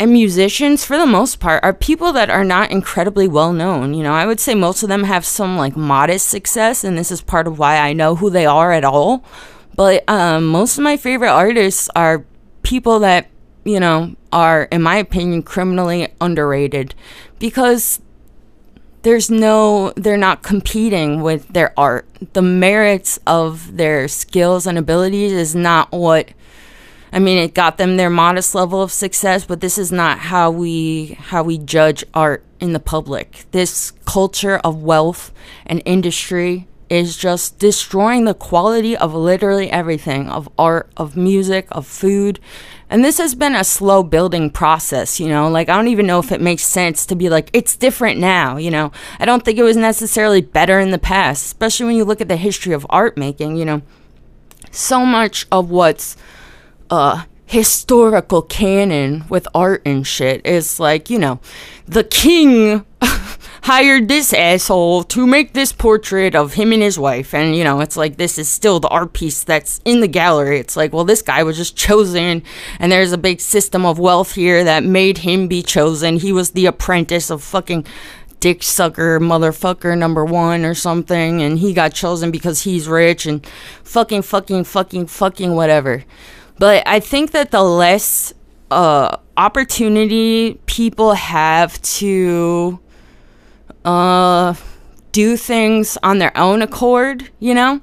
and 0.02 0.12
musicians, 0.12 0.84
for 0.84 0.98
the 0.98 1.06
most 1.06 1.40
part, 1.40 1.64
are 1.64 1.74
people 1.74 2.12
that 2.14 2.32
are 2.32 2.44
not 2.44 2.72
incredibly 2.72 3.28
well 3.28 3.54
known. 3.54 3.94
You 3.94 4.02
know, 4.02 4.14
I 4.14 4.26
would 4.26 4.40
say 4.40 4.56
most 4.56 4.82
of 4.82 4.90
them 4.90 5.04
have 5.04 5.24
some 5.24 5.58
like 5.58 5.78
modest 5.78 6.28
success, 6.28 6.84
and 6.84 6.98
this 6.98 7.12
is 7.12 7.22
part 7.22 7.46
of 7.46 7.60
why 7.60 7.78
I 7.78 7.94
know 7.94 8.16
who 8.16 8.32
they 8.32 8.48
are 8.48 8.72
at 8.72 8.84
all. 8.84 9.24
But 9.76 10.04
um, 10.10 10.48
most 10.48 10.80
of 10.80 10.84
my 10.84 10.98
favorite 10.98 11.30
artists 11.30 11.88
are 11.96 12.26
people 12.64 12.98
that, 13.02 13.28
you 13.64 13.80
know, 13.80 14.16
are, 14.34 14.64
in 14.72 14.82
my 14.82 14.96
opinion, 14.96 15.44
criminally 15.44 16.08
underrated 16.20 16.96
because 17.38 18.02
there's 19.04 19.30
no 19.30 19.94
they're 19.96 20.18
not 20.18 20.42
competing 20.42 21.22
with 21.22 21.48
their 21.50 21.74
art 21.80 22.08
the 22.34 22.42
merits 22.42 23.20
of 23.26 23.78
their 23.78 24.08
skills 24.08 24.68
and 24.68 24.78
abilities 24.78 25.32
is 25.32 25.56
not 25.56 25.92
what 25.92 26.30
i 27.12 27.20
mean 27.20 27.38
it 27.38 27.54
got 27.54 27.78
them 27.78 27.98
their 27.98 28.10
modest 28.10 28.56
level 28.56 28.82
of 28.82 28.92
success 28.92 29.46
but 29.46 29.62
this 29.62 29.78
is 29.78 29.92
not 29.92 30.20
how 30.20 30.50
we 30.50 31.18
how 31.20 31.44
we 31.44 31.58
judge 31.58 32.04
art 32.14 32.44
in 32.60 32.74
the 32.74 32.80
public 32.80 33.46
this 33.52 33.92
culture 34.06 34.58
of 34.58 34.82
wealth 34.82 35.32
and 35.66 35.82
industry 35.86 36.68
is 36.90 37.16
just 37.16 37.58
destroying 37.58 38.26
the 38.26 38.34
quality 38.34 38.98
of 38.98 39.14
literally 39.14 39.72
everything 39.72 40.30
of 40.30 40.50
art 40.58 40.90
of 40.98 41.16
music 41.16 41.68
of 41.72 41.88
food 41.88 42.40
and 42.92 43.06
this 43.06 43.20
has 43.20 43.36
been 43.36 43.56
a 43.56 43.64
slow 43.64 44.04
building 44.04 44.50
process, 44.50 45.18
you 45.18 45.30
know? 45.30 45.48
Like, 45.48 45.70
I 45.70 45.78
don't 45.78 45.88
even 45.88 46.06
know 46.06 46.20
if 46.20 46.34
it 46.34 46.42
makes 46.42 46.64
sense 46.64 47.06
to 47.06 47.16
be 47.16 47.30
like, 47.30 47.50
it's 47.54 47.78
different 47.78 48.20
now, 48.20 48.58
you 48.58 48.70
know? 48.70 48.92
I 49.18 49.24
don't 49.24 49.46
think 49.46 49.58
it 49.58 49.64
was 49.64 49.78
necessarily 49.78 50.42
better 50.42 50.78
in 50.78 50.92
the 50.92 51.00
past, 51.00 51.46
especially 51.46 51.86
when 51.86 51.96
you 51.96 52.04
look 52.04 52.20
at 52.20 52.28
the 52.28 52.36
history 52.36 52.74
of 52.74 52.86
art 52.90 53.16
making, 53.18 53.56
you 53.56 53.64
know? 53.64 53.82
So 54.72 55.06
much 55.06 55.48
of 55.54 55.70
what's 55.72 56.18
uh, 56.92 57.24
historical 57.46 58.42
canon 58.42 59.26
with 59.30 59.48
art 59.56 59.82
and 59.86 60.06
shit 60.06 60.46
is 60.46 60.80
like, 60.80 61.10
you 61.10 61.18
know, 61.18 61.40
the 61.88 62.04
king 62.04 62.86
hired 63.64 64.08
this 64.08 64.34
asshole 64.34 65.04
to 65.04 65.28
make 65.28 65.54
this 65.54 65.74
portrait 65.74 66.36
of 66.36 66.54
him 66.54 66.72
and 66.72 66.82
his 66.82 67.00
wife. 67.00 67.34
And, 67.34 67.56
you 67.56 67.64
know, 67.64 67.82
it's 67.82 67.98
like 67.98 68.18
this 68.18 68.38
is 68.38 68.48
still 68.48 68.80
the 68.80 68.88
art 68.88 69.14
piece 69.14 69.44
that's 69.44 69.82
in 69.84 70.02
the 70.02 70.08
gallery. 70.08 70.60
It's 70.60 70.78
like, 70.78 70.94
well, 70.94 71.04
this 71.04 71.22
guy 71.22 71.44
was 71.44 71.58
just 71.58 71.76
chosen, 71.76 72.44
and 72.80 72.92
there's 72.92 73.12
a 73.12 73.18
big 73.18 73.42
system 73.42 73.86
of 73.86 74.00
wealth 74.00 74.36
here 74.36 74.64
that 74.64 74.84
made 74.84 75.20
him 75.20 75.48
be 75.48 75.62
chosen. 75.62 76.18
He 76.18 76.32
was 76.32 76.52
the 76.52 76.66
apprentice 76.66 77.30
of 77.30 77.44
fucking 77.44 77.86
dick 78.40 78.64
sucker 78.64 79.20
motherfucker 79.20 79.98
number 79.98 80.26
one 80.26 80.66
or 80.66 80.74
something, 80.74 81.42
and 81.42 81.60
he 81.60 81.74
got 81.74 81.94
chosen 81.94 82.32
because 82.32 82.62
he's 82.64 82.88
rich 82.88 83.26
and 83.26 83.46
fucking, 83.84 84.22
fucking, 84.22 84.64
fucking, 84.64 85.08
fucking 85.08 85.56
whatever. 85.56 86.04
But 86.62 86.88
I 86.88 87.00
think 87.00 87.32
that 87.32 87.50
the 87.50 87.64
less 87.64 88.36
uh, 88.70 89.18
opportunity 89.36 90.62
people 90.68 91.14
have 91.14 91.82
to 91.82 92.80
uh, 93.84 94.54
do 95.12 95.38
things 95.38 95.98
on 96.04 96.20
their 96.20 96.38
own 96.38 96.62
accord, 96.62 97.32
you 97.40 97.56
know, 97.56 97.82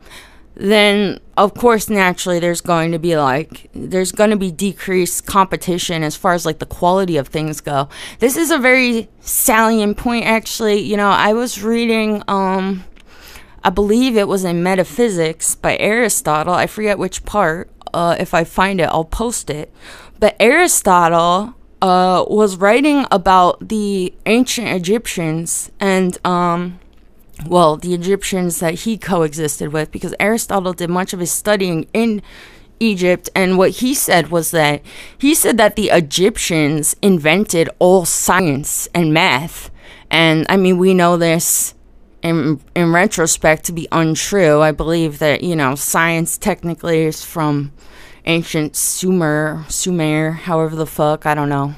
then 0.55 1.19
of 1.37 1.55
course 1.55 1.91
naturally 1.91 2.39
there's 2.39 2.61
going 2.61 2.93
to 2.93 3.01
be 3.01 3.17
like 3.17 3.69
there's 3.75 4.13
going 4.13 4.31
to 4.31 4.37
be 4.37 4.53
decreased 4.53 5.27
competition 5.27 6.05
as 6.05 6.15
far 6.15 6.35
as 6.35 6.47
like 6.47 6.61
the 6.61 6.67
quality 6.67 7.17
of 7.17 7.27
things 7.27 7.61
go. 7.61 7.89
This 8.21 8.37
is 8.37 8.53
a 8.53 8.59
very 8.59 9.09
salient 9.19 9.97
point 9.97 10.25
actually. 10.25 10.79
You 10.83 10.97
know, 10.97 11.11
I 11.11 11.33
was 11.33 11.65
reading 11.65 12.23
um 12.29 12.85
I 13.65 13.71
believe 13.71 14.17
it 14.17 14.29
was 14.29 14.45
in 14.45 14.63
Metaphysics 14.63 15.57
by 15.57 15.77
Aristotle. 15.79 16.55
I 16.55 16.69
forget 16.69 16.97
which 16.97 17.25
part. 17.25 17.71
Uh, 17.93 18.17
if 18.19 18.35
I 18.35 18.45
find 18.45 18.81
it, 18.81 18.85
I'll 18.85 19.05
post 19.05 19.51
it. 19.51 19.73
But 20.19 20.37
Aristotle 20.41 21.55
uh, 21.81 22.25
was 22.29 22.57
writing 22.57 23.07
about 23.11 23.69
the 23.69 24.13
ancient 24.27 24.69
Egyptians 24.69 25.71
and, 25.79 26.19
um, 26.27 26.81
well, 27.47 27.77
the 27.77 27.95
Egyptians 27.95 28.59
that 28.61 28.75
he 28.75 28.99
coexisted 28.99 29.73
with, 29.73 29.93
because 29.93 30.15
Aristotle 30.19 30.73
did 30.73 30.91
much 30.91 31.13
of 31.13 31.21
his 31.21 31.31
studying 31.31 31.87
in 31.93 32.21
Egypt. 32.81 33.29
And 33.35 33.59
what 33.59 33.71
he 33.71 33.95
said 33.95 34.31
was 34.31 34.51
that 34.51 34.83
he 35.17 35.35
said 35.35 35.57
that 35.59 35.77
the 35.77 35.91
Egyptians 35.91 36.97
invented 37.01 37.69
all 37.79 38.05
science 38.05 38.89
and 38.95 39.15
math. 39.15 39.71
And 40.11 40.47
I 40.49 40.57
mean, 40.57 40.79
we 40.79 40.95
know 40.95 41.17
this 41.17 41.75
in 42.23 42.61
in 42.75 42.93
retrospect 42.93 43.65
to 43.65 43.73
be 43.73 43.89
untrue. 43.93 44.61
I 44.61 44.73
believe 44.73 45.19
that 45.19 45.43
you 45.43 45.57
know 45.57 45.75
science 45.75 46.39
technically 46.39 47.03
is 47.03 47.25
from 47.25 47.73
ancient 48.27 48.77
Sumer, 48.77 49.65
Sumer, 49.69 50.33
however 50.33 50.77
the 50.77 50.87
fuck, 50.87 51.27
I 51.27 51.35
don't 51.35 51.49
know. 51.49 51.75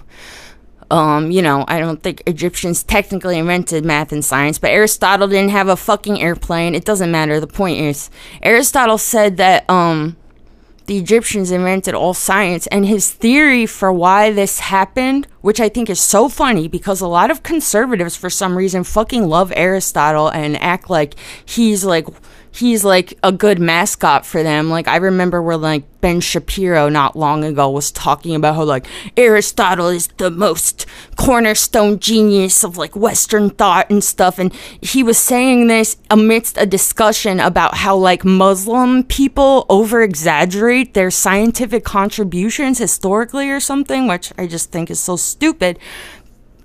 Um, 0.90 1.30
you 1.30 1.40
know, 1.40 1.64
I 1.68 1.78
don't 1.78 2.02
think 2.02 2.22
Egyptians 2.26 2.82
technically 2.82 3.38
invented 3.38 3.84
math 3.84 4.10
and 4.10 4.24
science, 4.24 4.58
but 4.58 4.70
Aristotle 4.70 5.28
didn't 5.28 5.50
have 5.50 5.68
a 5.68 5.76
fucking 5.76 6.20
airplane. 6.20 6.74
It 6.74 6.84
doesn't 6.84 7.12
matter. 7.12 7.38
The 7.38 7.46
point 7.46 7.78
is, 7.78 8.10
Aristotle 8.42 8.98
said 8.98 9.36
that 9.36 9.70
um, 9.70 10.16
the 10.90 10.98
Egyptians 10.98 11.52
invented 11.52 11.94
all 11.94 12.12
science, 12.12 12.66
and 12.66 12.84
his 12.84 13.12
theory 13.12 13.64
for 13.64 13.92
why 13.92 14.32
this 14.32 14.58
happened, 14.58 15.28
which 15.40 15.60
I 15.60 15.68
think 15.68 15.88
is 15.88 16.00
so 16.00 16.28
funny 16.28 16.66
because 16.66 17.00
a 17.00 17.06
lot 17.06 17.30
of 17.30 17.44
conservatives, 17.44 18.16
for 18.16 18.28
some 18.28 18.58
reason, 18.58 18.82
fucking 18.82 19.28
love 19.28 19.52
Aristotle 19.54 20.26
and 20.26 20.60
act 20.60 20.90
like 20.90 21.14
he's 21.44 21.84
like 21.84 22.08
he's 22.52 22.84
like 22.84 23.18
a 23.22 23.32
good 23.32 23.58
mascot 23.58 24.26
for 24.26 24.42
them. 24.42 24.70
Like 24.70 24.88
I 24.88 24.96
remember 24.96 25.42
where 25.42 25.56
like 25.56 25.84
Ben 26.00 26.20
Shapiro 26.20 26.88
not 26.88 27.14
long 27.14 27.44
ago 27.44 27.70
was 27.70 27.90
talking 27.92 28.34
about 28.34 28.54
how 28.54 28.64
like 28.64 28.86
Aristotle 29.16 29.88
is 29.88 30.08
the 30.16 30.30
most 30.30 30.86
cornerstone 31.16 31.98
genius 31.98 32.64
of 32.64 32.76
like 32.76 32.96
Western 32.96 33.50
thought 33.50 33.90
and 33.90 34.02
stuff. 34.02 34.38
And 34.38 34.52
he 34.80 35.02
was 35.02 35.18
saying 35.18 35.66
this 35.66 35.96
amidst 36.10 36.56
a 36.58 36.66
discussion 36.66 37.38
about 37.40 37.76
how 37.76 37.96
like 37.96 38.24
Muslim 38.24 39.04
people 39.04 39.66
over 39.68 40.02
exaggerate 40.02 40.94
their 40.94 41.10
scientific 41.10 41.84
contributions 41.84 42.78
historically 42.78 43.50
or 43.50 43.60
something, 43.60 44.06
which 44.06 44.32
I 44.38 44.46
just 44.46 44.72
think 44.72 44.90
is 44.90 45.00
so 45.00 45.16
stupid 45.16 45.78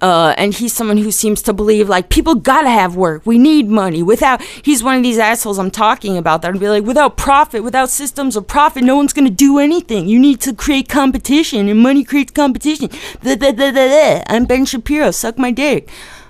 uh, 0.06 0.36
and 0.38 0.54
he's 0.54 0.72
someone 0.72 0.98
who 0.98 1.10
seems 1.10 1.42
to 1.42 1.52
believe 1.52 1.90
like 1.90 2.10
people 2.10 2.36
gotta 2.36 2.70
have 2.70 2.96
work. 2.96 3.26
We 3.26 3.40
need 3.40 3.68
money. 3.68 4.04
Without 4.04 4.40
he's 4.44 4.84
one 4.84 4.98
of 4.98 5.02
these 5.02 5.18
assholes 5.18 5.58
I'm 5.58 5.72
talking 5.72 6.16
about 6.16 6.44
that 6.44 6.52
would 6.52 6.62
be 6.62 6.70
like, 6.70 6.84
without 6.84 7.18
profit, 7.18 7.64
without 7.64 7.90
systems 7.90 8.36
of 8.36 8.46
profit, 8.46 8.84
no 8.84 8.96
one's 8.96 9.14
gonna 9.14 9.32
do 9.32 9.58
anything. 9.58 10.08
You 10.08 10.20
need 10.20 10.42
to 10.42 10.54
create 10.54 10.90
competition, 10.90 11.68
and 11.68 11.80
money 11.80 12.04
creates 12.04 12.32
competition. 12.32 12.92
I'm 13.24 14.46
Ben 14.46 14.66
Shapiro. 14.66 15.10
Suck 15.10 15.40
my 15.40 15.50
dick. 15.50 15.90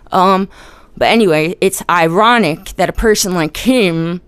Um, 0.09 0.47
but 0.95 1.09
anyway, 1.09 1.57
it's 1.59 1.83
ironic 1.89 2.77
that 2.77 2.87
a 2.87 2.93
person 2.93 3.33
like 3.33 3.57
him 3.57 4.21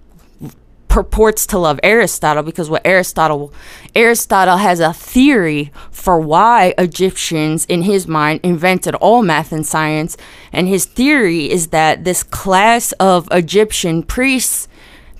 purports 0.97 1.45
to 1.45 1.59
love 1.59 1.79
Aristotle 1.83 2.41
because 2.41 2.71
what 2.71 2.81
Aristotle 2.83 3.53
Aristotle 3.93 4.57
has 4.57 4.79
a 4.79 4.91
theory 4.91 5.71
for 5.91 6.19
why 6.19 6.73
Egyptians 6.79 7.65
in 7.65 7.83
his 7.83 8.07
mind 8.07 8.39
invented 8.41 8.95
all 8.95 9.21
math 9.21 9.51
and 9.51 9.63
science. 9.63 10.17
And 10.51 10.67
his 10.67 10.85
theory 10.85 11.51
is 11.51 11.67
that 11.67 12.03
this 12.03 12.23
class 12.23 12.93
of 12.93 13.27
Egyptian 13.29 14.01
priests 14.01 14.67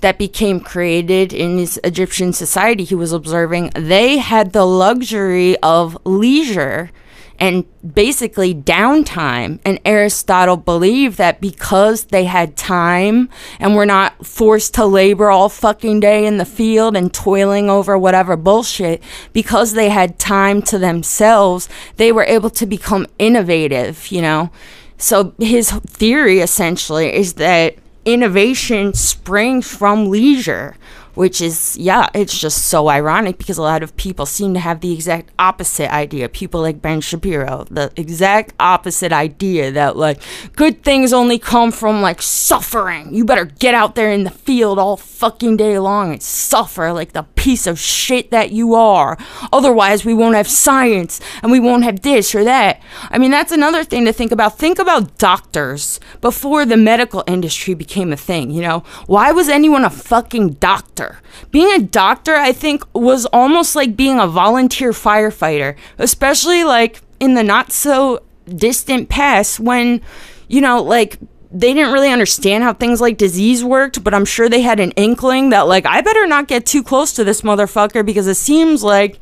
that 0.00 0.18
became 0.18 0.58
created 0.58 1.32
in 1.32 1.58
this 1.58 1.78
Egyptian 1.84 2.32
society 2.32 2.82
he 2.82 2.96
was 2.96 3.12
observing 3.12 3.70
they 3.76 4.18
had 4.18 4.52
the 4.52 4.64
luxury 4.64 5.56
of 5.58 5.96
leisure 6.04 6.90
and 7.38 7.64
basically 7.94 8.54
downtime. 8.54 9.60
And 9.64 9.80
Aristotle 9.84 10.56
believed 10.56 11.18
that 11.18 11.40
because 11.40 12.06
they 12.06 12.24
had 12.24 12.56
time 12.56 13.28
and 13.60 13.74
were 13.74 13.86
not 13.86 14.26
forced 14.26 14.74
to 14.74 14.86
labor 14.86 15.30
all 15.30 15.48
fucking 15.48 16.00
day 16.00 16.26
in 16.26 16.38
the 16.38 16.44
field 16.44 16.96
and 16.96 17.12
toiling 17.12 17.70
over 17.70 17.96
whatever 17.96 18.36
bullshit, 18.36 19.02
because 19.32 19.72
they 19.72 19.88
had 19.88 20.18
time 20.18 20.62
to 20.62 20.78
themselves, 20.78 21.68
they 21.96 22.12
were 22.12 22.24
able 22.24 22.50
to 22.50 22.66
become 22.66 23.06
innovative, 23.18 24.08
you 24.08 24.22
know? 24.22 24.50
So 24.96 25.34
his 25.38 25.70
theory 25.70 26.40
essentially 26.40 27.14
is 27.14 27.34
that 27.34 27.76
innovation 28.04 28.94
springs 28.94 29.68
from 29.68 30.08
leisure 30.08 30.76
which 31.18 31.40
is 31.40 31.76
yeah 31.76 32.06
it's 32.14 32.38
just 32.38 32.66
so 32.66 32.88
ironic 32.88 33.38
because 33.38 33.58
a 33.58 33.62
lot 33.62 33.82
of 33.82 33.96
people 33.96 34.24
seem 34.24 34.54
to 34.54 34.60
have 34.60 34.80
the 34.80 34.92
exact 34.92 35.32
opposite 35.36 35.92
idea 35.92 36.28
people 36.28 36.60
like 36.60 36.80
ben 36.80 37.00
shapiro 37.00 37.66
the 37.72 37.90
exact 37.96 38.54
opposite 38.60 39.12
idea 39.12 39.72
that 39.72 39.96
like 39.96 40.22
good 40.54 40.84
things 40.84 41.12
only 41.12 41.36
come 41.36 41.72
from 41.72 42.00
like 42.00 42.22
suffering 42.22 43.12
you 43.12 43.24
better 43.24 43.46
get 43.46 43.74
out 43.74 43.96
there 43.96 44.12
in 44.12 44.22
the 44.22 44.30
field 44.30 44.78
all 44.78 44.96
fucking 44.96 45.56
day 45.56 45.76
long 45.76 46.12
and 46.12 46.22
suffer 46.22 46.92
like 46.92 47.14
the 47.14 47.24
piece 47.48 47.66
of 47.66 47.78
shit 47.78 48.30
that 48.30 48.52
you 48.52 48.74
are. 48.74 49.16
Otherwise, 49.52 50.04
we 50.04 50.12
won't 50.12 50.34
have 50.34 50.46
science 50.46 51.18
and 51.42 51.50
we 51.50 51.58
won't 51.58 51.82
have 51.82 52.02
this 52.02 52.34
or 52.34 52.44
that. 52.44 52.82
I 53.10 53.16
mean, 53.16 53.30
that's 53.30 53.52
another 53.52 53.84
thing 53.84 54.04
to 54.04 54.12
think 54.12 54.32
about. 54.32 54.58
Think 54.58 54.78
about 54.78 55.16
doctors 55.16 55.98
before 56.20 56.66
the 56.66 56.76
medical 56.76 57.24
industry 57.26 57.72
became 57.72 58.12
a 58.12 58.18
thing, 58.18 58.50
you 58.50 58.60
know? 58.60 58.80
Why 59.06 59.32
was 59.32 59.48
anyone 59.48 59.82
a 59.82 59.88
fucking 59.88 60.54
doctor? 60.60 61.07
Being 61.50 61.72
a 61.72 61.82
doctor, 61.82 62.34
I 62.34 62.52
think, 62.52 62.82
was 62.94 63.26
almost 63.26 63.76
like 63.76 63.96
being 63.96 64.18
a 64.18 64.26
volunteer 64.26 64.92
firefighter, 64.92 65.76
especially 65.98 66.64
like 66.64 67.00
in 67.20 67.34
the 67.34 67.42
not 67.42 67.72
so 67.72 68.22
distant 68.46 69.08
past 69.08 69.60
when, 69.60 70.00
you 70.48 70.60
know, 70.60 70.82
like 70.82 71.18
they 71.50 71.72
didn't 71.72 71.92
really 71.92 72.10
understand 72.10 72.62
how 72.62 72.74
things 72.74 73.00
like 73.00 73.16
disease 73.16 73.64
worked, 73.64 74.04
but 74.04 74.12
I'm 74.12 74.24
sure 74.24 74.48
they 74.48 74.60
had 74.60 74.80
an 74.80 74.90
inkling 74.92 75.50
that, 75.50 75.62
like, 75.62 75.86
I 75.86 76.00
better 76.02 76.26
not 76.26 76.46
get 76.46 76.66
too 76.66 76.82
close 76.82 77.12
to 77.14 77.24
this 77.24 77.40
motherfucker 77.40 78.04
because 78.04 78.26
it 78.26 78.34
seems 78.34 78.84
like 78.84 79.18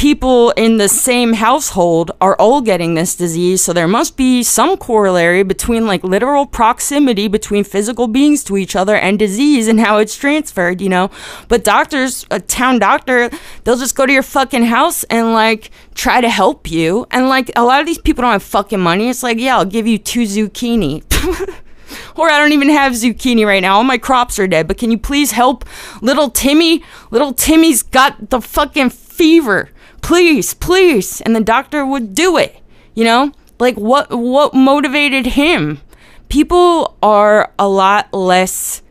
people 0.00 0.48
in 0.52 0.78
the 0.78 0.88
same 0.88 1.34
household 1.34 2.10
are 2.22 2.34
all 2.36 2.62
getting 2.62 2.94
this 2.94 3.14
disease. 3.14 3.60
So 3.60 3.74
there 3.74 3.86
must 3.86 4.16
be 4.16 4.42
some 4.42 4.78
corollary 4.78 5.42
between, 5.42 5.86
like, 5.86 6.02
literal 6.02 6.46
proximity 6.46 7.28
between 7.28 7.64
physical 7.64 8.08
beings 8.08 8.42
to 8.44 8.56
each 8.56 8.74
other 8.74 8.96
and 8.96 9.18
disease 9.18 9.68
and 9.68 9.78
how 9.78 9.98
it's 9.98 10.16
transferred, 10.16 10.80
you 10.80 10.88
know? 10.88 11.10
But 11.48 11.64
doctors, 11.64 12.24
a 12.30 12.40
town 12.40 12.78
doctor, 12.78 13.28
they'll 13.64 13.76
just 13.76 13.94
go 13.94 14.06
to 14.06 14.12
your 14.12 14.22
fucking 14.22 14.64
house 14.64 15.04
and, 15.04 15.34
like, 15.34 15.70
try 15.94 16.22
to 16.22 16.30
help 16.30 16.70
you. 16.70 17.06
And, 17.10 17.28
like, 17.28 17.50
a 17.54 17.62
lot 17.62 17.80
of 17.80 17.86
these 17.86 17.98
people 17.98 18.22
don't 18.22 18.32
have 18.32 18.42
fucking 18.42 18.80
money. 18.80 19.10
It's 19.10 19.22
like, 19.22 19.38
yeah, 19.38 19.58
I'll 19.58 19.66
give 19.66 19.86
you 19.86 19.98
two 19.98 20.22
zucchini. 20.22 21.04
or 22.16 22.30
I 22.30 22.38
don't 22.38 22.52
even 22.52 22.70
have 22.70 22.92
zucchini 22.94 23.44
right 23.44 23.60
now. 23.60 23.76
All 23.76 23.84
my 23.84 23.98
crops 23.98 24.38
are 24.38 24.48
dead. 24.48 24.66
But 24.66 24.78
can 24.78 24.90
you 24.90 24.96
please 24.96 25.32
help 25.32 25.66
little 26.00 26.30
Timmy? 26.30 26.82
Little 27.10 27.34
Timmy's 27.34 27.82
got 27.82 28.30
the 28.30 28.40
fucking 28.40 28.88
fever. 28.88 29.68
Please, 30.02 30.54
please. 30.54 31.20
And 31.20 31.34
the 31.34 31.40
doctor 31.40 31.84
would 31.84 32.14
do 32.14 32.36
it. 32.36 32.60
You 32.94 33.04
know? 33.04 33.32
Like 33.58 33.76
what 33.76 34.10
what 34.10 34.54
motivated 34.54 35.26
him? 35.26 35.80
People 36.28 36.96
are 37.02 37.52
a 37.58 37.68
lot 37.68 38.12
less 38.14 38.82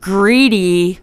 greedy 0.00 1.00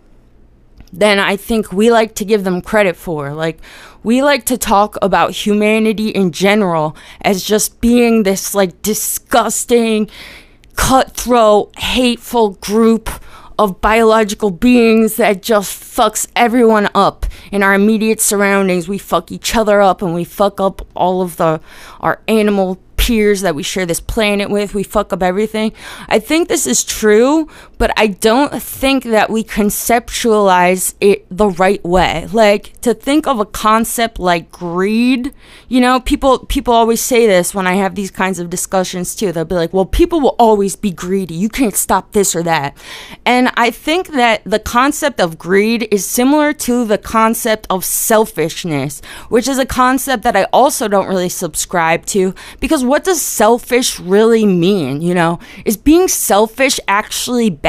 than 0.91 1.19
I 1.19 1.35
think 1.35 1.71
we 1.71 1.91
like 1.91 2.15
to 2.15 2.25
give 2.25 2.43
them 2.43 2.61
credit 2.61 2.95
for. 2.95 3.33
Like, 3.33 3.59
we 4.03 4.21
like 4.21 4.45
to 4.45 4.57
talk 4.57 4.97
about 5.01 5.31
humanity 5.31 6.09
in 6.09 6.31
general 6.31 6.95
as 7.21 7.43
just 7.43 7.81
being 7.81 8.23
this, 8.23 8.55
like, 8.55 8.81
disgusting, 8.81 10.09
cutthroat, 10.75 11.77
hateful 11.77 12.51
group 12.51 13.09
of 13.59 13.81
biological 13.81 14.51
beings 14.51 15.17
that 15.17 15.41
just 15.41 15.83
fucks 15.83 16.25
everyone 16.33 16.89
up 16.95 17.25
in 17.51 17.61
our 17.61 17.73
immediate 17.73 18.21
surroundings. 18.21 18.87
We 18.87 18.97
fuck 18.97 19.33
each 19.33 19.53
other 19.53 19.81
up 19.81 20.01
and 20.01 20.13
we 20.13 20.23
fuck 20.23 20.61
up 20.61 20.87
all 20.95 21.21
of 21.21 21.35
the 21.35 21.59
our 21.99 22.21
animal 22.29 22.79
peers 22.95 23.41
that 23.41 23.55
we 23.55 23.63
share 23.63 23.85
this 23.85 23.99
planet 23.99 24.49
with. 24.49 24.73
We 24.73 24.83
fuck 24.83 25.11
up 25.11 25.21
everything. 25.21 25.73
I 26.07 26.19
think 26.19 26.47
this 26.47 26.65
is 26.65 26.85
true, 26.85 27.49
but 27.79 27.93
I 27.95 28.07
don't 28.07 28.61
think 28.61 29.05
that 29.05 29.29
we 29.29 29.41
conceptualize 29.41 30.95
it 30.99 31.25
the 31.31 31.47
right 31.47 31.83
way. 31.83 32.27
Like 32.31 32.79
to 32.81 32.93
think 32.93 33.25
of 33.25 33.39
a 33.39 33.45
concept 33.45 34.19
like 34.19 34.51
greed, 34.51 35.33
you 35.69 35.79
know, 35.79 36.01
people 36.01 36.39
people 36.39 36.73
always 36.73 36.99
say 36.99 37.25
this 37.25 37.55
when 37.55 37.65
I 37.65 37.75
have 37.75 37.95
these 37.95 38.11
kinds 38.11 38.37
of 38.37 38.49
discussions 38.49 39.15
too. 39.15 39.31
They'll 39.31 39.45
be 39.45 39.55
like, 39.55 39.73
"Well, 39.73 39.85
people 39.85 40.19
will 40.19 40.35
always 40.37 40.75
be 40.75 40.91
greedy. 40.91 41.35
You 41.35 41.47
can't 41.47 41.75
stop 41.75 42.11
this 42.11 42.35
or 42.35 42.43
that." 42.43 42.75
And 43.25 43.49
I 43.55 43.71
think 43.71 44.09
that 44.09 44.41
the 44.43 44.59
concept 44.59 45.21
of 45.21 45.39
greed 45.39 45.87
is 45.89 46.05
similar 46.05 46.51
to 46.67 46.83
the 46.83 46.97
concept 46.97 47.65
of 47.69 47.85
selfishness, 47.85 49.01
which 49.29 49.47
is 49.47 49.57
a 49.57 49.65
concept 49.65 50.23
that 50.23 50.35
I 50.35 50.43
also 50.51 50.89
don't 50.89 51.07
really 51.07 51.29
subscribe 51.29 52.05
to 52.07 52.35
because 52.59 52.83
what 52.83 53.05
does 53.05 53.21
selfish 53.21 54.01
really 54.01 54.45
mean, 54.45 55.01
you 55.01 55.13
know? 55.13 55.39
Is 55.63 55.77
being 55.77 56.09
selfish 56.09 56.77
actually 56.85 57.49
bad? 57.49 57.68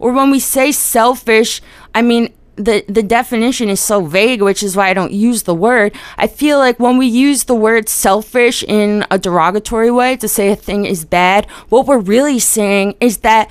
Or 0.00 0.12
when 0.12 0.30
we 0.30 0.40
say 0.40 0.72
selfish, 0.72 1.60
I 1.94 2.02
mean, 2.02 2.32
the 2.56 2.84
the 2.88 3.02
definition 3.02 3.68
is 3.68 3.80
so 3.80 4.04
vague, 4.04 4.42
which 4.42 4.62
is 4.62 4.76
why 4.76 4.88
I 4.88 4.94
don't 4.94 5.12
use 5.12 5.42
the 5.42 5.54
word. 5.54 5.94
I 6.16 6.26
feel 6.26 6.58
like 6.58 6.80
when 6.80 6.96
we 6.96 7.06
use 7.06 7.44
the 7.44 7.54
word 7.54 7.88
selfish 7.88 8.64
in 8.64 9.04
a 9.10 9.18
derogatory 9.18 9.90
way 9.90 10.16
to 10.16 10.28
say 10.28 10.50
a 10.50 10.56
thing 10.56 10.86
is 10.86 11.04
bad, 11.04 11.46
what 11.68 11.86
we're 11.86 11.98
really 11.98 12.38
saying 12.38 12.94
is 13.00 13.18
that 13.18 13.50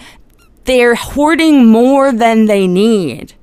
they're 0.66 0.96
hoarding 0.96 1.68
more 1.68 2.12
than 2.12 2.46
they 2.46 2.68
need. 2.68 3.34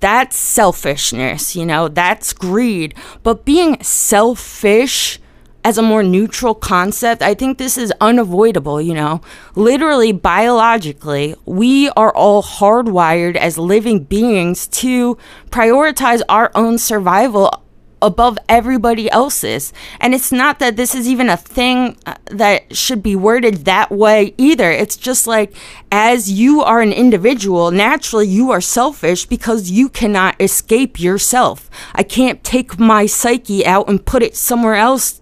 That's 0.00 0.36
selfishness, 0.36 1.54
you 1.54 1.66
know, 1.66 1.88
that's 1.88 2.32
greed. 2.32 2.94
But 3.22 3.44
being 3.44 3.82
selfish 3.82 5.19
as 5.64 5.78
a 5.78 5.82
more 5.82 6.02
neutral 6.02 6.54
concept, 6.54 7.22
I 7.22 7.34
think 7.34 7.58
this 7.58 7.76
is 7.76 7.92
unavoidable, 8.00 8.80
you 8.80 8.94
know. 8.94 9.20
Literally, 9.54 10.12
biologically, 10.12 11.34
we 11.44 11.90
are 11.90 12.14
all 12.14 12.42
hardwired 12.42 13.36
as 13.36 13.58
living 13.58 14.04
beings 14.04 14.66
to 14.68 15.18
prioritize 15.50 16.22
our 16.28 16.50
own 16.54 16.78
survival 16.78 17.62
above 18.02 18.38
everybody 18.48 19.10
else's. 19.10 19.72
And 20.00 20.14
it's 20.14 20.32
not 20.32 20.58
that 20.58 20.76
this 20.76 20.94
is 20.94 21.06
even 21.08 21.28
a 21.28 21.36
thing 21.36 21.96
uh, 22.06 22.14
that 22.30 22.74
should 22.74 23.02
be 23.02 23.14
worded 23.14 23.66
that 23.66 23.90
way 23.90 24.34
either. 24.38 24.70
It's 24.70 24.96
just 24.96 25.26
like, 25.26 25.54
as 25.92 26.30
you 26.30 26.62
are 26.62 26.80
an 26.80 26.92
individual, 26.92 27.70
naturally 27.70 28.26
you 28.26 28.50
are 28.50 28.60
selfish 28.60 29.26
because 29.26 29.70
you 29.70 29.88
cannot 29.88 30.40
escape 30.40 30.98
yourself. 30.98 31.68
I 31.94 32.02
can't 32.02 32.42
take 32.42 32.78
my 32.78 33.06
psyche 33.06 33.66
out 33.66 33.88
and 33.88 34.04
put 34.04 34.22
it 34.22 34.36
somewhere 34.36 34.76
else 34.76 35.19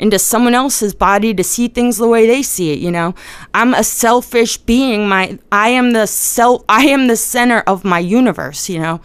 into 0.00 0.18
someone 0.18 0.54
else's 0.54 0.94
body 0.94 1.34
to 1.34 1.44
see 1.44 1.68
things 1.68 1.98
the 1.98 2.08
way 2.08 2.26
they 2.26 2.42
see 2.42 2.72
it 2.72 2.78
you 2.78 2.90
know? 2.90 3.14
I'm 3.54 3.74
a 3.74 3.84
selfish 3.84 4.56
being. 4.56 5.08
My 5.08 5.38
i 5.52 5.68
am 5.68 5.92
the 5.92 6.06
self 6.06 6.64
i 6.68 6.86
am 6.86 7.06
the 7.06 7.16
center 7.16 7.60
of 7.60 7.84
my 7.84 7.98
universe 7.98 8.68
you 8.68 8.80
know? 8.80 9.00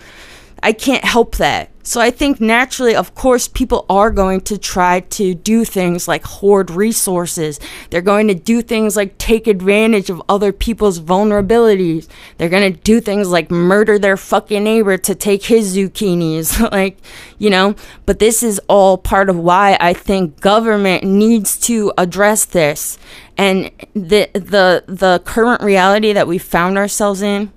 I 0.64 0.74
can't 0.74 1.04
help 1.04 1.36
that 1.36 1.70
so 1.86 2.01
I 2.01 2.09
think 2.09 2.41
naturally, 2.41 2.95
of 2.95 3.13
course, 3.13 3.47
people 3.47 3.86
are 3.88 4.09
going 4.09 4.41
to 4.41 4.57
try 4.57 5.01
to 5.01 5.36
do 5.36 5.63
things 5.63 6.07
like 6.07 6.25
hoard 6.25 6.71
resources. 6.71 7.59
They're 7.91 8.01
going 8.01 8.27
to 8.27 8.33
do 8.33 8.63
things 8.63 8.95
like 8.97 9.19
take 9.19 9.45
advantage 9.45 10.09
of 10.09 10.19
other 10.27 10.51
people's 10.51 10.99
vulnerabilities. 10.99 12.07
They're 12.38 12.49
going 12.49 12.73
to 12.73 12.79
do 12.79 12.99
things 12.99 13.29
like 13.29 13.51
murder 13.51 13.99
their 13.99 14.17
fucking 14.17 14.63
neighbor 14.63 14.97
to 14.97 15.13
take 15.13 15.45
his 15.45 15.77
zucchinis. 15.77 16.59
like, 16.71 16.97
you 17.38 17.51
know, 17.51 17.75
but 18.07 18.17
this 18.17 18.41
is 18.41 18.59
all 18.67 18.97
part 18.97 19.29
of 19.29 19.38
why 19.38 19.77
I 19.79 19.93
think 19.93 20.41
government 20.41 21.03
needs 21.03 21.55
to 21.67 21.93
address 21.99 22.45
this. 22.45 22.97
And 23.38 23.69
the 23.93 24.31
the 24.33 24.86
the 24.88 25.21
current 25.23 25.61
reality 25.61 26.13
that 26.13 26.27
we 26.27 26.39
found 26.39 26.79
ourselves 26.79 27.21
in 27.21 27.51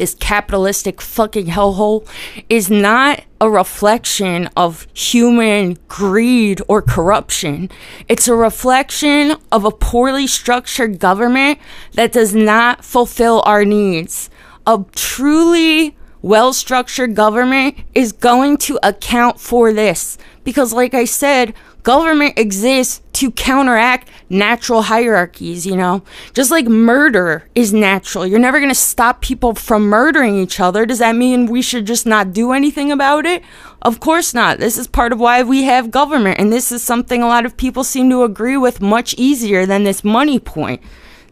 this 0.00 0.14
capitalistic 0.14 1.02
fucking 1.02 1.44
hellhole 1.44 2.08
is 2.48 2.70
not 2.70 3.22
a 3.38 3.50
reflection 3.50 4.48
of 4.56 4.86
human 4.94 5.76
greed 5.88 6.62
or 6.68 6.80
corruption. 6.80 7.68
It's 8.08 8.26
a 8.26 8.34
reflection 8.34 9.36
of 9.52 9.66
a 9.66 9.70
poorly 9.70 10.26
structured 10.26 11.00
government 11.00 11.58
that 11.92 12.12
does 12.12 12.34
not 12.34 12.82
fulfill 12.82 13.42
our 13.44 13.62
needs. 13.66 14.30
A 14.66 14.82
truly 14.96 15.98
well 16.22 16.54
structured 16.54 17.14
government 17.14 17.76
is 17.94 18.12
going 18.12 18.56
to 18.56 18.78
account 18.82 19.38
for 19.38 19.70
this. 19.70 20.16
Because, 20.44 20.72
like 20.72 20.94
I 20.94 21.04
said, 21.04 21.52
government 21.82 22.38
exists 22.38 23.02
to 23.14 23.30
counteract 23.30 24.08
natural 24.28 24.82
hierarchies, 24.82 25.66
you 25.66 25.76
know? 25.76 26.02
Just 26.32 26.50
like 26.50 26.66
murder 26.66 27.44
is 27.54 27.72
natural. 27.72 28.26
You're 28.26 28.38
never 28.38 28.58
going 28.58 28.70
to 28.70 28.74
stop 28.74 29.20
people 29.20 29.54
from 29.54 29.82
murdering 29.82 30.36
each 30.36 30.60
other. 30.60 30.86
Does 30.86 31.00
that 31.00 31.16
mean 31.16 31.46
we 31.46 31.62
should 31.62 31.86
just 31.86 32.06
not 32.06 32.32
do 32.32 32.52
anything 32.52 32.90
about 32.90 33.26
it? 33.26 33.42
Of 33.82 34.00
course 34.00 34.32
not. 34.32 34.58
This 34.58 34.78
is 34.78 34.86
part 34.86 35.12
of 35.12 35.20
why 35.20 35.42
we 35.42 35.64
have 35.64 35.90
government, 35.90 36.38
and 36.38 36.52
this 36.52 36.72
is 36.72 36.82
something 36.82 37.22
a 37.22 37.26
lot 37.26 37.44
of 37.44 37.56
people 37.56 37.84
seem 37.84 38.08
to 38.10 38.22
agree 38.22 38.56
with 38.56 38.80
much 38.80 39.14
easier 39.14 39.66
than 39.66 39.84
this 39.84 40.04
money 40.04 40.38
point. 40.38 40.82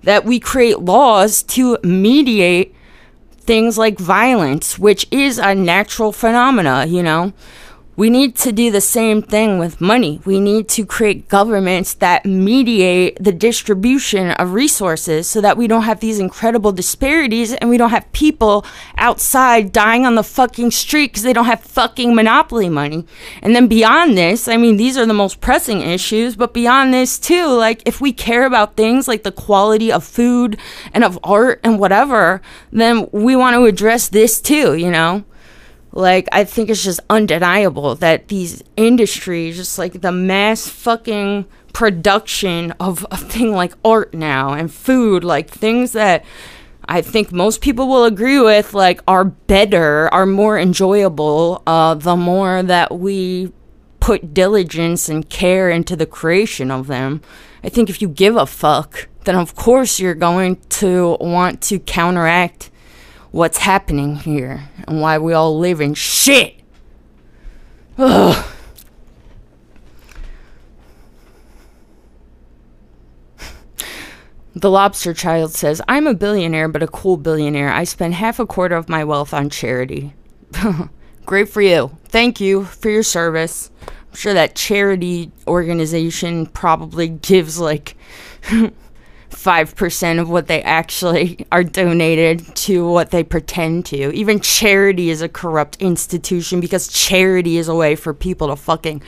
That 0.02 0.24
we 0.24 0.38
create 0.38 0.80
laws 0.80 1.42
to 1.44 1.78
mediate 1.82 2.74
things 3.40 3.78
like 3.78 3.98
violence, 3.98 4.78
which 4.78 5.06
is 5.10 5.38
a 5.38 5.54
natural 5.54 6.12
phenomena, 6.12 6.84
you 6.86 7.02
know? 7.02 7.32
We 7.98 8.10
need 8.10 8.36
to 8.36 8.52
do 8.52 8.70
the 8.70 8.80
same 8.80 9.22
thing 9.22 9.58
with 9.58 9.80
money. 9.80 10.20
We 10.24 10.38
need 10.38 10.68
to 10.68 10.86
create 10.86 11.26
governments 11.26 11.94
that 11.94 12.24
mediate 12.24 13.18
the 13.20 13.32
distribution 13.32 14.30
of 14.30 14.52
resources 14.52 15.28
so 15.28 15.40
that 15.40 15.56
we 15.56 15.66
don't 15.66 15.82
have 15.82 15.98
these 15.98 16.20
incredible 16.20 16.70
disparities 16.70 17.52
and 17.54 17.68
we 17.68 17.76
don't 17.76 17.90
have 17.90 18.12
people 18.12 18.64
outside 18.98 19.72
dying 19.72 20.06
on 20.06 20.14
the 20.14 20.22
fucking 20.22 20.70
street 20.70 21.08
because 21.08 21.24
they 21.24 21.32
don't 21.32 21.46
have 21.46 21.60
fucking 21.60 22.14
monopoly 22.14 22.68
money. 22.68 23.04
And 23.42 23.56
then 23.56 23.66
beyond 23.66 24.16
this, 24.16 24.46
I 24.46 24.58
mean, 24.58 24.76
these 24.76 24.96
are 24.96 25.04
the 25.04 25.12
most 25.12 25.40
pressing 25.40 25.80
issues, 25.80 26.36
but 26.36 26.54
beyond 26.54 26.94
this 26.94 27.18
too, 27.18 27.48
like 27.48 27.82
if 27.84 28.00
we 28.00 28.12
care 28.12 28.46
about 28.46 28.76
things 28.76 29.08
like 29.08 29.24
the 29.24 29.32
quality 29.32 29.90
of 29.90 30.04
food 30.04 30.56
and 30.94 31.02
of 31.02 31.18
art 31.24 31.58
and 31.64 31.80
whatever, 31.80 32.42
then 32.70 33.08
we 33.10 33.34
want 33.34 33.54
to 33.54 33.64
address 33.64 34.06
this 34.08 34.40
too, 34.40 34.76
you 34.76 34.88
know? 34.88 35.24
Like, 35.92 36.28
I 36.32 36.44
think 36.44 36.68
it's 36.70 36.84
just 36.84 37.00
undeniable 37.08 37.94
that 37.96 38.28
these 38.28 38.62
industries, 38.76 39.56
just 39.56 39.78
like 39.78 40.00
the 40.00 40.12
mass 40.12 40.68
fucking 40.68 41.46
production 41.72 42.72
of 42.72 43.06
a 43.10 43.16
thing 43.16 43.52
like 43.52 43.72
art 43.84 44.14
now 44.14 44.52
and 44.52 44.72
food, 44.72 45.24
like 45.24 45.48
things 45.50 45.92
that 45.92 46.24
I 46.86 47.02
think 47.02 47.32
most 47.32 47.60
people 47.60 47.88
will 47.88 48.04
agree 48.04 48.40
with, 48.40 48.72
like, 48.74 49.00
are 49.06 49.24
better, 49.24 50.12
are 50.12 50.24
more 50.24 50.58
enjoyable, 50.58 51.62
uh, 51.66 51.94
the 51.94 52.16
more 52.16 52.62
that 52.62 52.98
we 52.98 53.52
put 54.00 54.32
diligence 54.32 55.08
and 55.08 55.28
care 55.28 55.68
into 55.68 55.96
the 55.96 56.06
creation 56.06 56.70
of 56.70 56.86
them. 56.86 57.20
I 57.62 57.68
think 57.68 57.90
if 57.90 58.00
you 58.00 58.08
give 58.08 58.36
a 58.36 58.46
fuck, 58.46 59.08
then 59.24 59.34
of 59.34 59.54
course 59.54 60.00
you're 60.00 60.14
going 60.14 60.56
to 60.70 61.18
want 61.20 61.60
to 61.62 61.78
counteract 61.78 62.70
what's 63.30 63.58
happening 63.58 64.16
here 64.16 64.68
and 64.86 65.00
why 65.00 65.18
we 65.18 65.32
all 65.32 65.58
live 65.58 65.80
in 65.80 65.94
shit. 65.94 66.54
Ugh. 67.98 68.44
The 74.54 74.70
lobster 74.70 75.14
child 75.14 75.54
says, 75.54 75.80
I'm 75.86 76.08
a 76.08 76.14
billionaire, 76.14 76.66
but 76.66 76.82
a 76.82 76.88
cool 76.88 77.16
billionaire. 77.16 77.72
I 77.72 77.84
spend 77.84 78.14
half 78.14 78.40
a 78.40 78.46
quarter 78.46 78.74
of 78.74 78.88
my 78.88 79.04
wealth 79.04 79.32
on 79.32 79.50
charity. 79.50 80.14
Great 81.26 81.48
for 81.48 81.62
you. 81.62 81.96
Thank 82.06 82.40
you 82.40 82.64
for 82.64 82.90
your 82.90 83.04
service. 83.04 83.70
I'm 83.86 84.16
sure 84.16 84.34
that 84.34 84.56
charity 84.56 85.30
organization 85.46 86.46
probably 86.46 87.06
gives 87.06 87.60
like 87.60 87.96
5% 89.38 90.20
of 90.20 90.28
what 90.28 90.48
they 90.48 90.62
actually 90.62 91.46
are 91.52 91.62
donated 91.62 92.54
to 92.56 92.88
what 92.90 93.10
they 93.10 93.22
pretend 93.22 93.86
to. 93.86 94.12
Even 94.12 94.40
charity 94.40 95.10
is 95.10 95.22
a 95.22 95.28
corrupt 95.28 95.76
institution 95.80 96.60
because 96.60 96.88
charity 96.88 97.56
is 97.56 97.68
a 97.68 97.74
way 97.74 97.94
for 97.94 98.12
people 98.12 98.48
to 98.48 98.56
fucking 98.56 99.00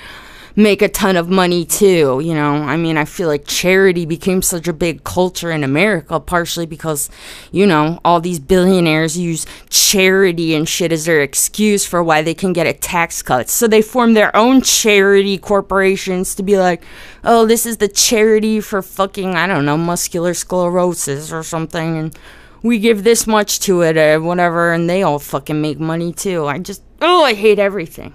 make 0.63 0.83
a 0.83 0.89
ton 0.89 1.17
of 1.17 1.29
money 1.29 1.65
too. 1.65 2.21
You 2.23 2.35
know, 2.35 2.53
I 2.55 2.77
mean, 2.77 2.97
I 2.97 3.05
feel 3.05 3.29
like 3.29 3.47
charity 3.47 4.07
became 4.07 4.43
such 4.43 4.69
a 4.69 4.73
big 4.73 5.05
culture 5.05 5.51
in 5.51 5.65
America, 5.65 6.21
partially 6.21 6.67
because, 6.67 7.11
you 7.53 7.67
know, 7.67 8.01
all 8.05 8.21
these 8.21 8.39
billionaires 8.39 9.19
use 9.19 9.47
charity 9.69 10.55
and 10.55 10.69
shit 10.69 10.93
as 10.93 11.05
their 11.05 11.21
excuse 11.21 11.87
for 11.87 12.03
why 12.03 12.23
they 12.23 12.35
can 12.35 12.53
get 12.53 12.67
a 12.67 12.73
tax 12.73 13.23
cut. 13.23 13.49
So 13.49 13.67
they 13.67 13.83
form 13.83 14.15
their 14.15 14.35
own 14.37 14.63
charity 14.63 15.39
corporations 15.39 16.35
to 16.37 16.43
be 16.43 16.59
like, 16.59 16.83
oh, 17.25 17.47
this 17.47 17.67
is 17.67 17.79
the 17.79 17.89
charity 17.89 18.61
for 18.61 18.83
fucking, 18.83 19.35
I 19.35 19.47
don't 19.47 19.65
know, 19.65 19.77
muscular 19.77 20.35
sclerosis 20.35 21.33
or 21.33 21.43
something. 21.43 21.99
And 21.99 22.19
we 22.63 22.79
give 22.79 23.05
this 23.05 23.27
much 23.27 23.61
to 23.61 23.83
it 23.83 23.97
or 23.97 24.21
whatever, 24.21 24.73
and 24.73 24.89
they 24.89 25.03
all 25.03 25.19
fucking 25.19 25.61
make 25.61 25.81
money 25.81 26.13
too. 26.13 26.47
I 26.47 26.59
just, 26.59 26.83
oh, 27.01 27.25
I 27.25 27.35
hate 27.35 27.59
everything. 27.59 28.15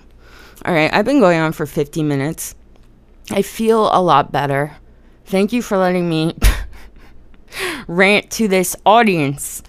All 0.66 0.74
right, 0.74 0.92
I've 0.92 1.06
been 1.06 1.20
going 1.20 1.40
on 1.40 1.52
for 1.52 1.68
50 1.68 2.02
minutes. 2.02 2.56
I 3.30 3.44
feel 3.44 3.88
a 3.94 4.02
lot 4.02 4.32
better. 4.32 4.78
Thank 5.26 5.54
you 5.54 5.62
for 5.62 5.78
letting 5.78 6.10
me 6.10 6.36
rant 7.88 8.32
to 8.32 8.48
this 8.48 8.76
audience. 8.84 9.62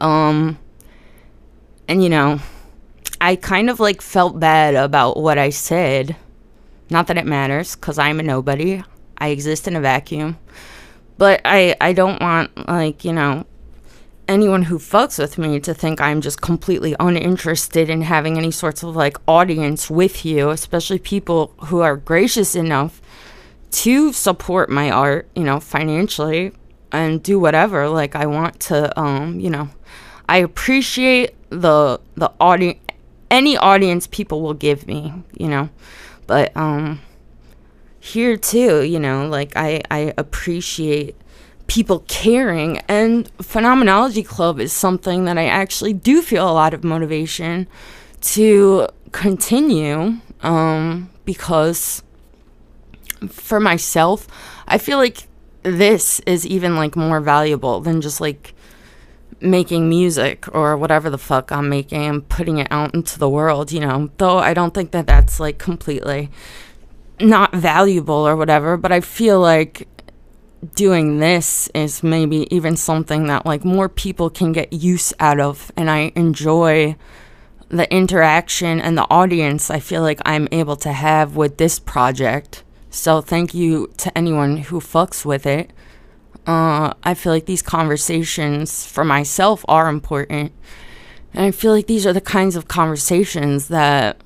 Um 0.00 0.58
and 1.86 2.02
you 2.02 2.08
know, 2.08 2.40
I 3.20 3.36
kind 3.36 3.70
of 3.70 3.78
like 3.78 4.02
felt 4.02 4.40
bad 4.40 4.74
about 4.74 5.16
what 5.16 5.38
I 5.38 5.50
said. 5.50 6.16
Not 6.90 7.06
that 7.06 7.18
it 7.18 7.26
matters 7.26 7.76
cuz 7.76 7.96
I'm 7.96 8.18
a 8.18 8.24
nobody. 8.24 8.82
I 9.18 9.28
exist 9.28 9.68
in 9.68 9.76
a 9.76 9.80
vacuum. 9.80 10.38
But 11.18 11.40
I 11.44 11.76
I 11.80 11.92
don't 11.92 12.20
want 12.20 12.50
like, 12.66 13.04
you 13.04 13.12
know, 13.12 13.46
anyone 14.28 14.64
who 14.64 14.78
fucks 14.78 15.18
with 15.18 15.38
me 15.38 15.60
to 15.60 15.74
think 15.74 16.00
I'm 16.00 16.20
just 16.20 16.40
completely 16.40 16.94
uninterested 17.00 17.90
in 17.90 18.02
having 18.02 18.38
any 18.38 18.50
sorts 18.50 18.82
of 18.82 18.94
like 18.96 19.16
audience 19.26 19.90
with 19.90 20.24
you, 20.24 20.50
especially 20.50 20.98
people 20.98 21.52
who 21.66 21.80
are 21.80 21.96
gracious 21.96 22.54
enough 22.54 23.00
to 23.72 24.12
support 24.12 24.70
my 24.70 24.90
art, 24.90 25.28
you 25.34 25.44
know, 25.44 25.60
financially 25.60 26.52
and 26.90 27.22
do 27.22 27.38
whatever 27.38 27.88
like 27.88 28.14
I 28.14 28.26
want 28.26 28.60
to 28.60 28.98
um, 28.98 29.40
you 29.40 29.50
know, 29.50 29.68
I 30.28 30.38
appreciate 30.38 31.34
the 31.50 32.00
the 32.14 32.32
audience 32.40 32.78
any 33.30 33.56
audience 33.56 34.06
people 34.06 34.42
will 34.42 34.54
give 34.54 34.86
me, 34.86 35.12
you 35.38 35.48
know. 35.48 35.70
But 36.26 36.56
um 36.56 37.00
here 37.98 38.36
too, 38.36 38.82
you 38.82 39.00
know, 39.00 39.28
like 39.28 39.52
I 39.56 39.80
I 39.90 40.12
appreciate 40.18 41.16
people 41.72 42.04
caring. 42.06 42.76
And 42.80 43.30
Phenomenology 43.40 44.22
Club 44.22 44.60
is 44.60 44.74
something 44.74 45.24
that 45.24 45.38
I 45.38 45.46
actually 45.46 45.94
do 45.94 46.20
feel 46.20 46.46
a 46.46 46.52
lot 46.52 46.74
of 46.74 46.84
motivation 46.84 47.66
to 48.20 48.88
continue 49.12 50.18
um, 50.42 51.08
because 51.24 52.02
for 53.26 53.58
myself, 53.58 54.28
I 54.68 54.76
feel 54.76 54.98
like 54.98 55.26
this 55.62 56.20
is 56.26 56.46
even 56.46 56.76
like 56.76 56.94
more 56.94 57.20
valuable 57.20 57.80
than 57.80 58.02
just 58.02 58.20
like 58.20 58.52
making 59.40 59.88
music 59.88 60.54
or 60.54 60.76
whatever 60.76 61.08
the 61.08 61.16
fuck 61.16 61.50
I'm 61.50 61.70
making 61.70 62.02
and 62.02 62.28
putting 62.28 62.58
it 62.58 62.68
out 62.70 62.92
into 62.92 63.18
the 63.18 63.30
world, 63.30 63.72
you 63.72 63.80
know. 63.80 64.10
Though 64.18 64.36
I 64.36 64.52
don't 64.52 64.74
think 64.74 64.90
that 64.90 65.06
that's 65.06 65.40
like 65.40 65.56
completely 65.56 66.28
not 67.18 67.54
valuable 67.54 68.28
or 68.28 68.36
whatever, 68.36 68.76
but 68.76 68.92
I 68.92 69.00
feel 69.00 69.40
like 69.40 69.88
doing 70.74 71.18
this 71.18 71.68
is 71.74 72.02
maybe 72.02 72.46
even 72.54 72.76
something 72.76 73.26
that 73.26 73.44
like 73.44 73.64
more 73.64 73.88
people 73.88 74.30
can 74.30 74.52
get 74.52 74.72
use 74.72 75.12
out 75.18 75.40
of 75.40 75.72
and 75.76 75.90
I 75.90 76.12
enjoy 76.14 76.96
the 77.68 77.92
interaction 77.92 78.80
and 78.80 78.96
the 78.96 79.06
audience 79.10 79.70
I 79.70 79.80
feel 79.80 80.02
like 80.02 80.20
I'm 80.24 80.46
able 80.52 80.76
to 80.76 80.92
have 80.92 81.36
with 81.36 81.56
this 81.56 81.78
project. 81.78 82.62
So 82.90 83.20
thank 83.20 83.54
you 83.54 83.90
to 83.96 84.16
anyone 84.16 84.58
who 84.58 84.78
fucks 84.78 85.24
with 85.24 85.46
it. 85.46 85.72
Uh, 86.46 86.92
I 87.02 87.14
feel 87.14 87.32
like 87.32 87.46
these 87.46 87.62
conversations 87.62 88.86
for 88.86 89.04
myself 89.04 89.64
are 89.68 89.88
important. 89.88 90.52
And 91.32 91.46
I 91.46 91.50
feel 91.50 91.72
like 91.72 91.86
these 91.86 92.06
are 92.06 92.12
the 92.12 92.20
kinds 92.20 92.56
of 92.56 92.68
conversations 92.68 93.68
that 93.68 94.20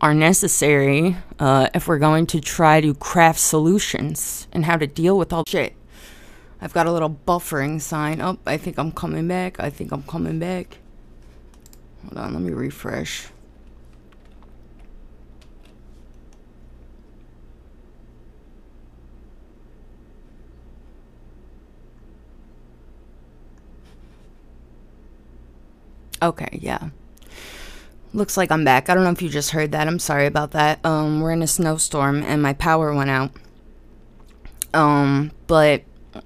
are 0.00 0.14
necessary 0.14 1.16
uh, 1.38 1.68
if 1.74 1.86
we're 1.86 1.98
going 1.98 2.26
to 2.28 2.40
try 2.40 2.80
to 2.80 2.94
craft 2.94 3.40
solutions 3.40 4.48
and 4.52 4.64
how 4.64 4.76
to 4.76 4.86
deal 4.86 5.18
with 5.18 5.32
all 5.32 5.44
shit. 5.46 5.75
I've 6.60 6.72
got 6.72 6.86
a 6.86 6.92
little 6.92 7.10
buffering 7.10 7.80
sign 7.80 8.20
up. 8.20 8.38
Oh, 8.46 8.50
I 8.50 8.56
think 8.56 8.78
I'm 8.78 8.92
coming 8.92 9.28
back. 9.28 9.60
I 9.60 9.70
think 9.70 9.92
I'm 9.92 10.02
coming 10.02 10.38
back. 10.38 10.78
Hold 12.02 12.18
on, 12.18 12.32
let 12.34 12.42
me 12.42 12.52
refresh. 12.52 13.28
Okay, 26.22 26.58
yeah. 26.60 26.88
Looks 28.14 28.36
like 28.38 28.50
I'm 28.50 28.64
back. 28.64 28.88
I 28.88 28.94
don't 28.94 29.04
know 29.04 29.10
if 29.10 29.20
you 29.20 29.28
just 29.28 29.50
heard 29.50 29.72
that. 29.72 29.86
I'm 29.86 29.98
sorry 29.98 30.26
about 30.26 30.52
that. 30.52 30.84
Um, 30.84 31.20
we're 31.20 31.32
in 31.32 31.42
a 31.42 31.46
snowstorm 31.46 32.22
and 32.22 32.40
my 32.40 32.54
power 32.54 32.94
went 32.94 33.10
out. 33.10 33.30
Um, 34.72 35.32
but 35.46 35.82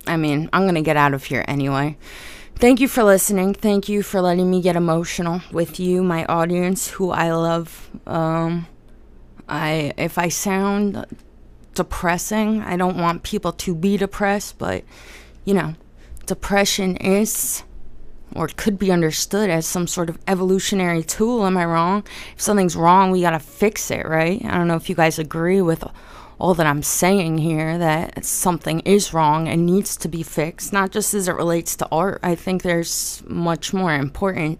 I 0.07 0.16
mean, 0.16 0.49
I'm 0.53 0.66
gonna 0.66 0.82
get 0.82 0.97
out 0.97 1.14
of 1.14 1.24
here 1.24 1.45
anyway. 1.49 1.97
Thank 2.57 2.80
you 2.80 2.88
for 2.88 3.05
listening. 3.05 3.55
Thank 3.55 3.88
you 3.88 4.03
for 4.03 4.20
letting 4.20 4.51
me 4.51 4.61
get 4.61 4.76
emotional 4.76 5.41
with 5.51 5.80
you, 5.80 6.03
my 6.03 6.26
audience, 6.26 6.88
who 6.88 7.11
I 7.11 7.32
love. 7.32 7.88
Um, 8.07 8.66
I 9.49 9.93
if 9.97 10.18
I 10.18 10.28
sound 10.28 11.07
depressing, 11.74 12.61
I 12.61 12.76
don't 12.76 12.99
want 12.99 13.22
people 13.22 13.53
to 13.53 13.74
be 13.74 13.97
depressed, 13.97 14.59
but 14.59 14.84
you 15.45 15.55
know, 15.55 15.74
depression 16.26 16.97
is 16.99 17.62
or 18.34 18.49
could 18.49 18.78
be 18.78 18.93
understood 18.93 19.51
as 19.51 19.66
some 19.66 19.86
sort 19.86 20.09
of 20.09 20.18
evolutionary 20.28 21.03
tool. 21.03 21.47
Am 21.47 21.57
I 21.57 21.64
wrong? 21.64 22.05
If 22.34 22.43
something's 22.43 22.76
wrong, 22.76 23.11
we 23.11 23.22
gotta 23.22 23.41
fix 23.41 23.91
it, 23.91 24.07
right? 24.07 24.45
I 24.45 24.57
don't 24.57 24.68
know 24.68 24.76
if 24.76 24.88
you 24.88 24.95
guys 24.95 25.18
agree 25.18 25.62
with 25.62 25.82
all 26.41 26.55
that 26.55 26.66
I'm 26.66 26.82
saying 26.82 27.38
here 27.38 27.78
that 27.78 28.24
something 28.24 28.80
is 28.80 29.12
wrong 29.12 29.49
and 29.49 29.66
needs 29.66 29.97
to 29.99 30.09
be 30.09 30.22
fixed, 30.22 30.72
not 30.72 30.91
just 30.91 31.14
as 31.14 31.28
it 31.28 31.32
relates 31.32 31.76
to 31.76 31.88
art. 31.93 32.20
I 32.22 32.34
think 32.34 32.62
there's 32.62 33.22
much 33.26 33.72
more 33.72 33.95
important 33.95 34.59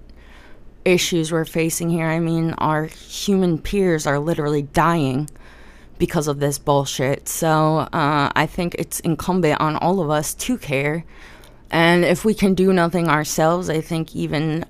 issues 0.85 1.33
we're 1.33 1.45
facing 1.45 1.91
here. 1.91 2.07
I 2.07 2.20
mean, 2.20 2.53
our 2.55 2.85
human 2.85 3.59
peers 3.59 4.07
are 4.07 4.18
literally 4.18 4.62
dying 4.62 5.28
because 5.99 6.28
of 6.28 6.41
this 6.41 6.59
bullshit. 6.59 7.28
So 7.28 7.78
uh, 7.93 8.31
I 8.35 8.47
think 8.47 8.74
it's 8.78 9.01
incumbent 9.01 9.61
on 9.61 9.76
all 9.76 10.01
of 10.01 10.11
us 10.11 10.35
to 10.35 10.57
care 10.57 11.05
and 11.70 12.05
if 12.05 12.24
we 12.24 12.35
can 12.35 12.55
do 12.55 12.72
nothing 12.72 13.09
ourselves, 13.09 13.70
I 13.70 13.81
think 13.81 14.16
even 14.16 14.64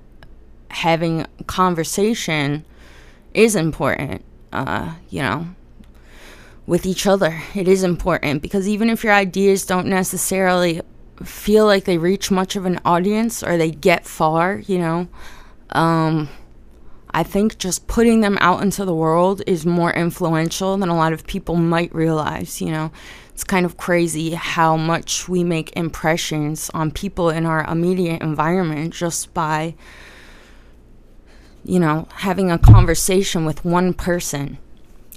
having 0.69 1.25
conversation 1.47 2.63
is 3.33 3.55
important, 3.55 4.23
uh, 4.53 4.93
you 5.09 5.21
know, 5.21 5.47
with 6.65 6.85
each 6.85 7.07
other. 7.07 7.41
It 7.55 7.67
is 7.67 7.83
important 7.83 8.41
because 8.41 8.67
even 8.67 8.89
if 8.89 9.03
your 9.03 9.13
ideas 9.13 9.65
don't 9.65 9.87
necessarily 9.87 10.81
feel 11.23 11.65
like 11.65 11.85
they 11.85 11.97
reach 11.97 12.31
much 12.31 12.55
of 12.55 12.65
an 12.65 12.79
audience 12.85 13.43
or 13.43 13.57
they 13.57 13.71
get 13.71 14.05
far, 14.05 14.61
you 14.65 14.77
know, 14.77 15.07
um, 15.71 16.29
I 17.11 17.23
think 17.23 17.57
just 17.57 17.87
putting 17.87 18.21
them 18.21 18.37
out 18.41 18.61
into 18.61 18.85
the 18.85 18.95
world 18.95 19.41
is 19.45 19.65
more 19.65 19.91
influential 19.91 20.77
than 20.77 20.89
a 20.89 20.95
lot 20.95 21.13
of 21.13 21.27
people 21.27 21.55
might 21.55 21.93
realize, 21.93 22.61
you 22.61 22.71
know. 22.71 22.91
It's 23.33 23.43
kind 23.43 23.65
of 23.65 23.77
crazy 23.77 24.31
how 24.31 24.77
much 24.77 25.27
we 25.27 25.43
make 25.43 25.75
impressions 25.75 26.69
on 26.73 26.91
people 26.91 27.29
in 27.29 27.45
our 27.45 27.63
immediate 27.63 28.21
environment 28.21 28.93
just 28.93 29.33
by 29.33 29.73
you 31.63 31.79
know, 31.79 32.07
having 32.15 32.51
a 32.51 32.57
conversation 32.57 33.45
with 33.45 33.63
one 33.63 33.93
person 33.93 34.57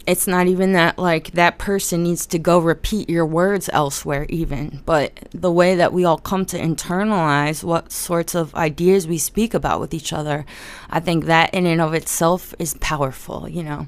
it's 0.06 0.26
not 0.26 0.46
even 0.46 0.72
that 0.72 0.98
like 0.98 1.30
that 1.32 1.58
person 1.58 2.02
needs 2.02 2.26
to 2.26 2.38
go 2.38 2.58
repeat 2.58 3.08
your 3.08 3.24
words 3.24 3.70
elsewhere 3.72 4.26
even 4.28 4.82
but 4.84 5.28
the 5.30 5.50
way 5.50 5.74
that 5.74 5.92
we 5.92 6.04
all 6.04 6.18
come 6.18 6.44
to 6.44 6.58
internalize 6.58 7.64
what 7.64 7.90
sorts 7.90 8.34
of 8.34 8.54
ideas 8.54 9.06
we 9.06 9.18
speak 9.18 9.54
about 9.54 9.80
with 9.80 9.94
each 9.94 10.12
other 10.12 10.44
i 10.90 11.00
think 11.00 11.24
that 11.24 11.52
in 11.54 11.66
and 11.66 11.80
of 11.80 11.94
itself 11.94 12.54
is 12.58 12.74
powerful 12.80 13.48
you 13.48 13.62
know? 13.62 13.86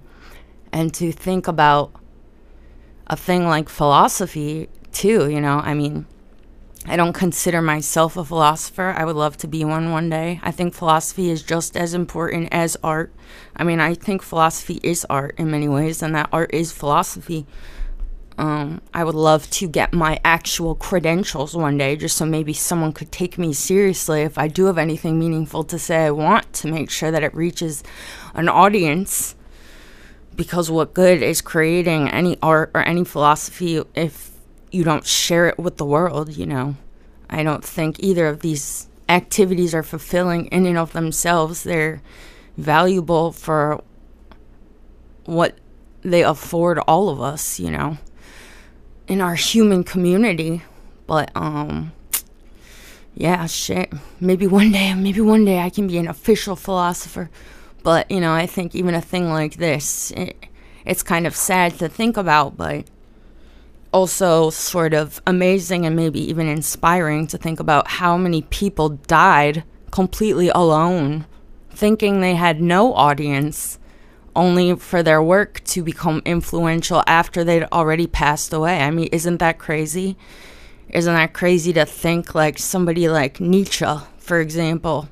And 0.72 0.92
to 0.94 1.12
think 1.12 1.48
about 1.48 1.92
a 3.06 3.16
thing 3.16 3.44
like 3.46 3.68
philosophy 3.68 4.68
too 4.92 5.30
you 5.30 5.40
know? 5.40 5.60
I 5.64 5.74
mean 5.74 6.06
I 6.88 6.96
don't 6.96 7.12
consider 7.12 7.60
myself 7.60 8.16
a 8.16 8.24
philosopher. 8.24 8.94
I 8.96 9.04
would 9.04 9.16
love 9.16 9.36
to 9.38 9.48
be 9.48 9.64
one 9.64 9.90
one 9.90 10.08
day. 10.08 10.38
I 10.42 10.52
think 10.52 10.72
philosophy 10.72 11.30
is 11.30 11.42
just 11.42 11.76
as 11.76 11.94
important 11.94 12.48
as 12.52 12.76
art. 12.82 13.12
I 13.56 13.64
mean, 13.64 13.80
I 13.80 13.94
think 13.94 14.22
philosophy 14.22 14.78
is 14.84 15.04
art 15.10 15.34
in 15.36 15.50
many 15.50 15.68
ways, 15.68 16.00
and 16.00 16.14
that 16.14 16.28
art 16.32 16.54
is 16.54 16.70
philosophy. 16.70 17.44
Um, 18.38 18.82
I 18.94 19.02
would 19.02 19.16
love 19.16 19.50
to 19.50 19.68
get 19.68 19.92
my 19.92 20.20
actual 20.24 20.76
credentials 20.76 21.56
one 21.56 21.76
day, 21.76 21.96
just 21.96 22.16
so 22.16 22.24
maybe 22.24 22.52
someone 22.52 22.92
could 22.92 23.10
take 23.10 23.36
me 23.36 23.52
seriously 23.52 24.22
if 24.22 24.38
I 24.38 24.46
do 24.46 24.66
have 24.66 24.78
anything 24.78 25.18
meaningful 25.18 25.64
to 25.64 25.78
say. 25.80 26.04
I 26.04 26.10
want 26.12 26.52
to 26.54 26.68
make 26.68 26.90
sure 26.90 27.10
that 27.10 27.24
it 27.24 27.34
reaches 27.34 27.82
an 28.34 28.48
audience 28.48 29.34
because 30.36 30.70
what 30.70 30.94
good 30.94 31.22
is 31.22 31.40
creating 31.40 32.10
any 32.10 32.36
art 32.42 32.70
or 32.74 32.82
any 32.82 33.04
philosophy 33.04 33.82
if 33.94 34.35
you 34.70 34.84
don't 34.84 35.06
share 35.06 35.48
it 35.48 35.58
with 35.58 35.76
the 35.76 35.84
world, 35.84 36.36
you 36.36 36.46
know. 36.46 36.76
I 37.28 37.42
don't 37.42 37.64
think 37.64 37.96
either 38.00 38.26
of 38.26 38.40
these 38.40 38.88
activities 39.08 39.74
are 39.74 39.82
fulfilling 39.82 40.46
in 40.46 40.66
and 40.66 40.78
of 40.78 40.92
themselves. 40.92 41.62
They're 41.62 42.02
valuable 42.56 43.32
for 43.32 43.82
what 45.24 45.58
they 46.02 46.22
afford 46.22 46.78
all 46.80 47.08
of 47.08 47.20
us, 47.20 47.58
you 47.58 47.70
know, 47.70 47.98
in 49.08 49.20
our 49.20 49.34
human 49.34 49.84
community. 49.84 50.62
But, 51.06 51.30
um, 51.34 51.92
yeah, 53.14 53.46
shit. 53.46 53.92
Maybe 54.20 54.46
one 54.46 54.72
day, 54.72 54.94
maybe 54.94 55.20
one 55.20 55.44
day 55.44 55.60
I 55.60 55.70
can 55.70 55.86
be 55.86 55.98
an 55.98 56.08
official 56.08 56.56
philosopher. 56.56 57.30
But, 57.82 58.10
you 58.10 58.20
know, 58.20 58.32
I 58.32 58.46
think 58.46 58.74
even 58.74 58.94
a 58.94 59.00
thing 59.00 59.30
like 59.30 59.56
this, 59.56 60.10
it, 60.12 60.36
it's 60.84 61.02
kind 61.02 61.26
of 61.26 61.34
sad 61.34 61.78
to 61.78 61.88
think 61.88 62.16
about, 62.16 62.56
but 62.56 62.86
also 63.96 64.50
sort 64.50 64.92
of 64.92 65.22
amazing 65.26 65.86
and 65.86 65.96
maybe 65.96 66.20
even 66.20 66.46
inspiring 66.46 67.26
to 67.26 67.38
think 67.38 67.58
about 67.58 67.88
how 67.88 68.14
many 68.14 68.42
people 68.42 68.90
died 68.90 69.64
completely 69.90 70.50
alone, 70.50 71.24
thinking 71.70 72.20
they 72.20 72.34
had 72.34 72.60
no 72.60 72.92
audience, 72.92 73.78
only 74.34 74.76
for 74.76 75.02
their 75.02 75.22
work 75.22 75.64
to 75.64 75.82
become 75.82 76.20
influential 76.26 77.02
after 77.06 77.42
they'd 77.42 77.64
already 77.72 78.06
passed 78.06 78.52
away. 78.52 78.82
I 78.82 78.90
mean, 78.90 79.08
isn't 79.12 79.38
that 79.38 79.58
crazy? 79.58 80.18
Isn't 80.90 81.14
that 81.14 81.32
crazy 81.32 81.72
to 81.72 81.86
think 81.86 82.34
like 82.34 82.58
somebody 82.58 83.08
like 83.08 83.40
Nietzsche, 83.40 83.86
for 84.18 84.40
example, 84.40 85.08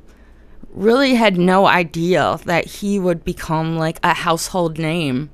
really 0.68 1.14
had 1.14 1.38
no 1.38 1.64
idea 1.66 2.38
that 2.44 2.66
he 2.66 2.98
would 2.98 3.24
become 3.24 3.78
like 3.78 3.98
a 4.02 4.12
household 4.12 4.76
name 4.76 5.30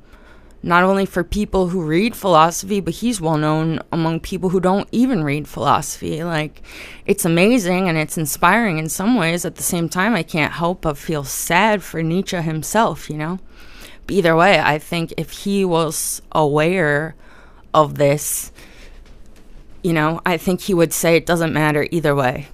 not 0.62 0.84
only 0.84 1.06
for 1.06 1.24
people 1.24 1.68
who 1.68 1.82
read 1.82 2.14
philosophy, 2.14 2.80
but 2.80 2.94
he's 2.94 3.20
well 3.20 3.38
known 3.38 3.80
among 3.90 4.20
people 4.20 4.50
who 4.50 4.60
don't 4.60 4.88
even 4.92 5.24
read 5.24 5.48
philosophy. 5.48 6.22
Like, 6.22 6.62
it's 7.06 7.24
amazing 7.24 7.88
and 7.88 7.96
it's 7.96 8.18
inspiring 8.18 8.78
in 8.78 8.90
some 8.90 9.16
ways. 9.16 9.44
At 9.44 9.56
the 9.56 9.62
same 9.62 9.88
time, 9.88 10.14
I 10.14 10.22
can't 10.22 10.52
help 10.52 10.82
but 10.82 10.98
feel 10.98 11.24
sad 11.24 11.82
for 11.82 12.02
Nietzsche 12.02 12.36
himself, 12.36 13.08
you 13.08 13.16
know? 13.16 13.38
But 14.06 14.16
either 14.16 14.36
way, 14.36 14.60
I 14.60 14.78
think 14.78 15.14
if 15.16 15.30
he 15.30 15.64
was 15.64 16.20
aware 16.32 17.14
of 17.72 17.94
this, 17.94 18.52
you 19.82 19.94
know, 19.94 20.20
I 20.26 20.36
think 20.36 20.60
he 20.60 20.74
would 20.74 20.92
say 20.92 21.16
it 21.16 21.24
doesn't 21.24 21.54
matter 21.54 21.88
either 21.90 22.14
way. 22.14 22.48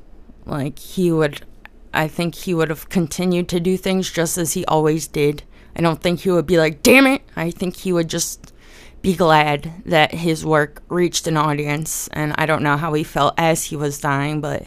Like, 0.45 0.79
he 0.79 1.11
would, 1.11 1.45
I 1.93 2.07
think 2.07 2.37
he 2.37 2.55
would 2.55 2.69
have 2.69 2.89
continued 2.89 3.49
to 3.49 3.59
do 3.59 3.77
things 3.77 4.13
just 4.13 4.39
as 4.39 4.53
he 4.53 4.65
always 4.67 5.09
did 5.09 5.43
I 5.77 5.83
don't 5.83 6.01
think 6.01 6.21
he 6.21 6.31
would 6.31 6.47
be 6.47 6.57
like, 6.57 6.83
damn 6.83 7.07
it. 7.07 7.21
I 7.37 7.51
think 7.51 7.77
he 7.77 7.93
would 7.93 8.09
just 8.09 8.55
be 9.03 9.15
glad 9.15 9.71
that 9.85 10.13
his 10.13 10.45
work 10.45 10.83
reached 10.89 11.27
an 11.27 11.37
audience. 11.37 12.09
And 12.09 12.35
I 12.39 12.47
don't 12.47 12.63
know 12.63 12.79
how 12.79 12.95
he 12.95 13.05
felt 13.05 13.35
as 13.37 13.65
he 13.65 13.77
was 13.77 14.01
dying, 14.01 14.41
but 14.41 14.67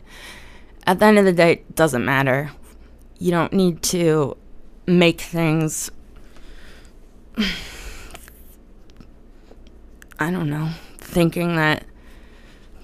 at 0.86 1.00
the 1.00 1.06
end 1.06 1.18
of 1.18 1.26
the 1.26 1.34
day, 1.34 1.54
it 1.54 1.76
doesn't 1.76 2.06
matter. 2.06 2.52
You 3.18 3.32
don't 3.32 3.54
need 3.54 3.82
to 3.84 4.38
make 4.86 5.20
things. 5.20 5.90
I 10.20 10.30
don't 10.30 10.50
know. 10.50 10.70
Thinking 11.00 11.56
that. 11.56 11.86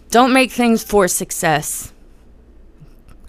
Don't 0.09 0.33
make 0.33 0.51
things 0.51 0.83
for 0.83 1.07
success 1.07 1.93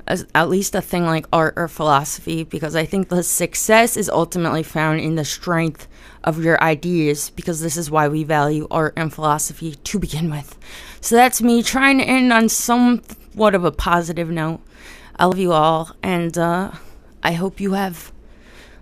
a, 0.07 0.19
at 0.35 0.49
least 0.49 0.75
a 0.75 0.81
thing 0.81 1.05
like 1.05 1.27
art 1.33 1.55
or 1.57 1.69
philosophy, 1.69 2.45
because 2.45 2.77
I 2.77 2.85
think 2.85 3.09
the 3.09 3.23
success 3.23 3.97
is 3.97 4.09
ultimately 4.09 4.63
found 4.63 5.01
in 5.01 5.15
the 5.15 5.25
strength 5.25 5.89
of 6.25 6.43
your 6.43 6.63
ideas, 6.63 7.31
because 7.31 7.61
this 7.61 7.77
is 7.77 7.91
why 7.91 8.09
we 8.09 8.25
value 8.25 8.67
art 8.71 8.95
and 8.97 9.13
philosophy 9.13 9.75
to 9.75 9.99
begin 9.99 10.31
with. 10.31 10.59
So 11.01 11.17
that's 11.17 11.43
me 11.43 11.63
trying 11.63 11.99
to 11.99 12.05
end 12.05 12.33
on 12.33 12.49
somewhat 12.49 13.55
of 13.55 13.65
a 13.65 13.73
positive 13.73 14.31
note. 14.31 14.61
I 15.19 15.27
love 15.27 15.39
you 15.39 15.53
all, 15.53 15.95
and 16.03 16.37
uh, 16.37 16.73
I 17.23 17.33
hope 17.33 17.61
you 17.61 17.73
have 17.73 18.13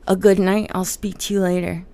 a 0.06 0.16
good 0.16 0.38
night. 0.38 0.70
I'll 0.74 0.84
speak 0.84 1.18
to 1.18 1.34
you 1.34 1.40
later. 1.40 1.84